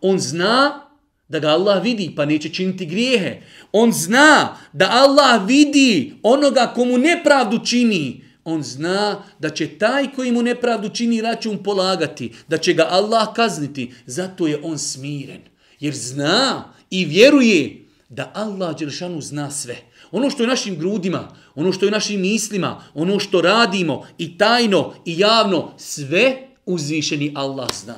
On 0.00 0.18
zna 0.18 0.86
da 1.28 1.38
ga 1.38 1.48
Allah 1.48 1.82
vidi 1.82 2.12
pa 2.16 2.24
neće 2.24 2.48
činiti 2.48 2.86
grijehe. 2.86 3.42
On 3.72 3.92
zna 3.92 4.56
da 4.72 4.90
Allah 4.90 5.46
vidi 5.46 6.14
onoga 6.22 6.72
komu 6.74 6.98
nepravdu 6.98 7.58
čini. 7.64 8.24
On 8.44 8.62
zna 8.62 9.22
da 9.38 9.50
će 9.50 9.78
taj 9.78 10.12
koji 10.12 10.32
mu 10.32 10.42
nepravdu 10.42 10.88
čini 10.88 11.20
račun 11.20 11.62
polagati, 11.62 12.32
da 12.48 12.58
će 12.58 12.72
ga 12.72 12.86
Allah 12.90 13.28
kazniti. 13.34 13.92
Zato 14.06 14.46
je 14.46 14.60
on 14.62 14.78
smiren. 14.78 15.40
Jer 15.80 15.94
zna 15.94 16.64
i 16.90 17.04
vjeruje 17.04 17.85
da 18.08 18.30
Allah 18.34 18.78
Đelšanu 18.78 19.20
zna 19.20 19.50
sve. 19.50 19.76
Ono 20.10 20.30
što 20.30 20.42
je 20.42 20.46
našim 20.46 20.78
grudima, 20.78 21.36
ono 21.54 21.72
što 21.72 21.84
je 21.84 21.90
našim 21.90 22.20
mislima, 22.20 22.84
ono 22.94 23.18
što 23.18 23.40
radimo 23.40 24.06
i 24.18 24.38
tajno 24.38 24.94
i 25.04 25.18
javno, 25.18 25.72
sve 25.78 26.48
uzvišeni 26.66 27.32
Allah 27.36 27.68
zna. 27.74 27.96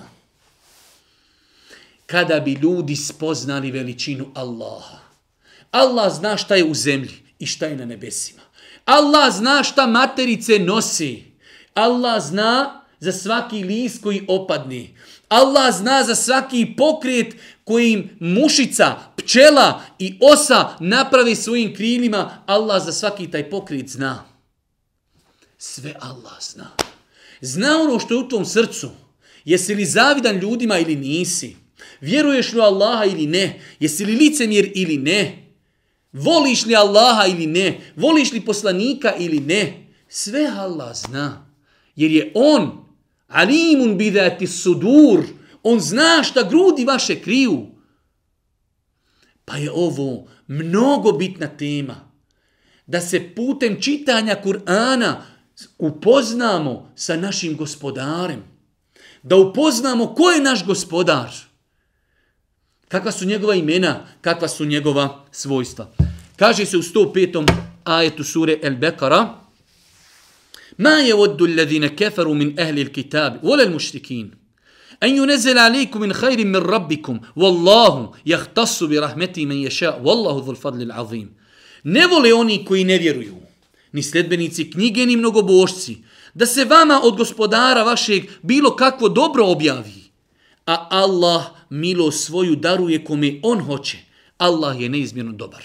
Kada 2.07 2.41
bi 2.41 2.53
ljudi 2.53 2.97
spoznali 2.97 3.71
veličinu 3.71 4.31
Allaha. 4.35 4.99
Allah 5.71 6.15
zna 6.15 6.37
šta 6.37 6.55
je 6.55 6.65
u 6.65 6.75
zemlji 6.75 7.15
i 7.39 7.47
šta 7.47 7.67
je 7.67 7.77
na 7.77 7.85
nebesima. 7.85 8.43
Allah 8.85 9.35
zna 9.35 9.63
šta 9.63 9.87
materice 9.87 10.59
nosi. 10.59 11.25
Allah 11.75 12.23
zna 12.23 12.81
za 13.01 13.13
svaki 13.13 13.63
lis 13.63 14.01
koji 14.03 14.25
opadne. 14.29 14.89
Allah 15.29 15.75
zna 15.77 16.05
za 16.05 16.15
svaki 16.15 16.75
pokret 16.77 17.35
kojim 17.65 18.11
mušica, 18.21 18.97
pčela 19.17 19.83
i 19.99 20.19
osa 20.21 20.77
napravi 20.81 21.35
svojim 21.35 21.75
krilima, 21.75 22.43
Allah 22.47 22.85
za 22.85 22.93
svaki 22.93 23.31
taj 23.31 23.51
pokret 23.51 23.89
zna. 23.89 24.25
Sve 25.59 25.95
Allah 26.01 26.39
zna. 26.41 26.71
Zna 27.41 27.81
ono 27.81 27.99
što 27.99 28.15
je 28.15 28.19
u 28.19 28.29
tom 28.29 28.45
srcu. 28.45 28.91
Jesi 29.45 29.75
li 29.75 29.85
zavidan 29.85 30.37
ljudima 30.39 30.79
ili 30.79 30.97
nisi? 30.97 31.57
Vjeruješ 32.01 32.53
li 32.53 32.61
u 32.61 32.63
Allaha 32.63 33.05
ili 33.05 33.27
ne? 33.27 33.61
Jesi 33.81 34.05
li 34.05 34.17
licemjer 34.17 34.73
ili 34.75 34.97
ne? 34.97 35.49
Voliš 36.13 36.67
li 36.67 36.77
Allaha 36.77 37.27
ili 37.27 37.47
ne? 37.47 37.81
Voliš 37.97 38.33
li 38.33 38.41
poslanika 38.41 39.15
ili 39.19 39.41
ne? 39.41 39.87
Sve 40.09 40.51
Allah 40.57 40.97
zna. 40.97 41.47
Jer 41.97 42.11
je 42.11 42.33
on 42.35 42.88
alimun 43.29 43.99
bidati 43.99 44.47
sudur. 44.47 45.25
On 45.63 45.81
zna 45.81 46.23
šta 46.23 46.43
grudi 46.43 46.85
vaše 46.85 47.21
kriju. 47.21 47.67
Pa 49.45 49.57
je 49.57 49.73
ovo 49.73 50.29
mnogo 50.47 51.13
bitna 51.13 51.47
tema. 51.47 51.97
Da 52.87 53.01
se 53.01 53.35
putem 53.37 53.81
čitanja 53.81 54.37
Kur'ana 54.45 55.15
upoznamo 55.79 56.93
sa 56.97 57.17
našim 57.17 57.57
gospodarem. 57.57 58.43
Da 59.23 59.37
upoznamo 59.37 60.15
ko 60.15 60.31
je 60.31 60.41
naš 60.41 60.65
gospodar. 60.67 61.31
Kakva 62.89 63.13
su 63.13 63.27
njegova 63.27 63.55
imena, 63.55 64.07
kakva 64.21 64.49
su 64.49 64.65
njegova 64.65 65.25
svojstva. 65.31 65.93
Kaže 66.37 66.67
se 66.67 66.77
u 66.77 66.83
105. 66.83 67.47
ajetu 67.85 68.25
sure 68.25 68.59
El 68.63 68.77
Bekara, 68.77 69.48
Ma 70.79 70.91
je 70.91 71.15
voddu 71.15 71.45
alladhina 71.45 71.89
kafaru 71.89 72.35
min 72.35 72.55
ahli 72.59 72.83
alkitab 72.83 73.43
wala 73.43 73.63
al-mushrikin 73.67 74.31
an 75.01 75.11
yunzila 75.17 75.67
alaykum 75.67 76.01
min 76.01 76.13
khairin 76.13 76.49
min 76.51 76.63
rabbikum 76.63 77.21
wallahu 77.37 78.15
yahtassu 78.25 78.89
bi 78.89 79.01
rahmatihi 79.01 79.47
man 79.47 79.59
yasha 79.59 79.99
wallahu 80.03 80.41
dhul 80.43 80.57
fadli 80.57 80.85
alazim 80.85 81.29
Ne 81.85 82.07
vole 82.07 82.35
oni 82.35 82.65
koji 82.65 82.85
ne 82.85 82.99
vjeruju, 82.99 83.35
ni 83.93 84.03
sledbenici 84.03 84.71
knjige 84.71 85.07
ni 85.07 85.17
mnogobožci 85.17 85.97
da 86.35 86.47
se 86.47 86.65
vama 86.65 87.01
od 87.05 87.17
gospodara 87.17 87.83
vašeg 87.83 88.25
bilo 88.43 88.77
kakvo 88.77 89.09
dobro 89.09 89.47
objavi. 89.47 90.03
A 90.67 90.87
Allah 90.91 91.45
milo 91.71 92.11
svoju 92.11 92.57
daruje 92.57 93.05
kome 93.05 93.41
on 93.43 93.61
hoće. 93.61 93.99
Allah 94.39 94.81
je 94.81 94.89
neizmjerno 94.89 95.33
dobar. 95.33 95.65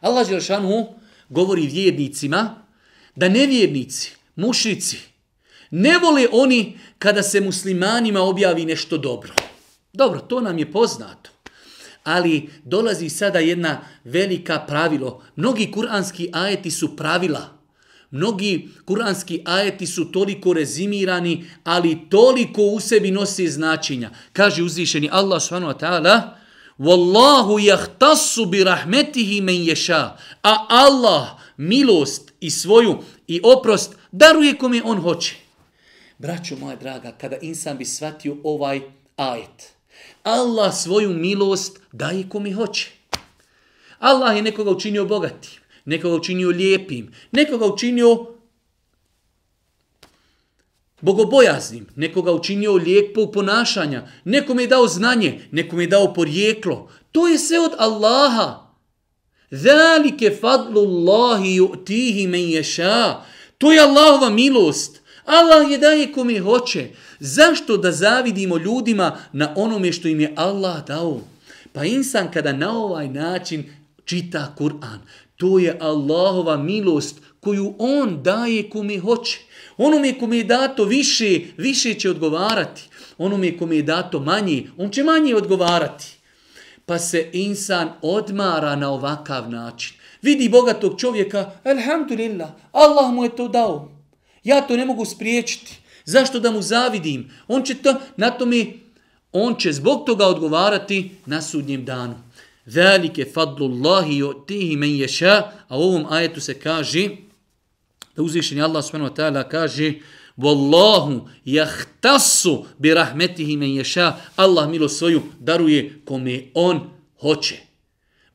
Allah 0.00 0.28
Đelšanu 0.28 0.86
govori 1.28 1.66
vjernicima 1.66 2.54
da 3.18 3.28
nevjernici, 3.28 4.12
mušici, 4.36 4.98
ne 5.70 5.98
vole 5.98 6.28
oni 6.32 6.78
kada 6.98 7.22
se 7.22 7.40
muslimanima 7.40 8.20
objavi 8.20 8.64
nešto 8.64 8.98
dobro. 8.98 9.32
Dobro, 9.92 10.20
to 10.20 10.40
nam 10.40 10.58
je 10.58 10.72
poznato. 10.72 11.30
Ali 12.04 12.50
dolazi 12.64 13.08
sada 13.08 13.38
jedna 13.38 13.80
velika 14.04 14.58
pravilo. 14.58 15.22
Mnogi 15.36 15.70
kuranski 15.70 16.30
ajeti 16.32 16.70
su 16.70 16.96
pravila. 16.96 17.58
Mnogi 18.10 18.68
kuranski 18.84 19.42
ajeti 19.44 19.86
su 19.86 20.12
toliko 20.12 20.52
rezimirani, 20.52 21.44
ali 21.64 21.98
toliko 22.10 22.62
u 22.62 22.80
sebi 22.80 23.10
nosi 23.10 23.48
značenja. 23.48 24.10
Kaže 24.32 24.62
uzvišeni 24.62 25.08
Allah 25.12 25.42
subhanahu 25.42 25.72
wa 25.72 25.78
ta'ala, 25.78 26.38
Wallahu 26.78 27.58
yahtassu 27.58 28.46
bi 28.46 28.64
rahmetihi 28.64 29.40
men 29.40 29.56
yasha. 29.66 30.16
A 30.42 30.66
Allah 30.68 31.28
milost 31.56 32.27
i 32.40 32.50
svoju 32.50 32.98
i 33.26 33.40
oprost 33.44 33.96
daruje 34.12 34.58
kome 34.58 34.82
on 34.84 35.00
hoće. 35.00 35.36
Braćo 36.18 36.56
moja 36.56 36.76
draga, 36.76 37.12
kada 37.20 37.36
insan 37.36 37.78
bi 37.78 37.84
shvatio 37.84 38.36
ovaj 38.44 38.80
ajet, 39.16 39.72
Allah 40.22 40.74
svoju 40.74 41.10
milost 41.10 41.80
daje 41.92 42.28
kome 42.28 42.52
hoće. 42.52 42.90
Allah 43.98 44.36
je 44.36 44.42
nekoga 44.42 44.70
učinio 44.70 45.04
bogatim, 45.04 45.60
nekoga 45.84 46.14
učinio 46.14 46.48
lijepim, 46.48 47.12
nekoga 47.32 47.66
učinio 47.66 48.26
bogobojaznim, 51.00 51.86
nekoga 51.96 52.32
učinio 52.32 52.72
lijepo 52.72 53.26
ponašanja, 53.32 54.08
nekome 54.24 54.62
je 54.62 54.66
dao 54.66 54.86
znanje, 54.86 55.40
nekome 55.50 55.82
je 55.82 55.86
dao 55.86 56.14
porijeklo. 56.14 56.90
To 57.12 57.28
je 57.28 57.38
sve 57.38 57.60
od 57.60 57.72
Allaha. 57.78 58.67
Zalike 59.50 60.30
fadlu 60.40 60.80
Allahi 60.80 61.56
ju'tihi 61.56 62.28
men 62.28 62.48
ješa. 62.50 63.16
To 63.58 63.72
je 63.72 63.80
Allahova 63.80 64.30
milost. 64.30 65.00
Allah 65.24 65.70
je 65.70 65.78
daje 65.78 66.12
kome 66.12 66.40
hoće. 66.40 66.88
Zašto 67.20 67.76
da 67.76 67.92
zavidimo 67.92 68.58
ljudima 68.58 69.18
na 69.32 69.52
onome 69.56 69.92
što 69.92 70.08
im 70.08 70.20
je 70.20 70.32
Allah 70.36 70.86
dao? 70.86 71.20
Pa 71.72 71.84
insan 71.84 72.32
kada 72.32 72.52
na 72.52 72.78
ovaj 72.78 73.08
način 73.08 73.64
čita 74.04 74.54
Kur'an, 74.58 74.98
to 75.36 75.58
je 75.58 75.78
Allahova 75.80 76.56
milost 76.56 77.16
koju 77.40 77.74
on 77.78 78.22
daje 78.22 78.70
kome 78.70 78.98
hoće. 78.98 79.38
Onome 79.76 80.18
kome 80.18 80.36
je 80.36 80.44
dato 80.44 80.84
više, 80.84 81.40
više 81.56 81.94
će 81.94 82.10
odgovarati. 82.10 82.88
Onome 83.18 83.58
kome 83.58 83.76
je 83.76 83.82
dato 83.82 84.20
manje, 84.20 84.66
on 84.76 84.90
će 84.90 85.04
manje 85.04 85.34
odgovarati. 85.34 86.17
Pa 86.88 86.98
se 86.98 87.30
insan 87.32 87.88
odmara 88.02 88.76
na 88.76 88.90
ovakav 88.90 89.50
način. 89.50 89.96
Vidi 90.22 90.48
bogatog 90.48 91.00
čovjeka, 91.00 91.50
alhamdulillah, 91.64 92.48
Allah 92.72 93.12
mu 93.12 93.24
je 93.24 93.36
to 93.36 93.48
dao. 93.48 93.92
Ja 94.44 94.60
to 94.60 94.76
ne 94.76 94.86
mogu 94.86 95.04
spriječiti. 95.04 95.78
Zašto 96.04 96.40
da 96.40 96.50
mu 96.50 96.62
zavidim? 96.62 97.30
On 97.48 97.62
će 97.62 97.74
to, 97.74 97.94
na 98.16 98.30
to 98.30 98.46
mi, 98.46 98.80
on 99.32 99.54
će 99.54 99.72
zbog 99.72 100.06
toga 100.06 100.26
odgovarati 100.26 101.10
na 101.26 101.42
sudnjem 101.42 101.84
danu. 101.84 102.14
Velike 102.66 103.24
fadlullahi 103.34 104.22
tihi 104.46 104.76
men 104.76 104.96
ješa, 104.96 105.42
a 105.68 105.78
u 105.78 105.82
ovom 105.82 106.06
ajetu 106.10 106.40
se 106.40 106.60
kaže, 106.60 107.08
da 108.16 108.22
uzvišenje 108.22 108.62
Allah 108.62 108.84
subhanahu 108.84 109.14
wa 109.14 109.16
ta'ala 109.16 109.48
kaže, 109.48 109.92
Wallahu 110.38 111.28
jahtasu 111.44 112.64
bi 112.78 112.94
rahmetihi 112.94 113.56
men 113.56 113.74
ješa, 113.74 114.16
Allah 114.36 114.68
milo 114.70 114.88
svoju 114.88 115.22
daruje 115.40 116.00
kome 116.04 116.42
on 116.54 116.90
hoće. 117.20 117.56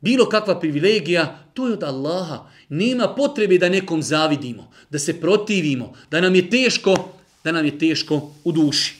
Bilo 0.00 0.28
kakva 0.28 0.60
privilegija, 0.60 1.44
to 1.54 1.66
je 1.66 1.72
od 1.72 1.82
Allaha. 1.82 2.50
Nema 2.68 3.08
potrebe 3.14 3.58
da 3.58 3.68
nekom 3.68 4.02
zavidimo, 4.02 4.70
da 4.90 4.98
se 4.98 5.20
protivimo, 5.20 5.92
da 6.10 6.20
nam 6.20 6.34
je 6.34 6.50
teško, 6.50 7.14
da 7.44 7.52
nam 7.52 7.64
je 7.64 7.78
teško 7.78 8.32
u 8.44 8.52
duši. 8.52 8.94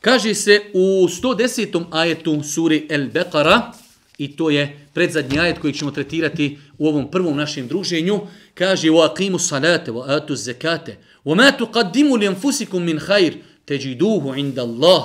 Kaže 0.00 0.34
se 0.34 0.60
u 0.74 1.08
110. 1.08 1.84
ajetu 1.90 2.42
suri 2.42 2.86
El 2.90 3.10
Beqara, 3.10 3.72
i 4.18 4.36
to 4.36 4.50
je 4.50 4.86
predzadnji 4.92 5.38
ajet 5.38 5.58
koji 5.58 5.72
ćemo 5.72 5.90
tretirati 5.90 6.58
u 6.78 6.88
ovom 6.88 7.10
prvom 7.10 7.36
našem 7.36 7.68
druženju, 7.68 8.20
kaže 8.60 8.90
wa 8.90 9.04
aqimu 9.08 9.38
salate 9.38 9.90
wa 9.90 10.04
atu 10.16 10.36
zakate 10.36 10.98
wa 11.24 11.34
ma 11.36 11.52
tuqaddimu 11.52 12.16
li 12.16 12.26
anfusikum 12.26 12.84
min 12.84 12.98
khair 12.98 13.32
tajiduhu 13.64 14.36
inda 14.36 14.62
Allah. 14.62 15.02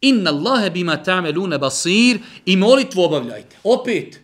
Inna 0.00 0.30
Allah 0.30 0.70
bima 0.72 0.96
ta'maluna 0.96 1.58
basir 1.58 2.18
i 2.46 2.56
molitvu 2.56 3.02
obavljajte. 3.02 3.56
Opet, 3.64 4.20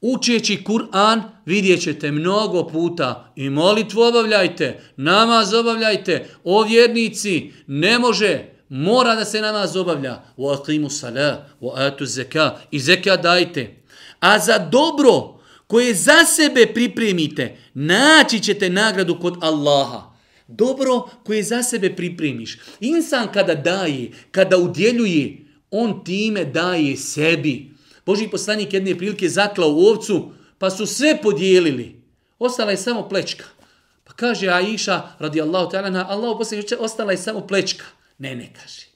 učeći 0.00 0.64
Kur'an 0.64 1.22
vidjet 1.46 1.82
ćete 1.82 2.10
mnogo 2.10 2.68
puta 2.68 3.32
i 3.36 3.50
molitvu 3.50 4.00
obavljajte, 4.00 4.80
namaz 4.96 5.54
obavljajte, 5.54 6.28
o 6.44 6.62
vjernici, 6.62 7.52
ne 7.66 7.98
može, 7.98 8.44
mora 8.68 9.14
da 9.14 9.24
se 9.24 9.40
namaz 9.40 9.76
obavlja. 9.76 10.22
Wa 10.36 10.58
aqimu 10.58 10.90
salah, 10.90 11.38
wa 11.60 11.72
atu 11.74 12.06
zeka 12.06 12.58
i 12.70 12.78
zeka 12.78 13.16
dajte. 13.16 13.82
A 14.20 14.38
za 14.38 14.58
dobro 14.58 15.41
koje 15.72 15.94
za 15.94 16.24
sebe 16.24 16.66
pripremite, 16.74 17.56
naći 17.74 18.40
ćete 18.40 18.70
nagradu 18.70 19.20
kod 19.20 19.36
Allaha. 19.40 20.12
Dobro 20.48 21.08
koje 21.24 21.42
za 21.42 21.62
sebe 21.62 21.96
pripremiš. 21.96 22.58
Insan 22.80 23.28
kada 23.32 23.54
daje, 23.54 24.10
kada 24.30 24.58
udjeljuje, 24.58 25.38
on 25.70 26.04
time 26.04 26.44
daje 26.44 26.96
sebi. 26.96 27.70
Boži 28.06 28.28
poslanik 28.28 28.72
jedne 28.72 28.98
prilike 28.98 29.28
zaklao 29.28 29.70
u 29.70 29.80
ovcu, 29.80 30.32
pa 30.58 30.70
su 30.70 30.86
sve 30.86 31.18
podijelili. 31.22 32.02
Ostala 32.38 32.70
je 32.70 32.76
samo 32.76 33.08
plečka. 33.08 33.44
Pa 34.04 34.12
kaže 34.12 34.48
Aisha, 34.48 35.08
radi 35.18 35.40
Allahu 35.40 35.70
ta'ala, 35.70 36.04
Allahu 36.08 36.38
poslanik, 36.38 36.66
ostala 36.78 37.12
je 37.12 37.18
samo 37.18 37.46
plečka. 37.46 37.84
Ne, 38.18 38.34
ne, 38.36 38.52
kaže. 38.60 38.86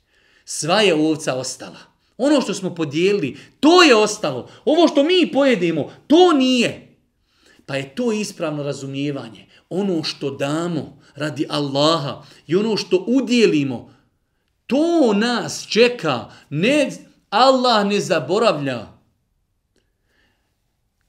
Sva 0.45 0.81
je 0.81 0.95
ovca 0.95 1.35
ostala. 1.35 1.96
Ono 2.19 2.41
što 2.41 2.55
smo 2.55 2.75
podijelili, 2.75 3.37
to 3.61 3.83
je 3.83 3.97
ostalo. 3.97 4.49
Ovo 4.65 4.89
što 4.89 5.05
mi 5.05 5.31
pojedemo, 5.33 5.93
to 6.07 6.33
nije. 6.33 6.97
Pa 7.67 7.77
je 7.77 7.95
to 7.95 8.13
ispravno 8.13 8.63
razumijevanje. 8.63 9.47
Ono 9.71 10.03
što 10.03 10.31
damo 10.31 10.99
radi 11.15 11.47
Allaha 11.49 12.23
i 12.47 12.57
ono 12.57 12.77
što 12.77 13.05
udjelimo, 13.09 13.95
to 14.67 15.13
nas 15.15 15.67
čeka. 15.69 16.31
Ne, 16.51 16.91
Allah 17.31 17.87
ne 17.87 18.01
zaboravlja. 18.01 18.87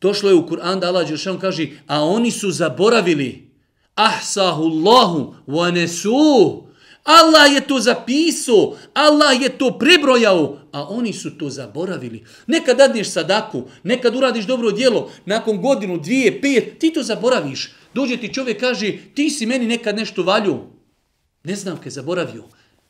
Došlo 0.01 0.30
je 0.30 0.36
u 0.36 0.47
Kur'an 0.47 0.80
da 0.80 0.88
Allah 0.88 1.08
Đeršan 1.08 1.39
kaže, 1.39 1.68
a 1.88 2.03
oni 2.03 2.32
su 2.32 2.51
zaboravili. 2.51 3.51
Ahsahu 3.95 4.64
Allahu 4.64 5.36
wa 5.47 5.72
nesuh. 5.72 6.66
Allah 7.08 7.47
je 7.53 7.62
to 7.68 7.80
zapisao, 7.80 8.76
Allah 8.93 9.41
je 9.41 9.49
to 9.49 9.78
prebrojao, 9.80 10.60
a 10.72 10.84
oni 10.89 11.14
su 11.14 11.38
to 11.38 11.49
zaboravili. 11.49 12.26
Nekad 12.47 12.78
dadneš 12.78 13.12
sadaku, 13.12 13.64
nekad 13.84 14.16
uradiš 14.16 14.45
dobro 14.45 14.72
djelo, 14.72 15.12
nakon 15.26 15.62
godinu, 15.62 15.97
dvije, 15.97 16.41
pet, 16.41 16.80
ti 16.80 16.93
to 16.93 17.03
zaboraviš. 17.03 17.72
Dođe 17.93 18.18
ti 18.18 18.34
čovjek 18.34 18.60
kaže, 18.60 18.97
ti 19.14 19.30
si 19.30 19.45
meni 19.45 19.68
nekad 19.68 19.95
nešto 19.95 20.24
valju. 20.24 20.60
Ne 21.43 21.55
znam 21.55 21.78
kaj 21.78 21.91
zaboravio. 21.91 22.43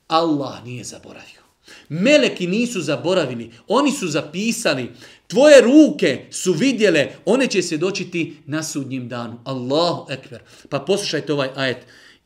Allah 0.08 0.64
nije 0.66 0.84
zaboravio. 0.84 1.42
Meleki 1.90 2.48
nisu 2.48 2.82
zaboravili, 2.82 3.52
oni 3.68 3.92
su 3.92 4.08
zapisali. 4.08 4.92
Tvoje 5.28 5.62
ruke 5.62 6.26
su 6.32 6.54
vidjele, 6.54 7.08
one 7.26 7.48
će 7.48 7.62
se 7.62 7.78
dočiti 7.78 8.38
na 8.46 8.64
sudnjim 8.64 9.10
danu. 9.10 9.40
Allahu 9.44 10.12
ekber. 10.12 10.42
Pa 10.70 10.80
poslušajte 10.80 11.34
ovaj 11.34 11.50
ajet. 11.56 11.78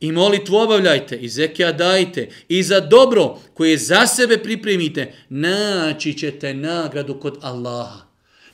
I 0.02 0.12
molitvu 0.12 0.56
obavljajte, 0.56 1.16
i 1.16 1.28
zekija 1.28 1.72
dajte, 1.72 2.28
i 2.48 2.62
za 2.62 2.80
dobro 2.80 3.38
koje 3.54 3.78
za 3.78 4.06
sebe 4.06 4.38
pripremite, 4.42 5.14
naći 5.28 6.18
ćete 6.18 6.54
nagradu 6.54 7.20
kod 7.20 7.38
Allaha. 7.42 8.00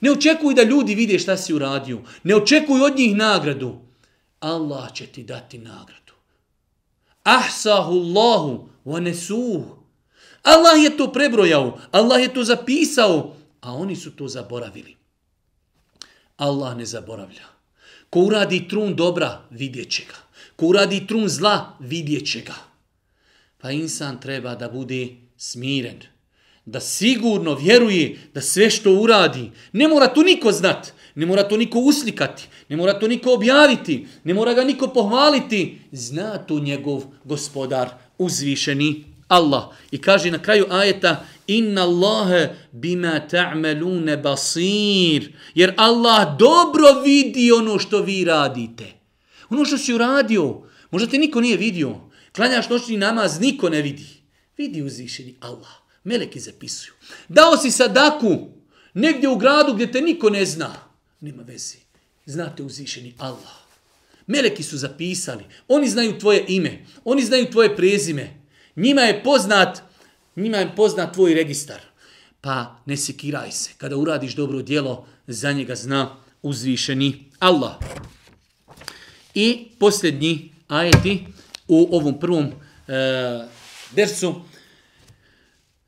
Ne 0.01 0.11
očekuj 0.11 0.55
da 0.55 0.63
ljudi 0.63 0.95
vide 0.95 1.19
šta 1.19 1.37
si 1.37 1.55
uradio. 1.55 2.03
Ne 2.23 2.37
očekuj 2.37 2.81
od 2.81 2.97
njih 2.97 3.17
nagradu. 3.17 3.79
Allah 4.41 4.93
će 4.93 5.07
ti 5.07 5.23
dati 5.23 5.59
nagradu. 5.59 6.13
Ahsahu 7.23 7.93
Allahu 7.93 8.69
wa 8.85 9.01
nesuh. 9.01 9.65
Allah 10.43 10.85
je 10.85 10.97
to 10.97 11.13
prebrojao, 11.13 11.79
Allah 11.91 12.23
je 12.23 12.35
to 12.35 12.45
zapisao, 12.45 13.37
a 13.61 13.73
oni 13.73 13.97
su 13.97 14.11
to 14.11 14.29
zaboravili. 14.29 14.97
Allah 16.37 16.77
ne 16.77 16.87
zaboravlja. 16.87 17.45
Ko 18.11 18.21
uradi 18.21 18.69
trun 18.69 18.97
dobra, 18.97 19.41
vidjet 19.51 19.91
će 19.91 20.03
ga. 20.03 20.28
Ko 20.59 20.67
uradi 20.67 21.05
trun 21.07 21.29
zla, 21.29 21.77
vidjet 21.81 22.27
će 22.27 22.41
ga. 22.41 22.55
Pa 23.59 23.71
insan 23.71 24.21
treba 24.21 24.55
da 24.55 24.69
bude 24.69 25.07
smiren. 25.37 26.01
Da 26.65 26.81
sigurno 26.81 27.55
vjeruje 27.55 28.19
da 28.35 28.41
sve 28.41 28.71
što 28.71 28.93
uradi, 28.93 29.51
ne 29.73 29.89
mora 29.89 30.07
to 30.07 30.23
niko 30.23 30.53
znat, 30.53 30.93
ne 31.15 31.27
mora 31.27 31.49
to 31.49 31.57
niko 31.57 31.79
uslikati, 31.79 32.49
ne 32.69 32.77
mora 32.77 32.99
to 32.99 33.09
niko 33.09 33.35
objaviti, 33.35 34.07
ne 34.25 34.35
mora 34.35 34.55
ga 34.55 34.65
niko 34.65 34.89
pohvaliti. 34.89 35.79
Zna 35.93 36.39
to 36.39 36.59
njegov 36.59 37.05
gospodar 37.25 37.89
uzvišeni 38.19 39.05
Allah. 39.29 39.65
I 39.91 40.01
kaže 40.01 40.31
na 40.31 40.43
kraju 40.43 40.67
ajeta 40.71 41.25
Inna 41.47 41.83
Allahe 41.83 42.49
bima 42.73 43.21
ta'melune 43.31 44.17
basir. 44.17 45.33
Jer 45.55 45.75
Allah 45.77 46.39
dobro 46.39 47.03
vidi 47.05 47.53
ono 47.53 47.79
što 47.79 48.03
vi 48.03 48.25
radite. 48.25 48.98
Ono 49.51 49.65
što 49.65 49.79
si 49.79 49.95
uradio, 49.95 50.63
možda 50.91 51.11
te 51.11 51.19
niko 51.19 51.41
nije 51.41 51.57
vidio. 51.57 51.97
Klanjaš 52.33 52.69
noćni 52.69 52.97
namaz, 52.97 53.41
niko 53.41 53.69
ne 53.69 53.83
vidi. 53.83 54.07
Vidi 54.57 54.83
uzvišeni 54.83 55.35
Allah. 55.41 55.71
Meleki 56.05 56.41
zapisuju. 56.41 56.95
Dao 57.29 57.57
si 57.57 57.71
sadaku 57.71 58.49
negdje 58.95 59.29
u 59.29 59.37
gradu 59.37 59.75
gdje 59.75 59.93
te 59.93 60.01
niko 60.01 60.31
ne 60.31 60.47
zna. 60.47 60.75
Nema 61.21 61.43
veze. 61.43 61.77
Znate 62.27 62.63
uzvišeni 62.63 63.15
Allah. 63.19 63.59
Meleki 64.27 64.63
su 64.63 64.77
zapisali. 64.77 65.45
Oni 65.69 65.89
znaju 65.89 66.19
tvoje 66.19 66.45
ime. 66.49 66.85
Oni 67.05 67.25
znaju 67.25 67.51
tvoje 67.51 67.77
prezime. 67.77 68.41
Njima 68.77 69.01
je 69.01 69.23
poznat, 69.23 69.83
njima 70.37 70.57
je 70.57 70.77
poznat 70.77 71.15
tvoj 71.15 71.35
registar. 71.35 71.81
Pa 72.41 72.77
ne 72.87 72.97
sekiraj 72.97 73.53
se. 73.53 73.71
Kada 73.79 73.97
uradiš 73.97 74.35
dobro 74.35 74.63
djelo, 74.63 75.07
za 75.27 75.53
njega 75.53 75.75
zna 75.75 76.17
uzvišeni 76.43 77.25
Allah. 77.39 77.75
I 79.36 79.66
posljednji 79.80 80.52
ajeti 80.68 81.28
u 81.68 81.90
ovom 81.92 82.20
prvom 82.20 82.46
e, 82.88 83.48
dersu 83.92 84.36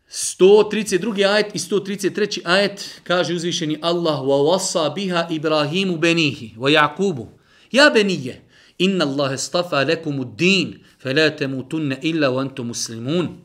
132. 0.09 1.28
ajet 1.28 1.55
i 1.55 1.57
133. 1.59 2.41
ajet 2.43 3.01
kaže 3.03 3.34
uzvišeni 3.34 3.80
Allah 3.82 4.22
wa 4.22 4.41
wasa 4.41 4.89
biha 4.89 5.28
Ibrahimu 5.32 5.97
benihi 5.97 6.53
wa 6.57 6.72
Jakubu. 6.72 7.30
Ja 7.72 7.89
benije, 7.89 8.41
inna 8.78 9.05
Allah 9.05 9.38
stafa 9.38 9.84
lekumu 9.84 10.26
din, 10.26 10.86
فلا 11.05 11.28
تموتن 11.28 11.91
إلا 11.91 12.28
وأنتم 12.28 12.70
مسلمون 12.70 13.39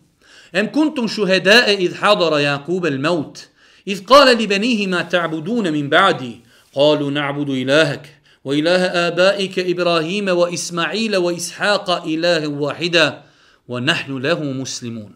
أم 0.54 0.66
كنتم 0.72 1.06
شهداء 1.06 1.74
إذ 1.74 1.94
حضر 1.94 2.38
يعقوب 2.38 2.86
الموت 2.86 3.48
إذ 3.88 4.04
قال 4.04 4.42
لبنيه 4.42 4.86
ما 4.86 5.02
تعبدون 5.02 5.72
من 5.72 5.88
بعدي 5.88 6.40
قالوا 6.74 7.10
نعبد 7.10 7.50
إلهك 7.50 8.13
وإله 8.44 8.82
آبائك 9.08 9.58
إبراهيم 9.58 10.28
وإسماعيل 10.28 11.16
وإسحاق 11.16 12.04
إله 12.06 12.48
واحدا 12.48 13.22
ونحن 13.68 14.18
له 14.18 14.40
مسلمون 14.42 15.12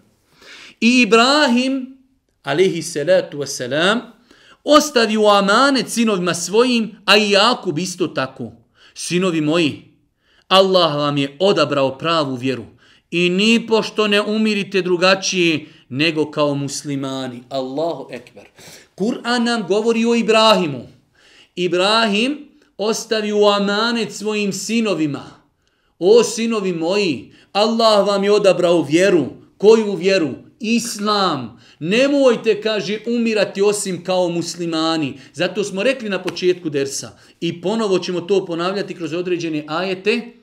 إبراهيم 0.82 1.96
عليه 2.46 2.78
الصلاة 2.78 3.30
والسلام 3.34 4.14
ostavio 4.64 5.28
amanet 5.28 5.88
sinovima 5.88 6.34
svojim, 6.34 6.96
a 7.05 7.16
i 7.16 7.30
Jakub 7.30 7.78
isto 7.78 8.07
tako. 8.07 8.52
Sinovi 8.94 9.40
moji, 9.40 9.82
Allah 10.48 10.96
vam 10.96 11.16
je 11.18 11.36
odabrao 11.40 11.98
pravu 11.98 12.34
vjeru 12.34 12.64
i 13.11 13.28
ni 13.28 13.66
pošto 13.66 14.09
ne 14.09 14.20
umirite 14.20 14.82
drugačije 14.82 15.66
nego 15.88 16.30
kao 16.30 16.55
muslimani. 16.55 17.42
Allahu 17.48 18.09
ekber. 18.11 18.44
Kur'an 18.94 19.44
nam 19.44 19.66
govori 19.68 20.05
o 20.05 20.14
Ibrahimu. 20.14 20.86
Ibrahim 21.57 22.47
ostavio 22.80 23.47
amanet 23.47 24.13
svojim 24.13 24.53
sinovima. 24.53 25.25
O 25.99 26.23
sinovi 26.23 26.73
moji, 26.73 27.34
Allah 27.51 28.07
vam 28.07 28.23
je 28.23 28.32
odabrao 28.32 28.82
vjeru. 28.82 29.25
Koju 29.57 29.95
vjeru? 29.95 30.30
Islam. 30.59 31.59
Nemojte, 31.80 32.61
kaže, 32.61 32.99
umirati 33.07 33.61
osim 33.61 34.03
kao 34.03 34.30
muslimani. 34.30 35.19
Zato 35.34 35.63
smo 35.63 35.84
rekli 35.84 36.09
na 36.09 36.23
početku 36.23 36.69
dersa. 36.69 37.17
I 37.41 37.61
ponovo 37.61 37.99
ćemo 37.99 38.21
to 38.21 38.45
ponavljati 38.45 38.95
kroz 38.95 39.13
određene 39.13 39.65
ajete. 39.67 40.34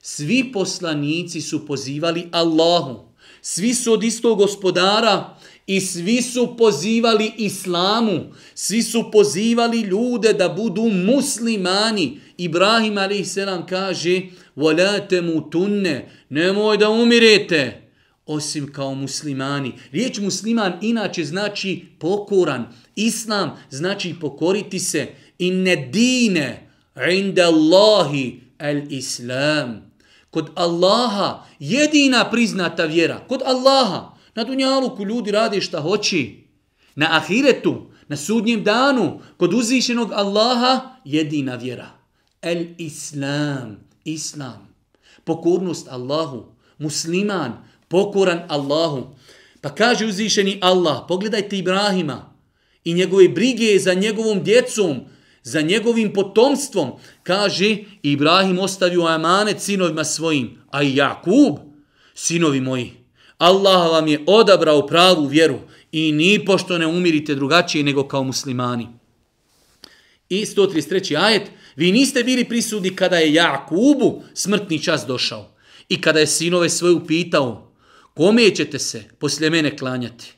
Svi 0.00 0.52
poslanici 0.52 1.40
su 1.40 1.66
pozivali 1.66 2.28
Allahu. 2.32 3.06
Svi 3.42 3.74
su 3.74 3.92
od 3.92 4.04
istog 4.04 4.38
gospodara 4.38 5.35
i 5.67 5.81
svi 5.81 6.21
su 6.21 6.55
pozivali 6.57 7.31
islamu. 7.37 8.33
Svi 8.55 8.83
su 8.83 9.11
pozivali 9.11 9.81
ljude 9.81 10.33
da 10.33 10.49
budu 10.49 10.81
muslimani. 10.81 12.19
Ibrahim 12.37 12.97
a.s. 12.97 13.37
kaže 13.69 14.21
وَلَا 14.57 15.07
تَمُوتُنَّ 15.09 16.01
Nemoj 16.29 16.77
da 16.77 16.89
umirete 16.89 17.81
osim 18.25 18.73
kao 18.73 18.95
muslimani. 18.95 19.73
Riječ 19.91 20.19
musliman 20.19 20.73
inače 20.81 21.25
znači 21.25 21.85
pokoran. 21.99 22.65
Islam 22.95 23.57
znači 23.69 24.15
pokoriti 24.21 24.79
se. 24.79 25.07
Inne 25.39 25.75
dine 25.75 26.69
inda 27.11 27.43
Allahi 27.43 28.39
al-Islam 28.59 29.91
kod 30.31 30.49
Allaha 30.55 31.45
jedina 31.59 32.29
priznata 32.29 32.85
vjera. 32.85 33.19
Kod 33.27 33.41
Allaha. 33.45 34.14
Na 34.36 34.44
dunjaluku 34.44 35.04
ljudi 35.04 35.30
radi 35.30 35.60
šta 35.60 35.80
hoći. 35.80 36.44
Na 36.94 37.16
ahiretu, 37.16 37.86
na 38.08 38.16
sudnjem 38.16 38.64
danu, 38.64 39.20
kod 39.36 39.54
uzvišenog 39.54 40.12
Allaha 40.12 40.80
jedina 41.04 41.54
vjera. 41.54 41.90
El 42.42 42.64
Islam. 42.78 43.76
Islam. 44.04 44.68
Pokornost 45.24 45.88
Allahu. 45.88 46.44
Musliman. 46.78 47.52
Pokoran 47.88 48.42
Allahu. 48.48 49.14
Pa 49.60 49.74
kaže 49.74 50.06
uzvišeni 50.06 50.58
Allah, 50.62 51.04
pogledajte 51.08 51.58
Ibrahima 51.58 52.32
i 52.84 52.94
njegove 52.94 53.28
brige 53.28 53.78
za 53.78 53.94
njegovom 53.94 54.42
djecom, 54.42 55.00
za 55.42 55.60
njegovim 55.60 56.12
potomstvom, 56.12 56.90
kaže 57.22 57.76
Ibrahim 58.02 58.58
ostavio 58.58 59.06
amanet 59.06 59.60
sinovima 59.60 60.04
svojim, 60.04 60.58
a 60.70 60.82
i 60.82 60.96
Jakub, 60.96 61.58
sinovi 62.14 62.60
moji, 62.60 63.05
Allah 63.38 63.90
vam 63.90 64.08
je 64.08 64.24
odabrao 64.26 64.86
pravu 64.86 65.26
vjeru 65.26 65.58
i 65.92 66.12
ni 66.12 66.44
pošto 66.44 66.78
ne 66.78 66.86
umirite 66.86 67.34
drugačije 67.34 67.84
nego 67.84 68.08
kao 68.08 68.24
muslimani. 68.24 68.88
I 70.28 70.44
133. 70.44 71.16
ajet, 71.18 71.50
vi 71.76 71.92
niste 71.92 72.24
bili 72.24 72.44
prisudni 72.44 72.96
kada 72.96 73.16
je 73.16 73.34
Jakubu 73.34 74.22
smrtni 74.34 74.82
čas 74.82 75.06
došao 75.06 75.50
i 75.88 76.00
kada 76.00 76.20
je 76.20 76.26
sinove 76.26 76.70
svoje 76.70 76.94
upitao, 76.94 77.72
kome 78.14 78.54
ćete 78.54 78.78
se 78.78 79.04
poslije 79.18 79.50
mene 79.50 79.76
klanjati? 79.76 80.32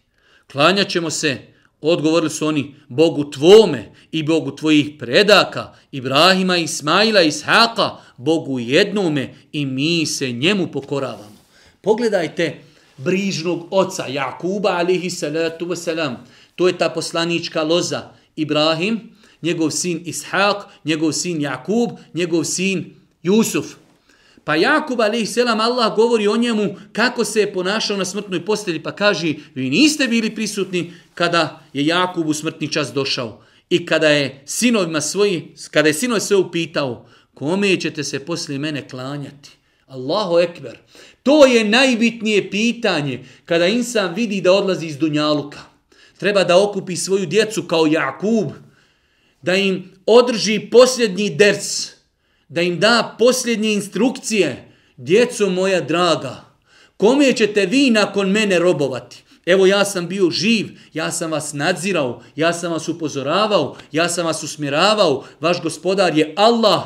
Klanjat 0.46 0.88
ćemo 0.88 1.10
se 1.10 1.38
Odgovorili 1.80 2.30
su 2.30 2.46
oni 2.46 2.74
Bogu 2.88 3.30
tvome 3.30 3.92
i 4.12 4.22
Bogu 4.22 4.56
tvojih 4.56 4.90
predaka, 4.98 5.74
Ibrahima, 5.92 6.56
Ismaila, 6.56 7.22
Ishaqa, 7.22 7.96
Bogu 8.16 8.58
jednome 8.58 9.34
i 9.52 9.66
mi 9.66 10.06
se 10.06 10.32
njemu 10.32 10.66
pokoravamo. 10.72 11.38
Pogledajte 11.80 12.60
brižnog 12.98 13.66
oca 13.70 14.06
Jakuba 14.06 14.70
alihi 14.70 15.10
salatu 15.10 15.66
wasalam. 15.66 16.16
To 16.56 16.68
je 16.68 16.78
ta 16.78 16.88
poslanička 16.88 17.62
loza 17.62 18.10
Ibrahim, 18.36 19.00
njegov 19.42 19.70
sin 19.70 20.02
Ishaq, 20.04 20.62
njegov 20.84 21.12
sin 21.12 21.40
Jakub, 21.40 21.90
njegov 22.14 22.44
sin 22.44 22.94
Jusuf. 23.22 23.74
Pa 24.44 24.56
Jakub 24.56 25.00
alihi 25.00 25.26
selam 25.26 25.60
Allah 25.60 25.96
govori 25.96 26.28
o 26.28 26.36
njemu 26.36 26.76
kako 26.92 27.24
se 27.24 27.40
je 27.40 27.52
ponašao 27.52 27.96
na 27.96 28.04
smrtnoj 28.04 28.44
postelji 28.44 28.82
pa 28.82 28.92
kaže 28.92 29.34
vi 29.54 29.70
niste 29.70 30.08
bili 30.08 30.34
prisutni 30.34 30.92
kada 31.14 31.60
je 31.72 31.86
Jakub 31.86 32.26
u 32.26 32.34
smrtni 32.34 32.72
čas 32.72 32.92
došao 32.92 33.42
i 33.70 33.86
kada 33.86 34.08
je 34.08 34.42
sinovima 34.46 35.00
svoji, 35.00 35.54
kada 35.70 35.88
je 35.88 35.94
sinoj 35.94 36.20
sve 36.20 36.36
upitao 36.36 37.06
kome 37.34 37.80
ćete 37.80 38.04
se 38.04 38.18
poslije 38.18 38.58
mene 38.58 38.88
klanjati. 38.88 39.57
Allahu 39.88 40.38
ekber. 40.38 40.78
To 41.22 41.46
je 41.46 41.64
najbitnije 41.64 42.50
pitanje 42.50 43.24
kada 43.44 43.66
insan 43.66 44.14
vidi 44.14 44.40
da 44.40 44.52
odlazi 44.52 44.86
iz 44.86 44.98
Dunjaluka. 44.98 45.58
Treba 46.18 46.44
da 46.44 46.62
okupi 46.62 46.96
svoju 46.96 47.26
djecu 47.26 47.62
kao 47.62 47.86
Jakub, 47.86 48.48
da 49.42 49.54
im 49.54 49.92
održi 50.06 50.60
posljednji 50.70 51.30
ders, 51.30 51.90
da 52.48 52.62
im 52.62 52.80
da 52.80 53.16
posljednje 53.18 53.72
instrukcije. 53.72 54.64
Djeco 54.96 55.50
moja 55.50 55.80
draga, 55.80 56.44
kome 56.96 57.32
ćete 57.32 57.66
vi 57.66 57.90
nakon 57.90 58.30
mene 58.30 58.58
robovati? 58.58 59.22
Evo 59.46 59.66
ja 59.66 59.84
sam 59.84 60.08
bio 60.08 60.30
živ, 60.30 60.68
ja 60.92 61.12
sam 61.12 61.30
vas 61.30 61.52
nadzirao, 61.52 62.22
ja 62.36 62.52
sam 62.52 62.72
vas 62.72 62.88
upozoravao, 62.88 63.76
ja 63.92 64.08
sam 64.08 64.26
vas 64.26 64.42
usmjeravao, 64.42 65.24
vaš 65.40 65.62
gospodar 65.62 66.18
je 66.18 66.34
Allah. 66.36 66.82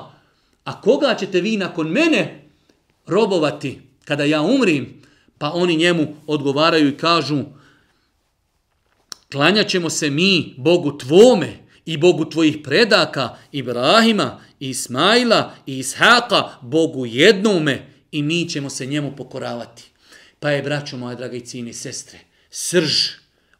A 0.64 0.80
koga 0.80 1.16
ćete 1.18 1.40
vi 1.40 1.56
nakon 1.56 1.88
mene 1.88 2.41
robovati 3.06 3.80
kada 4.04 4.24
ja 4.24 4.42
umrim? 4.42 5.02
Pa 5.38 5.50
oni 5.50 5.76
njemu 5.76 6.16
odgovaraju 6.26 6.88
i 6.88 6.96
kažu, 6.96 7.44
klanjat 9.32 9.68
ćemo 9.68 9.90
se 9.90 10.10
mi 10.10 10.54
Bogu 10.58 10.98
tvome 10.98 11.58
i 11.86 11.96
Bogu 11.96 12.24
tvojih 12.24 12.58
predaka, 12.64 13.36
Ibrahima, 13.52 14.40
Ismaila 14.60 15.54
i 15.66 15.78
Ishaka, 15.78 16.50
Bogu 16.60 17.06
jednome 17.06 17.86
i 18.12 18.22
mi 18.22 18.48
ćemo 18.48 18.70
se 18.70 18.86
njemu 18.86 19.16
pokoravati. 19.16 19.84
Pa 20.40 20.50
je, 20.50 20.62
braćo 20.62 20.96
moja 20.96 21.14
draga 21.14 21.36
i 21.36 21.40
cijine 21.40 21.72
sestre, 21.72 22.18
srž 22.50 22.92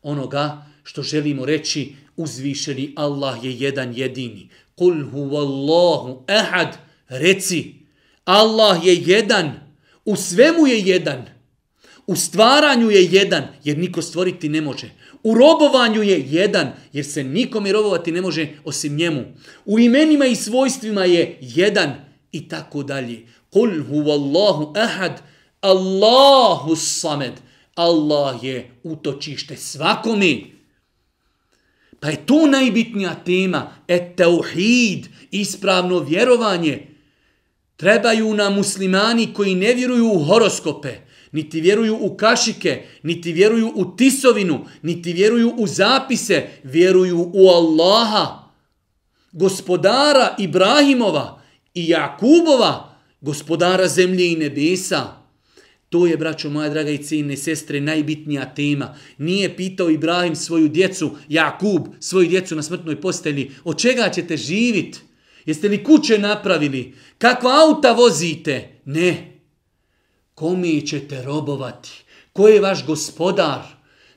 onoga 0.02 0.66
što 0.82 1.02
želimo 1.02 1.46
reći 1.46 1.94
uzvišeni 2.16 2.92
Allah 2.96 3.44
je 3.44 3.52
jedan 3.52 3.94
jedini. 3.96 4.48
Kul 4.74 5.10
huvallahu 5.10 6.24
ahad, 6.28 6.76
reci, 7.08 7.81
Allah 8.24 8.86
je 8.86 8.94
jedan, 9.06 9.52
u 10.04 10.16
svemu 10.16 10.66
je 10.66 10.80
jedan, 10.80 11.26
u 12.06 12.16
stvaranju 12.16 12.90
je 12.90 13.04
jedan, 13.04 13.42
jer 13.64 13.78
niko 13.78 14.02
stvoriti 14.02 14.48
ne 14.48 14.60
može. 14.60 14.90
U 15.22 15.34
robovanju 15.34 16.02
je 16.02 16.24
jedan, 16.28 16.72
jer 16.92 17.04
se 17.04 17.24
nikome 17.24 17.72
robovati 17.72 18.12
ne 18.12 18.20
može 18.20 18.48
osim 18.64 18.96
njemu. 18.96 19.24
U 19.64 19.78
imenima 19.78 20.26
i 20.26 20.36
svojstvima 20.36 21.04
je 21.04 21.38
jedan 21.40 21.94
i 22.32 22.48
tako 22.48 22.82
dalje. 22.82 23.26
Kul 23.50 23.70
huvallahu 23.88 24.72
ahad, 24.76 25.22
Allahu 25.60 26.76
samed. 26.76 27.32
Allah 27.74 28.44
je 28.44 28.70
utočište 28.82 29.56
svakome. 29.56 30.38
Pa 32.00 32.08
je 32.08 32.26
to 32.26 32.46
najbitnija 32.46 33.14
tema, 33.24 33.76
et 33.88 34.16
tauhid, 34.16 35.06
ispravno 35.30 35.98
vjerovanje. 35.98 36.91
Trebaju 37.76 38.34
nam 38.34 38.54
muslimani 38.54 39.34
koji 39.34 39.54
ne 39.54 39.74
vjeruju 39.74 40.12
u 40.12 40.24
horoskope, 40.24 40.94
niti 41.32 41.60
vjeruju 41.60 41.98
u 42.00 42.16
kašike, 42.16 42.82
niti 43.02 43.32
vjeruju 43.32 43.72
u 43.74 43.96
tisovinu, 43.96 44.64
niti 44.82 45.12
vjeruju 45.12 45.54
u 45.58 45.66
zapise, 45.66 46.48
vjeruju 46.62 47.30
u 47.34 47.48
Allaha, 47.48 48.42
gospodara 49.32 50.36
Ibrahimova 50.38 51.42
i 51.74 51.88
Jakubova, 51.88 52.94
gospodara 53.20 53.88
zemlje 53.88 54.32
i 54.32 54.36
nebesa. 54.36 55.22
To 55.88 56.06
je, 56.06 56.16
braćo 56.16 56.50
moja 56.50 56.68
draga 56.68 56.90
i 56.90 57.02
cijene 57.02 57.36
sestre, 57.36 57.80
najbitnija 57.80 58.54
tema. 58.54 58.94
Nije 59.18 59.56
pitao 59.56 59.90
Ibrahim 59.90 60.36
svoju 60.36 60.68
djecu, 60.68 61.10
Jakub, 61.28 61.82
svoju 62.00 62.28
djecu 62.28 62.56
na 62.56 62.62
smrtnoj 62.62 63.00
postelji, 63.00 63.50
od 63.64 63.78
čega 63.78 64.10
ćete 64.14 64.36
živit? 64.36 65.00
Jeste 65.46 65.68
li 65.68 65.84
kuće 65.84 66.18
napravili? 66.18 66.94
Kakva 67.18 67.50
auta 67.66 67.92
vozite? 67.92 68.80
Ne. 68.84 69.38
Kome 70.34 70.80
ćete 70.80 71.22
robovati? 71.22 71.90
Ko 72.32 72.48
je 72.48 72.60
vaš 72.60 72.86
gospodar? 72.86 73.62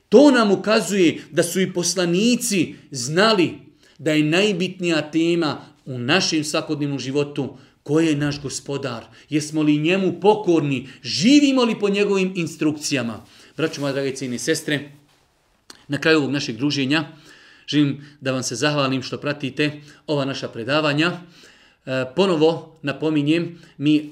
To 0.08 0.30
nam 0.30 0.50
ukazuje 0.50 1.22
da 1.30 1.42
su 1.42 1.60
i 1.60 1.72
poslanici 1.72 2.74
znali 2.90 3.52
da 3.98 4.12
je 4.12 4.22
najbitnija 4.22 5.10
tema 5.10 5.58
u 5.84 5.98
našem 5.98 6.44
svakodnevnom 6.44 6.98
životu 6.98 7.56
Ko 7.86 8.00
je 8.00 8.16
naš 8.16 8.40
gospodar? 8.42 9.04
Jesmo 9.30 9.62
li 9.62 9.78
njemu 9.78 10.20
pokorni? 10.20 10.88
Živimo 11.02 11.64
li 11.64 11.78
po 11.78 11.88
njegovim 11.88 12.32
instrukcijama? 12.36 13.24
Braćo 13.56 13.80
moja 13.80 13.92
drage 13.92 14.14
cijene 14.16 14.38
sestre, 14.38 14.90
na 15.88 15.98
kraju 16.00 16.18
ovog 16.18 16.30
našeg 16.30 16.56
druženja 16.56 17.04
želim 17.66 18.04
da 18.20 18.32
vam 18.32 18.42
se 18.42 18.54
zahvalim 18.54 19.02
što 19.02 19.18
pratite 19.18 19.80
ova 20.06 20.24
naša 20.24 20.48
predavanja. 20.48 21.12
E, 21.86 22.04
ponovo 22.16 22.76
napominjem, 22.82 23.58
mi 23.78 23.96
e, 23.96 24.02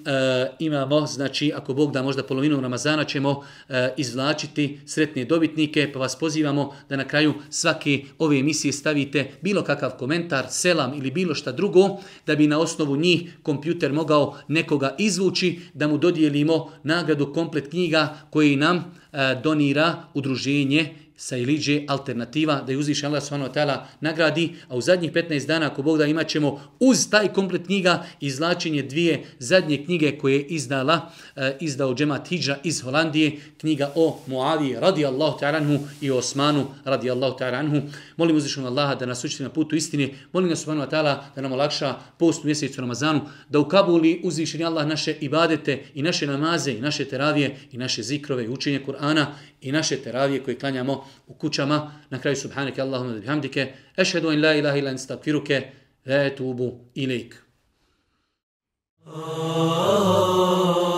imamo, 0.58 1.06
znači, 1.06 1.52
ako 1.56 1.74
Bog 1.74 1.92
da 1.92 2.02
možda 2.02 2.22
polovinu 2.22 2.60
Ramazana 2.60 3.04
ćemo 3.04 3.42
e, 3.68 3.94
izvlačiti 3.96 4.80
sretne 4.86 5.24
dobitnike, 5.24 5.90
pa 5.92 5.98
vas 5.98 6.18
pozivamo 6.18 6.72
da 6.88 6.96
na 6.96 7.08
kraju 7.08 7.34
svake 7.50 8.04
ove 8.18 8.38
emisije 8.38 8.72
stavite 8.72 9.30
bilo 9.42 9.62
kakav 9.62 9.90
komentar, 9.90 10.46
selam 10.50 10.94
ili 10.98 11.10
bilo 11.10 11.34
šta 11.34 11.52
drugo, 11.52 11.88
da 12.26 12.36
bi 12.36 12.46
na 12.46 12.58
osnovu 12.58 12.96
njih 12.96 13.38
kompjuter 13.42 13.92
mogao 13.92 14.38
nekoga 14.48 14.94
izvući, 14.98 15.60
da 15.74 15.88
mu 15.88 15.98
dodijelimo 15.98 16.72
nagradu 16.82 17.32
komplet 17.32 17.70
knjiga 17.70 18.18
koji 18.30 18.56
nam 18.56 18.76
e, 19.12 19.40
donira 19.42 19.94
udruženje 20.14 20.94
sa 21.16 21.36
iliđe 21.36 21.82
alternativa 21.88 22.62
da 22.66 22.72
je 22.72 22.78
uzviše 22.78 23.06
Allah 23.06 23.22
subhanahu 23.22 23.52
nagradi, 24.00 24.54
a 24.68 24.76
u 24.76 24.80
zadnjih 24.80 25.12
15 25.12 25.46
dana 25.46 25.66
ako 25.66 25.82
Bog 25.82 25.98
da 25.98 26.06
imat 26.06 26.28
ćemo 26.28 26.60
uz 26.80 27.10
taj 27.10 27.28
komplet 27.28 27.66
knjiga 27.66 28.06
izlačenje 28.20 28.82
dvije 28.82 29.24
zadnje 29.38 29.84
knjige 29.84 30.18
koje 30.18 30.34
je 30.34 30.42
izdala, 30.42 31.10
e, 31.36 31.56
izdao 31.60 31.94
džemat 31.94 32.28
Hidža 32.28 32.56
iz 32.64 32.80
Holandije, 32.80 33.32
knjiga 33.60 33.92
o 33.94 34.18
Muavi 34.26 34.76
radijallahu 34.80 35.38
ta'ala 35.38 35.78
i 36.00 36.10
o 36.10 36.16
Osmanu 36.16 36.66
radijallahu 36.84 37.38
ta'ala 37.38 37.58
anhu. 37.58 37.82
Molim 38.16 38.36
uzvišenog 38.36 38.66
Allaha 38.66 38.94
da 38.94 39.06
nas 39.06 39.24
učiti 39.24 39.42
na 39.42 39.48
putu 39.48 39.76
istine, 39.76 40.08
molim 40.32 40.48
ga 40.48 40.56
subhanahu 40.56 40.90
ta'ala 40.90 41.24
da 41.34 41.42
nam 41.42 41.52
olakša 41.52 41.94
post 42.18 42.44
u 42.44 42.46
mjesecu 42.46 42.80
Ramazanu, 42.80 43.20
da 43.48 43.58
u 43.58 43.68
Kabuli 43.68 44.20
uzvišeni 44.24 44.64
Allah 44.64 44.86
naše 44.86 45.14
ibadete 45.20 45.82
i 45.94 46.02
naše 46.02 46.26
namaze 46.26 46.72
i 46.72 46.80
naše 46.80 47.04
teravije 47.04 47.56
i 47.72 47.78
naše 47.78 48.02
zikrove 48.02 48.44
i 48.44 48.48
učenje 48.48 48.80
Kur'ana 48.86 49.26
i 49.60 49.72
naše 49.72 49.96
teravije 49.96 50.42
koje 50.42 50.58
klanjamo 50.58 51.03
u 51.26 51.34
kućama. 51.34 51.92
Na 52.10 52.18
kraju 52.18 52.36
subhanike 52.36 52.82
Allahumma 52.82 53.12
da 53.12 53.20
bihamdike. 53.20 53.72
Ešhedu 53.96 54.32
in 54.32 54.42
la 54.42 54.54
ilaha 54.54 54.76
ila 54.78 54.90
instakfiruke. 54.90 55.62
Ve 56.04 56.36
tubu 56.36 56.80
ilik. 56.94 57.34
Oh, 59.06 59.12
oh, 59.16 60.78
oh. 60.78 60.93